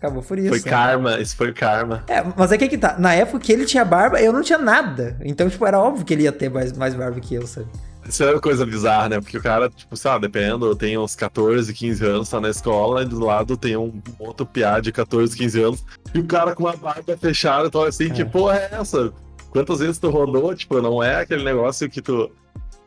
Acabou 0.01 0.23
por 0.23 0.39
isso. 0.39 0.49
foi 0.49 0.59
né? 0.59 0.65
karma, 0.65 1.21
isso 1.21 1.37
foi 1.37 1.53
karma. 1.53 2.05
É, 2.09 2.25
mas 2.35 2.51
é 2.51 2.57
que, 2.57 2.65
é 2.65 2.69
que 2.69 2.79
tá. 2.79 2.97
Na 2.99 3.13
época 3.13 3.41
que 3.41 3.53
ele 3.53 3.67
tinha 3.67 3.85
barba, 3.85 4.19
eu 4.19 4.33
não 4.33 4.41
tinha 4.41 4.59
nada. 4.59 5.19
Então, 5.23 5.51
tipo, 5.51 5.67
era 5.67 5.79
óbvio 5.79 6.07
que 6.07 6.15
ele 6.15 6.23
ia 6.23 6.33
ter 6.33 6.49
mais, 6.49 6.73
mais 6.73 6.95
barba 6.95 7.21
que 7.21 7.35
eu, 7.35 7.47
sabe? 7.47 7.67
Isso 8.11 8.25
é 8.25 8.33
uma 8.33 8.41
coisa 8.41 8.67
bizarra, 8.67 9.09
né? 9.09 9.21
Porque 9.21 9.39
o 9.39 9.43
cara, 9.43 9.71
tipo, 9.71 9.97
sei 9.97 10.11
lá, 10.11 10.19
dependendo, 10.19 10.75
tem 10.77 10.99
uns 10.99 11.15
14, 11.15 11.73
15 11.73 12.05
anos, 12.05 12.29
tá 12.29 12.41
na 12.41 12.51
escola, 12.51 13.03
e 13.03 13.07
do 13.07 13.21
lado 13.25 13.57
tem 13.57 13.77
um 13.77 14.03
outro 14.19 14.45
piá 14.45 14.81
de 14.81 14.91
14, 14.93 15.37
15 15.37 15.63
anos, 15.63 15.85
e 16.15 16.19
o 16.19 16.25
cara 16.27 16.55
com 16.55 16.65
uma 16.65 16.77
barba 16.77 17.17
fechada, 17.17 17.69
então 17.69 17.83
assim, 17.85 18.07
É. 18.07 18.11
que 18.11 18.25
porra 18.25 18.57
é 18.57 18.69
essa? 18.81 19.13
Quantas 19.51 19.79
vezes 19.79 19.99
tu 19.99 20.11
rodou? 20.11 20.55
Tipo, 20.55 20.81
não 20.83 21.03
é 21.03 21.17
aquele 21.23 21.43
negócio 21.45 21.89
que 21.89 22.01
tu. 22.03 22.31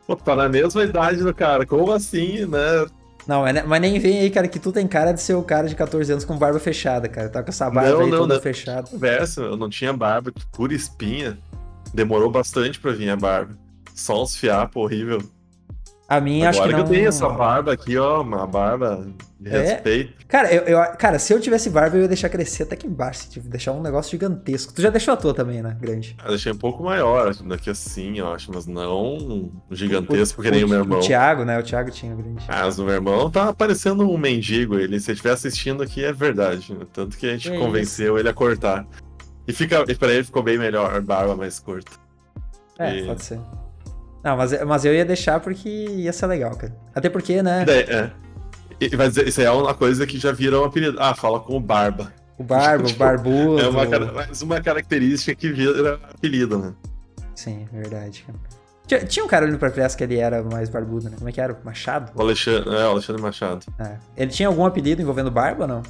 Pô, 0.06 0.14
tu 0.14 0.22
tá 0.22 0.36
na 0.36 0.48
mesma 0.48 0.82
idade 0.84 1.22
do 1.22 1.34
cara, 1.34 1.64
como 1.66 1.90
assim, 1.92 2.44
né? 2.46 2.86
Não, 3.26 3.40
mas 3.40 3.54
ne- 3.54 3.62
mas 3.62 3.80
nem 3.80 3.98
vem 3.98 4.20
aí, 4.20 4.30
cara, 4.30 4.46
que 4.46 4.58
tu 4.58 4.70
tem 4.70 4.86
cara 4.86 5.12
de 5.12 5.22
ser 5.22 5.32
o 5.34 5.42
cara 5.42 5.66
de 5.66 5.74
14 5.74 6.12
anos 6.12 6.26
com 6.26 6.36
barba 6.36 6.58
fechada, 6.60 7.08
cara. 7.08 7.30
Tá 7.30 7.42
com 7.42 7.48
essa 7.48 7.70
barba 7.70 7.90
Não, 7.90 8.00
aí 8.00 8.10
não, 8.10 8.18
toda 8.18 8.34
não. 8.34 8.40
fechada. 8.42 8.82
Conversa, 8.90 9.40
eu 9.40 9.56
não 9.56 9.70
tinha 9.70 9.92
barba, 9.94 10.30
pura 10.52 10.74
espinha. 10.74 11.38
Demorou 11.94 12.30
bastante 12.30 12.78
pra 12.78 12.92
vir 12.92 13.08
a 13.08 13.16
barba. 13.16 13.56
Só 13.94 14.22
uns 14.22 14.36
fiapos 14.36 14.82
horrível. 14.82 15.22
A 16.06 16.20
minha, 16.20 16.50
acho 16.50 16.62
que 16.62 16.68
não... 16.68 16.74
que 16.74 16.80
eu 16.82 16.88
tenho 16.90 17.08
essa 17.08 17.26
barba 17.30 17.72
aqui, 17.72 17.96
ó, 17.96 18.20
uma 18.20 18.46
barba 18.46 19.06
de 19.40 19.48
É? 19.48 19.58
respeito. 19.62 20.26
Cara, 20.28 20.52
eu, 20.52 20.62
eu- 20.64 20.96
cara, 20.98 21.18
se 21.18 21.32
eu 21.32 21.40
tivesse 21.40 21.70
barba, 21.70 21.96
eu 21.96 22.02
ia 22.02 22.08
deixar 22.08 22.28
crescer 22.28 22.64
até 22.64 22.74
aqui 22.74 22.86
embaixo, 22.86 23.30
tipo, 23.30 23.48
deixar 23.48 23.72
um 23.72 23.80
negócio 23.80 24.10
gigantesco. 24.10 24.74
Tu 24.74 24.82
já 24.82 24.90
deixou 24.90 25.14
a 25.14 25.16
tua 25.16 25.32
também, 25.32 25.62
né? 25.62 25.74
Grande. 25.80 26.14
Eu 26.22 26.28
deixei 26.28 26.52
um 26.52 26.58
pouco 26.58 26.84
maior, 26.84 27.34
daqui 27.36 27.70
assim, 27.70 28.18
eu 28.18 28.30
acho, 28.30 28.52
mas 28.52 28.66
não 28.66 29.50
gigantesco 29.70 30.42
que 30.42 30.50
nem 30.50 30.62
o, 30.64 30.68
meu 30.68 30.80
irmão. 30.80 30.98
O 30.98 31.02
Thiago, 31.02 31.42
né? 31.42 31.58
O 31.58 31.62
Thiago 31.62 31.90
tinha 31.90 32.12
o 32.12 32.16
grande. 32.18 32.44
Ah, 32.48 32.64
mas 32.64 32.78
o 32.78 32.84
meu 32.84 32.94
irmão 32.94 33.30
tá 33.30 33.54
parecendo 33.54 34.06
um 34.08 34.18
mendigo. 34.18 34.78
Ele, 34.78 35.00
se 35.00 35.10
estiver 35.10 35.32
assistindo 35.32 35.82
aqui, 35.82 36.04
é 36.04 36.12
verdade. 36.12 36.74
né? 36.74 36.84
Tanto 36.92 37.16
que 37.16 37.26
a 37.26 37.30
gente 37.32 37.50
Que 37.50 37.58
convenceu 37.58 38.18
ele 38.18 38.28
a 38.28 38.34
cortar. 38.34 38.86
E, 39.48 39.54
fica, 39.54 39.82
e 39.88 39.94
pra 39.94 40.12
ele 40.12 40.22
ficou 40.24 40.42
bem 40.42 40.58
melhor, 40.58 41.00
barba 41.00 41.34
mais 41.34 41.58
curta. 41.58 41.92
É, 42.78 42.94
E- 42.98 43.06
pode 43.06 43.24
ser. 43.24 43.40
Não, 44.24 44.36
mas, 44.38 44.64
mas 44.64 44.84
eu 44.86 44.94
ia 44.94 45.04
deixar 45.04 45.38
porque 45.38 45.68
ia 45.68 46.12
ser 46.12 46.26
legal, 46.26 46.56
cara. 46.56 46.74
Até 46.94 47.10
porque, 47.10 47.42
né? 47.42 47.64
Daí, 47.66 47.80
é. 47.80 48.10
E 48.80 48.88
dizer, 48.88 49.28
isso 49.28 49.40
aí 49.40 49.46
é 49.46 49.50
uma 49.50 49.74
coisa 49.74 50.06
que 50.06 50.18
já 50.18 50.32
virou 50.32 50.62
um 50.64 50.66
apelido. 50.66 50.96
Ah, 50.98 51.14
fala 51.14 51.38
com 51.38 51.56
o 51.56 51.60
Barba. 51.60 52.12
O 52.38 52.42
barbo, 52.42 52.84
o 52.84 52.86
Tipo, 52.88 52.98
barbudo. 52.98 53.60
É 53.60 53.68
uma, 53.68 54.12
mais 54.12 54.42
uma 54.42 54.60
característica 54.60 55.34
que 55.34 55.52
vira 55.52 56.00
apelido, 56.12 56.58
né? 56.58 56.74
Sim, 57.34 57.68
verdade, 57.72 58.24
cara. 58.26 58.38
Tinha, 58.86 59.04
tinha 59.04 59.24
um 59.24 59.28
cara 59.28 59.44
ali 59.44 59.52
no 59.52 59.58
Perplex 59.58 59.94
que 59.94 60.04
ele 60.04 60.18
era 60.18 60.42
mais 60.42 60.68
barbudo, 60.68 61.08
né? 61.08 61.16
Como 61.16 61.28
é 61.28 61.32
que 61.32 61.40
era? 61.40 61.58
Machado? 61.64 62.12
O 62.14 62.20
Alexandre, 62.20 62.68
é, 62.74 62.86
o 62.86 62.90
Alexandre 62.90 63.22
Machado. 63.22 63.64
É. 63.78 63.96
Ele 64.16 64.30
tinha 64.30 64.48
algum 64.48 64.66
apelido 64.66 65.00
envolvendo 65.00 65.30
barba 65.30 65.62
ou 65.64 65.68
não? 65.68 65.82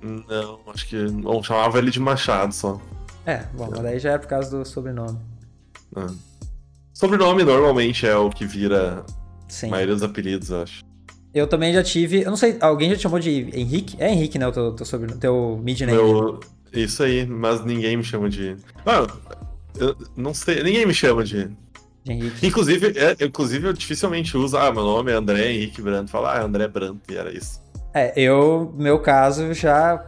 Não, 0.00 0.60
acho 0.72 0.86
que. 0.86 1.06
Bom, 1.08 1.42
chamava 1.42 1.78
ele 1.78 1.90
de 1.90 2.00
Machado 2.00 2.54
só. 2.54 2.80
É, 3.26 3.42
bom, 3.52 3.68
mas 3.70 3.80
daí 3.80 3.98
já 3.98 4.12
é 4.12 4.18
por 4.18 4.28
causa 4.28 4.56
do 4.56 4.64
sobrenome. 4.64 5.18
né? 5.94 6.06
Sobrenome 6.98 7.44
normalmente 7.44 8.08
é 8.08 8.16
o 8.16 8.28
que 8.28 8.44
vira 8.44 9.04
Sim. 9.46 9.68
a 9.68 9.70
maioria 9.70 9.94
dos 9.94 10.02
apelidos, 10.02 10.50
eu 10.50 10.62
acho. 10.62 10.84
Eu 11.32 11.46
também 11.46 11.72
já 11.72 11.80
tive. 11.80 12.22
Eu 12.22 12.30
não 12.30 12.36
sei, 12.36 12.56
alguém 12.60 12.90
já 12.90 12.96
te 12.96 13.02
chamou 13.02 13.20
de 13.20 13.48
Henrique? 13.56 13.94
É 14.00 14.10
Henrique, 14.10 14.36
né? 14.36 14.48
O 14.48 14.50
teu, 14.50 14.72
teu, 14.72 14.84
sobrenome, 14.84 15.20
teu 15.20 15.60
mid 15.62 15.80
name. 15.80 15.92
Meu, 15.92 16.40
isso 16.72 17.04
aí, 17.04 17.24
mas 17.24 17.64
ninguém 17.64 17.96
me 17.96 18.02
chama 18.02 18.28
de. 18.28 18.56
Ah, 18.84 19.06
eu 19.78 19.94
não 20.16 20.34
sei, 20.34 20.60
ninguém 20.64 20.84
me 20.84 20.92
chama 20.92 21.22
de. 21.22 21.48
De 22.02 22.12
Henrique. 22.12 22.44
Inclusive, 22.44 22.92
é, 22.98 23.24
inclusive 23.24 23.68
eu 23.68 23.72
dificilmente 23.72 24.36
uso. 24.36 24.56
Ah, 24.56 24.72
meu 24.72 24.82
nome 24.82 25.12
é 25.12 25.14
André 25.14 25.52
Henrique 25.52 25.80
Brandt. 25.80 26.10
Fala, 26.10 26.32
ah, 26.32 26.42
André 26.42 26.66
Brandt, 26.66 27.00
e 27.08 27.16
era 27.16 27.32
isso. 27.32 27.62
É, 27.94 28.12
eu, 28.16 28.74
meu 28.76 28.98
caso, 28.98 29.54
já, 29.54 30.04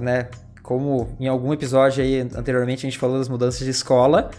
né, 0.00 0.28
como 0.62 1.16
em 1.18 1.26
algum 1.26 1.52
episódio 1.52 2.00
aí 2.00 2.20
anteriormente 2.20 2.86
a 2.86 2.88
gente 2.88 2.98
falou 2.98 3.18
das 3.18 3.28
mudanças 3.28 3.64
de 3.64 3.70
escola, 3.70 4.30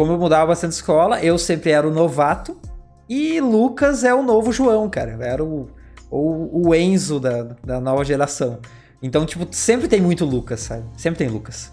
como 0.00 0.12
eu 0.12 0.18
mudava 0.18 0.46
bastante 0.46 0.72
escola, 0.72 1.22
eu 1.22 1.36
sempre 1.36 1.72
era 1.72 1.86
o 1.86 1.90
novato. 1.92 2.58
E 3.06 3.38
Lucas 3.38 4.02
é 4.02 4.14
o 4.14 4.22
novo 4.22 4.50
João, 4.50 4.88
cara. 4.88 5.18
Era 5.20 5.44
o, 5.44 5.68
o, 6.10 6.68
o 6.68 6.74
Enzo 6.74 7.20
da, 7.20 7.42
da 7.62 7.78
nova 7.78 8.02
geração. 8.02 8.60
Então, 9.02 9.26
tipo, 9.26 9.46
sempre 9.50 9.88
tem 9.88 10.00
muito 10.00 10.24
Lucas, 10.24 10.60
sabe? 10.60 10.84
Sempre 10.96 11.18
tem 11.18 11.28
Lucas. 11.28 11.70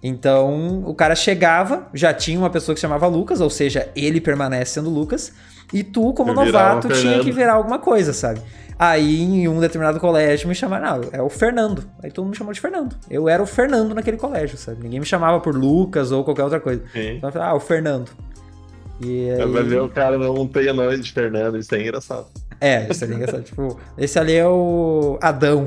Então, 0.00 0.84
o 0.86 0.94
cara 0.94 1.16
chegava, 1.16 1.88
já 1.92 2.14
tinha 2.14 2.38
uma 2.38 2.48
pessoa 2.48 2.76
que 2.76 2.80
chamava 2.80 3.08
Lucas, 3.08 3.40
ou 3.40 3.50
seja, 3.50 3.90
ele 3.96 4.20
permanece 4.20 4.74
sendo 4.74 4.88
Lucas, 4.88 5.32
e 5.74 5.82
tu, 5.82 6.14
como 6.14 6.30
Eu 6.30 6.36
novato, 6.36 6.86
tinha 6.88 7.18
que 7.18 7.32
virar 7.32 7.54
alguma 7.54 7.80
coisa, 7.80 8.12
sabe? 8.12 8.40
Aí, 8.78 9.22
em 9.22 9.48
um 9.48 9.58
determinado 9.58 9.98
colégio, 9.98 10.48
me 10.48 10.54
chamaram, 10.54 11.00
não, 11.00 11.08
é 11.12 11.20
o 11.20 11.28
Fernando. 11.28 11.84
Aí 12.00 12.12
todo 12.12 12.24
mundo 12.24 12.32
me 12.32 12.38
chamou 12.38 12.52
de 12.52 12.60
Fernando. 12.60 12.96
Eu 13.10 13.28
era 13.28 13.42
o 13.42 13.46
Fernando 13.46 13.92
naquele 13.92 14.16
colégio, 14.16 14.56
sabe? 14.56 14.84
Ninguém 14.84 15.00
me 15.00 15.06
chamava 15.06 15.40
por 15.40 15.52
Lucas 15.56 16.12
ou 16.12 16.22
qualquer 16.22 16.44
outra 16.44 16.60
coisa. 16.60 16.80
Sim. 16.92 17.16
Então, 17.16 17.28
eu 17.28 17.32
falei, 17.32 17.48
ah, 17.48 17.54
o 17.54 17.60
Fernando. 17.60 18.10
E 19.00 19.30
aí... 19.30 19.46
Vai 19.46 19.64
ver 19.64 19.80
o 19.80 19.88
cara 19.88 20.16
não 20.16 20.46
tem 20.46 20.72
nome 20.72 20.98
de 20.98 21.10
Fernando, 21.12 21.58
isso 21.58 21.74
é 21.74 21.82
engraçado. 21.82 22.26
É, 22.60 22.88
isso 22.88 23.04
é 23.04 23.08
engraçado. 23.08 23.42
tipo, 23.44 23.80
esse 23.98 24.16
ali 24.16 24.34
é 24.34 24.46
o 24.46 25.18
Adão. 25.22 25.66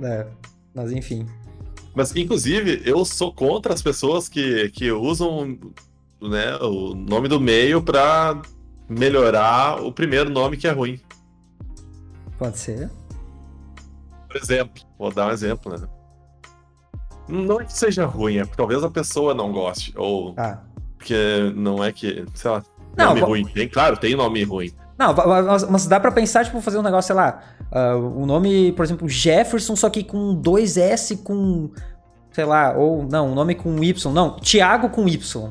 é, 0.00 0.26
mas 0.72 0.92
enfim. 0.92 1.26
Mas, 1.94 2.14
inclusive, 2.14 2.80
eu 2.84 3.04
sou 3.04 3.32
contra 3.32 3.74
as 3.74 3.82
pessoas 3.82 4.28
que, 4.28 4.70
que 4.70 4.90
usam 4.92 5.58
né, 6.28 6.56
o 6.56 6.94
nome 6.94 7.28
do 7.28 7.40
meio 7.40 7.82
pra 7.82 8.40
melhorar 8.88 9.82
o 9.82 9.92
primeiro 9.92 10.30
nome 10.30 10.56
que 10.56 10.66
é 10.66 10.72
ruim. 10.72 11.00
Pode 12.38 12.58
ser. 12.58 12.90
Por 14.28 14.36
exemplo, 14.36 14.82
vou 14.98 15.12
dar 15.12 15.28
um 15.28 15.30
exemplo, 15.30 15.72
né? 15.72 15.86
Não 17.28 17.60
é 17.60 17.64
que 17.64 17.72
seja 17.72 18.04
ruim, 18.04 18.36
é 18.38 18.44
porque 18.44 18.56
talvez 18.56 18.82
a 18.82 18.90
pessoa 18.90 19.34
não 19.34 19.52
goste. 19.52 19.92
Ou 19.96 20.34
Ah. 20.36 20.58
porque 20.98 21.52
não 21.54 21.82
é 21.82 21.92
que, 21.92 22.24
sei 22.34 22.50
lá, 22.50 22.62
Não, 22.96 23.08
nome 23.10 23.20
ruim. 23.20 23.44
Tem, 23.46 23.68
claro, 23.68 23.96
tem 23.96 24.14
nome 24.16 24.42
ruim. 24.44 24.70
Não, 24.98 25.14
mas, 25.14 25.68
mas 25.68 25.86
dá 25.86 25.98
pra 25.98 26.12
pensar, 26.12 26.44
tipo, 26.44 26.60
fazer 26.60 26.78
um 26.78 26.82
negócio, 26.82 27.08
sei 27.08 27.16
lá. 27.16 27.42
ah, 27.70 27.96
o 27.96 28.26
nome, 28.26 28.72
por 28.72 28.84
exemplo, 28.84 29.08
Jefferson, 29.08 29.74
só 29.76 29.88
que 29.88 30.02
com 30.04 30.34
dois 30.34 30.76
S 30.76 31.16
com. 31.18 31.70
Sei 32.30 32.44
lá, 32.44 32.74
ou. 32.76 33.02
Não, 33.04 33.30
um 33.30 33.34
nome 33.34 33.54
com 33.54 33.82
Y. 33.82 34.12
Não, 34.12 34.36
Thiago 34.38 34.88
com 34.90 35.08
Y. 35.08 35.50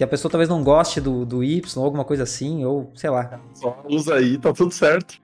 Que 0.00 0.04
a 0.04 0.08
pessoa 0.08 0.32
talvez 0.32 0.48
não 0.48 0.64
goste 0.64 0.98
do, 0.98 1.26
do 1.26 1.44
Y, 1.44 1.60
ou 1.76 1.84
alguma 1.84 2.06
coisa 2.06 2.22
assim, 2.22 2.64
ou 2.64 2.90
sei 2.94 3.10
lá. 3.10 3.38
Só 3.52 3.84
usa 3.86 4.14
aí, 4.14 4.38
tá 4.38 4.50
tudo 4.50 4.72
certo. 4.72 5.20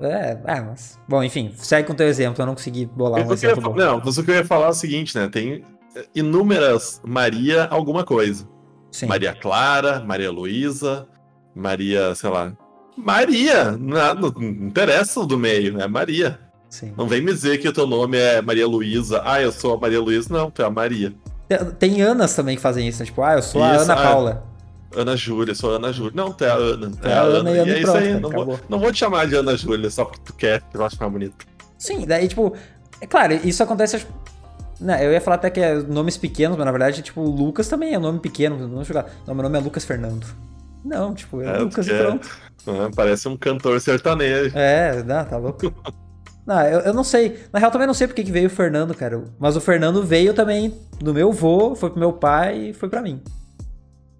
É, 0.00 0.36
é, 0.44 0.60
mas. 0.60 0.98
Bom, 1.08 1.22
enfim, 1.22 1.52
segue 1.54 1.86
com 1.86 1.92
o 1.92 1.96
teu 1.96 2.08
exemplo, 2.08 2.42
eu 2.42 2.46
não 2.46 2.54
consegui 2.54 2.86
bolar 2.86 3.20
um 3.20 3.22
eu 3.22 3.28
ia 3.28 3.34
exemplo 3.34 3.70
bom. 3.70 3.76
não, 3.76 4.02
mas 4.04 4.18
o 4.18 4.24
que 4.24 4.32
eu 4.32 4.34
ia 4.34 4.44
falar 4.44 4.66
é 4.66 4.70
o 4.70 4.74
seguinte, 4.74 5.16
né? 5.16 5.28
Tem 5.28 5.64
inúmeras 6.12 7.00
Maria 7.06 7.66
alguma 7.66 8.02
coisa. 8.02 8.48
Sim. 8.90 9.06
Maria 9.06 9.32
Clara, 9.32 10.00
Maria 10.00 10.32
Luísa, 10.32 11.06
Maria, 11.54 12.12
sei 12.16 12.28
lá. 12.28 12.52
Maria! 12.96 13.78
Nada, 13.78 14.20
não 14.20 14.42
interessa 14.42 15.20
o 15.20 15.24
do 15.24 15.38
meio, 15.38 15.80
é 15.80 15.86
Maria. 15.86 16.40
sim. 16.68 16.92
Não 16.96 17.06
vem 17.06 17.20
me 17.20 17.32
dizer 17.32 17.58
que 17.58 17.68
o 17.68 17.72
teu 17.72 17.86
nome 17.86 18.18
é 18.18 18.42
Maria 18.42 18.66
Luísa. 18.66 19.22
Ah, 19.24 19.40
eu 19.40 19.52
sou 19.52 19.74
a 19.74 19.78
Maria 19.78 20.00
Luísa. 20.00 20.34
Não, 20.34 20.50
tu 20.50 20.62
é 20.62 20.64
a 20.64 20.70
Maria. 20.70 21.14
Tem, 21.48 21.58
tem 21.78 22.02
Anas 22.02 22.34
também 22.34 22.56
que 22.56 22.62
fazem 22.62 22.86
isso, 22.88 23.00
né? 23.00 23.06
Tipo, 23.06 23.22
ah, 23.22 23.34
eu 23.34 23.42
sou 23.42 23.62
a 23.62 23.74
Isso, 23.74 23.84
Ana 23.84 23.94
ah, 23.94 24.02
Paula. 24.02 24.44
Ana 24.94 25.16
Júlia, 25.16 25.54
sou 25.54 25.72
a 25.72 25.76
Ana 25.76 25.92
Júlia. 25.92 26.12
Não, 26.14 26.32
tu 26.32 26.44
é 26.44 26.50
a 26.50 26.54
Ana. 26.54 26.90
Tu 26.90 27.06
é 27.08 27.12
a 27.12 27.20
Ana 27.22 27.50
e 27.50 27.58
Ana 27.58 27.72
é 27.72 27.78
e 27.78 27.82
isso 27.82 27.92
pronto, 27.92 27.98
aí. 28.04 28.08
cara, 28.08 28.20
Não 28.20 28.30
vou, 28.46 28.60
não 28.68 28.78
vou 28.80 28.92
te 28.92 28.98
chamar 28.98 29.26
de 29.26 29.34
Ana 29.34 29.56
Júlia 29.56 29.90
só 29.90 30.04
porque 30.04 30.20
tu 30.24 30.32
quer, 30.34 30.60
porque 30.62 30.76
eu 30.76 30.84
acho 30.84 30.96
mais 30.98 31.12
bonito. 31.12 31.46
Sim, 31.78 32.06
daí, 32.06 32.26
tipo, 32.28 32.54
é 33.00 33.06
claro, 33.06 33.34
isso 33.44 33.62
acontece. 33.62 33.98
tipo, 33.98 34.12
Né, 34.80 35.04
eu 35.06 35.12
ia 35.12 35.20
falar 35.20 35.36
até 35.36 35.50
que 35.50 35.60
é 35.60 35.74
nomes 35.74 36.16
pequenos, 36.16 36.56
mas 36.56 36.64
na 36.66 36.72
verdade, 36.72 37.02
tipo, 37.02 37.20
o 37.20 37.30
Lucas 37.30 37.68
também 37.68 37.94
é 37.94 37.98
nome 37.98 38.18
pequeno. 38.20 38.66
Não, 38.68 38.82
jogar. 38.84 39.06
não 39.26 39.34
meu 39.34 39.42
nome 39.42 39.58
é 39.58 39.60
Lucas 39.60 39.84
Fernando. 39.84 40.26
Não, 40.84 41.14
tipo, 41.14 41.42
é, 41.42 41.46
É, 41.56 41.58
Lucas 41.58 41.86
e 41.86 41.92
é- 41.92 42.02
pronto. 42.02 42.28
Ah, 42.68 42.90
Parece 42.94 43.28
um 43.28 43.36
cantor 43.36 43.80
sertanejo. 43.80 44.56
É, 44.56 45.02
não, 45.02 45.24
tá 45.24 45.36
louco. 45.36 45.72
Não, 46.46 46.62
eu, 46.62 46.80
eu 46.80 46.94
não 46.94 47.02
sei. 47.02 47.40
Na 47.52 47.58
real, 47.58 47.70
também 47.70 47.86
não 47.86 47.94
sei 47.94 48.06
porque 48.06 48.22
que 48.22 48.30
veio 48.30 48.46
o 48.46 48.50
Fernando, 48.50 48.94
cara. 48.94 49.24
Mas 49.38 49.56
o 49.56 49.60
Fernando 49.60 50.02
veio 50.04 50.32
também 50.32 50.72
do 51.00 51.12
meu 51.12 51.32
vô, 51.32 51.74
foi 51.74 51.90
pro 51.90 51.98
meu 51.98 52.12
pai 52.12 52.68
e 52.68 52.72
foi 52.72 52.88
pra 52.88 53.02
mim. 53.02 53.20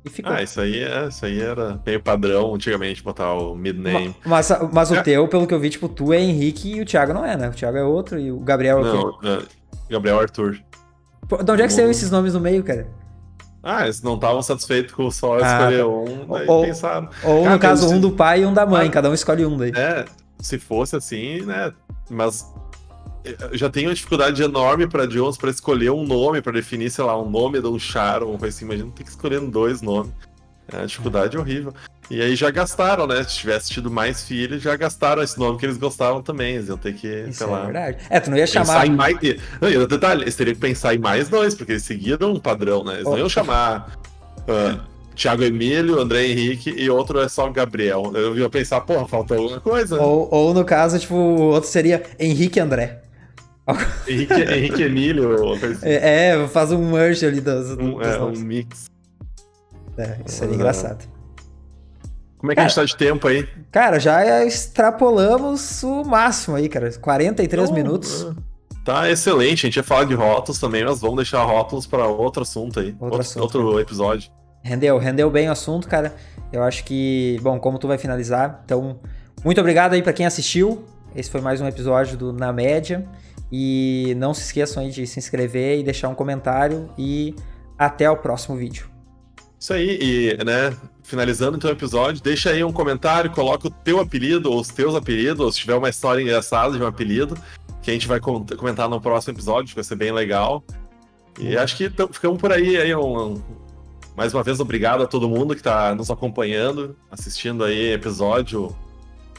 E 0.04 0.10
ficou. 0.10 0.32
Ah, 0.32 0.42
isso 0.42 0.60
aí, 0.60 0.80
é, 0.82 1.06
isso 1.08 1.24
aí 1.24 1.40
era 1.40 1.80
meio 1.84 2.00
padrão 2.02 2.54
antigamente 2.54 3.02
botar 3.02 3.32
o 3.34 3.54
mid 3.54 3.76
name. 3.76 4.08
Ma- 4.24 4.36
Mas, 4.36 4.50
mas 4.72 4.90
o 4.90 4.96
É. 4.96 5.02
teu, 5.02 5.26
pelo 5.28 5.46
que 5.46 5.54
eu 5.54 5.60
vi, 5.60 5.70
tipo, 5.70 5.88
tu 5.88 6.12
é 6.12 6.20
Henrique 6.20 6.74
e 6.76 6.80
o 6.80 6.84
Thiago 6.84 7.12
não 7.12 7.24
é, 7.24 7.36
né? 7.36 7.48
O 7.48 7.52
Thiago 7.52 7.76
é 7.76 7.82
outro 7.84 8.18
e 8.18 8.30
o 8.32 8.38
Gabriel 8.40 8.78
é 8.84 8.90
o 8.90 8.92
quê? 8.92 9.16
Não, 9.26 9.32
é, 9.34 9.38
Gabriel 9.90 10.20
Arthur. 10.20 10.58
Pô, 11.28 11.42
De 11.42 11.50
onde 11.50 11.62
é 11.62 11.66
que 11.66 11.72
saiu 11.72 11.90
esses 11.90 12.10
nomes 12.10 12.34
no 12.34 12.40
meio, 12.40 12.62
cara? 12.62 12.86
Ah, 13.62 13.82
eles 13.84 14.00
não 14.00 14.14
estavam 14.14 14.42
satisfeitos 14.42 14.94
com 14.94 15.10
só 15.10 15.38
Ah, 15.38 15.58
escolher 15.58 15.84
um, 15.84 16.26
daí 16.28 16.46
Ou- 16.46 16.62
pensaram. 16.64 17.08
Ou, 17.24 17.48
no 17.50 17.58
caso, 17.58 17.88
se- 17.88 17.94
um 17.94 18.00
do 18.00 18.12
pai 18.12 18.42
e 18.42 18.46
um 18.46 18.54
da 18.54 18.64
mãe. 18.64 18.86
Ah. 18.86 18.90
Cada 18.92 19.10
um 19.10 19.14
escolhe 19.14 19.44
um 19.44 19.56
daí. 19.56 19.72
É, 19.74 20.04
se 20.38 20.56
fosse 20.56 20.94
assim, 20.94 21.40
né? 21.42 21.72
Mas 22.10 22.44
eu 23.50 23.56
já 23.58 23.68
tenho 23.68 23.88
uma 23.88 23.94
dificuldade 23.94 24.42
enorme 24.42 24.86
para 24.86 25.06
Jones 25.06 25.36
para 25.36 25.50
escolher 25.50 25.90
um 25.90 26.04
nome, 26.04 26.40
para 26.40 26.52
definir, 26.52 26.90
sei 26.90 27.04
lá, 27.04 27.20
um 27.20 27.28
nome 27.28 27.60
de 27.60 27.66
um 27.66 27.78
char, 27.78 28.22
ou 28.22 28.30
uma 28.30 28.38
coisa 28.38 28.54
assim. 28.56 28.64
Imagina 28.64 28.90
ter 28.94 29.02
que 29.04 29.10
escolher 29.10 29.40
dois 29.40 29.82
nomes. 29.82 30.12
É 30.72 30.76
uma 30.78 30.86
dificuldade 30.86 31.36
horrível. 31.38 31.72
E 32.08 32.20
aí 32.22 32.36
já 32.36 32.50
gastaram, 32.50 33.06
né? 33.06 33.22
Se 33.24 33.36
tivesse 33.36 33.68
tido 33.70 33.90
mais 33.90 34.22
filhos, 34.24 34.62
já 34.62 34.76
gastaram 34.76 35.22
esse 35.22 35.36
nome 35.38 35.58
que 35.58 35.66
eles 35.66 35.76
gostavam 35.76 36.22
também. 36.22 36.54
Eles 36.54 36.68
iam 36.68 36.76
ter 36.78 36.92
que, 36.94 37.06
Isso 37.28 37.38
sei 37.38 37.46
é 37.46 37.50
lá. 37.50 37.64
verdade. 37.64 37.98
É, 38.10 38.20
tu 38.20 38.30
não 38.30 38.36
ia 38.36 38.44
Pensar 38.46 38.64
chamar. 38.64 38.86
em 38.86 38.90
mais. 38.94 39.16
e- 39.22 39.40
Não, 39.60 39.68
e 39.68 39.86
detalhe, 39.86 40.22
eles 40.22 40.36
teriam 40.36 40.54
que 40.54 40.60
pensar 40.60 40.94
em 40.94 40.98
mais 40.98 41.28
dois, 41.28 41.54
porque 41.54 41.72
eles 41.72 41.82
seguiram 41.84 42.32
um 42.32 42.38
padrão, 42.40 42.84
né? 42.84 42.94
Eles 42.94 43.04
não 43.04 43.12
Oh. 43.14 43.18
iam 43.18 43.28
chamar 43.28 43.96
ah, 44.48 44.80
Thiago 45.16 45.42
Emílio, 45.42 45.98
André 45.98 46.26
Henrique 46.28 46.70
e 46.70 46.88
outro 46.90 47.18
é 47.20 47.28
só 47.28 47.48
Gabriel. 47.50 48.12
Eu 48.14 48.36
ia 48.38 48.48
pensar, 48.50 48.80
porra, 48.82 49.08
faltou 49.08 49.36
alguma 49.38 49.60
coisa. 49.60 50.00
Ou, 50.00 50.28
ou 50.30 50.54
no 50.54 50.64
caso, 50.64 50.98
tipo, 50.98 51.14
o 51.14 51.40
outro 51.52 51.68
seria 51.68 52.02
Henrique 52.18 52.60
André. 52.60 53.00
Henrique, 54.06 54.32
Henrique 54.54 54.82
Emílio, 54.82 55.52
assim. 55.54 55.78
É, 55.82 56.28
é, 56.30 56.48
faz 56.48 56.70
um 56.70 56.92
merge 56.92 57.26
ali 57.26 57.40
dos, 57.40 57.70
um, 57.72 57.98
dos 57.98 58.06
é, 58.06 58.16
um 58.18 58.20
nomes. 58.26 58.42
mix. 58.42 58.86
É, 59.98 60.18
isso 60.26 60.36
seria 60.36 60.52
Ah. 60.52 60.56
engraçado. 60.56 61.04
Como 62.38 62.52
é 62.52 62.54
que 62.54 62.60
a 62.60 62.64
gente 62.68 62.74
tá 62.76 62.84
de 62.84 62.96
tempo 62.96 63.26
aí? 63.26 63.48
Cara, 63.72 63.98
já 63.98 64.44
extrapolamos 64.44 65.82
o 65.82 66.04
máximo 66.04 66.54
aí, 66.56 66.68
cara. 66.68 66.92
43 66.92 67.70
Então, 67.70 67.74
minutos. 67.74 68.26
ah, 68.30 68.34
Tá 68.84 69.10
excelente, 69.10 69.66
a 69.66 69.68
gente 69.68 69.76
ia 69.78 69.82
falar 69.82 70.04
de 70.04 70.14
rótulos 70.14 70.60
também, 70.60 70.84
mas 70.84 71.00
vamos 71.00 71.16
deixar 71.16 71.42
rótulos 71.42 71.88
para 71.88 72.06
outro 72.06 72.42
assunto 72.42 72.78
aí. 72.78 72.94
Outro 73.00 73.20
assunto. 73.20 73.42
outro 73.42 73.80
episódio. 73.80 74.30
Rendeu, 74.62 74.98
rendeu 74.98 75.30
bem 75.30 75.48
o 75.48 75.52
assunto, 75.52 75.86
cara. 75.88 76.14
Eu 76.52 76.62
acho 76.62 76.84
que, 76.84 77.38
bom, 77.42 77.58
como 77.58 77.78
tu 77.78 77.86
vai 77.88 77.98
finalizar, 77.98 78.62
então, 78.64 78.98
muito 79.44 79.60
obrigado 79.60 79.92
aí 79.92 80.02
pra 80.02 80.12
quem 80.12 80.26
assistiu. 80.26 80.84
Esse 81.14 81.30
foi 81.30 81.40
mais 81.40 81.60
um 81.60 81.66
episódio 81.66 82.16
do 82.16 82.32
Na 82.32 82.52
Média. 82.52 83.06
E 83.50 84.14
não 84.16 84.34
se 84.34 84.42
esqueçam 84.42 84.82
aí 84.82 84.90
de 84.90 85.06
se 85.06 85.18
inscrever 85.18 85.78
e 85.78 85.82
deixar 85.82 86.08
um 86.08 86.14
comentário. 86.14 86.90
E 86.98 87.34
até 87.78 88.10
o 88.10 88.16
próximo 88.16 88.56
vídeo. 88.56 88.88
Isso 89.58 89.72
aí, 89.72 89.98
e, 90.00 90.44
né, 90.44 90.76
finalizando 91.02 91.56
então 91.56 91.70
o 91.70 91.72
episódio, 91.72 92.22
deixa 92.22 92.50
aí 92.50 92.62
um 92.62 92.72
comentário, 92.72 93.30
coloca 93.30 93.68
o 93.68 93.70
teu 93.70 94.00
apelido 94.00 94.50
ou 94.52 94.60
os 94.60 94.68
teus 94.68 94.94
apelidos, 94.94 95.40
ou 95.40 95.50
se 95.50 95.60
tiver 95.60 95.74
uma 95.74 95.88
história 95.88 96.20
engraçada 96.20 96.76
de 96.76 96.82
um 96.82 96.86
apelido, 96.86 97.36
que 97.82 97.90
a 97.90 97.94
gente 97.94 98.06
vai 98.06 98.20
comentar 98.20 98.88
no 98.88 99.00
próximo 99.00 99.34
episódio, 99.34 99.68
que 99.70 99.74
vai 99.74 99.84
ser 99.84 99.96
bem 99.96 100.12
legal. 100.12 100.62
E 101.40 101.56
acho 101.56 101.76
que 101.76 101.90
ficamos 102.12 102.38
por 102.38 102.52
aí, 102.52 102.76
aí 102.76 102.94
um- 102.94 103.32
um- 103.34 103.42
mais 104.16 104.32
uma 104.32 104.42
vez 104.42 104.60
obrigado 104.60 105.02
a 105.02 105.06
todo 105.06 105.28
mundo 105.28 105.54
que 105.54 105.60
está 105.60 105.94
nos 105.94 106.10
acompanhando, 106.10 106.96
assistindo 107.10 107.64
aí 107.64 107.92
episódio 107.92 108.74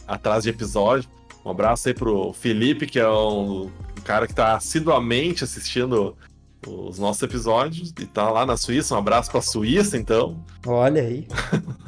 atrás 0.07 0.43
de 0.43 0.49
episódio. 0.49 1.09
Um 1.43 1.49
abraço 1.49 1.87
aí 1.87 1.93
pro 1.93 2.33
Felipe, 2.33 2.85
que 2.85 2.99
é 2.99 3.09
um, 3.09 3.63
um 3.65 4.01
cara 4.03 4.25
que 4.27 4.33
está 4.33 4.55
assiduamente 4.55 5.43
assistindo 5.43 6.15
os 6.67 6.99
nossos 6.99 7.21
episódios 7.23 7.93
e 7.99 8.05
tá 8.05 8.29
lá 8.29 8.45
na 8.45 8.57
Suíça. 8.57 8.93
Um 8.93 8.97
abraço 8.97 9.31
pra 9.31 9.41
Suíça, 9.41 9.97
então. 9.97 10.43
Olha 10.65 11.01
aí. 11.01 11.25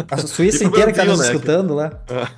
A 0.10 0.18
Suíça 0.26 0.64
inteira 0.64 0.92
que 0.92 0.98
tá 0.98 1.04
Brasil, 1.04 1.12
nos 1.18 1.20
né? 1.28 1.34
escutando 1.34 1.74
lá. 1.76 1.92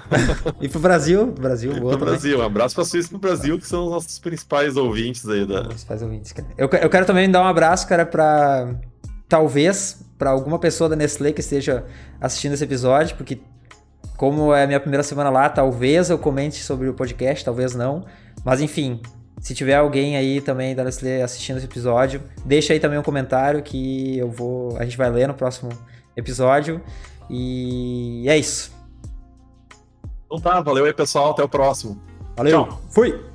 e 0.60 0.68
pro 0.68 0.80
Brasil. 0.80 1.28
Brasil, 1.28 1.74
E 1.74 1.80
boa 1.80 1.96
pro. 1.98 2.06
Brasil. 2.08 2.40
Um 2.40 2.44
abraço 2.44 2.74
pra 2.74 2.84
Suíça 2.86 3.08
e 3.08 3.12
pro 3.12 3.20
Brasil, 3.20 3.60
que 3.60 3.68
são 3.68 3.86
os 3.86 3.92
nossos 3.92 4.18
principais 4.18 4.76
ouvintes 4.76 5.28
aí 5.30 5.46
da. 5.46 5.70
Faz 5.88 6.02
ouvintes, 6.02 6.32
cara. 6.32 6.48
Eu, 6.58 6.68
eu 6.68 6.90
quero 6.90 7.06
também 7.06 7.30
dar 7.30 7.42
um 7.42 7.48
abraço, 7.48 7.88
cara, 7.88 8.06
pra. 8.06 8.74
Talvez, 9.30 10.04
pra 10.22 10.30
alguma 10.30 10.60
pessoa 10.60 10.88
da 10.88 10.96
Nestlé 10.96 11.32
que 11.32 11.40
esteja 11.40 11.84
assistindo 12.20 12.54
esse 12.54 12.64
episódio, 12.64 13.18
porque, 13.18 13.42
como 14.16 14.54
é 14.54 14.66
a 14.66 14.68
minha 14.68 14.80
primeira 14.80 15.02
semana 15.02 15.32
lá, 15.32 15.50
talvez 15.50 16.12
eu 16.12 16.20
comente 16.20 16.62
sobre 16.62 16.88
o 16.88 16.94
podcast, 16.94 17.44
talvez 17.44 17.74
não. 17.74 18.06
Mas 18.46 18.62
enfim, 18.62 19.02
se 19.40 19.56
tiver 19.56 19.74
alguém 19.74 20.16
aí 20.16 20.40
também 20.40 20.76
da 20.76 20.84
Nestlé 20.84 21.24
assistindo 21.24 21.58
esse 21.58 21.66
episódio, 21.66 22.22
deixa 22.46 22.72
aí 22.72 22.80
também 22.80 23.00
um 23.00 23.04
comentário 23.04 23.64
que 23.64 24.16
eu 24.20 24.30
vou. 24.30 24.78
A 24.78 24.84
gente 24.84 24.96
vai 24.96 25.10
ler 25.10 25.28
no 25.28 25.34
próximo 25.34 25.72
episódio. 26.16 26.80
E 27.28 28.24
é 28.30 28.38
isso. 28.38 28.72
Então 30.28 30.40
tá, 30.40 30.62
valeu 30.62 30.86
aí, 30.86 30.94
pessoal. 30.94 31.32
Até 31.32 31.44
o 31.44 31.50
próximo. 31.50 32.00
Valeu! 32.38 32.68
Tchau. 32.68 32.82
Fui! 32.92 33.31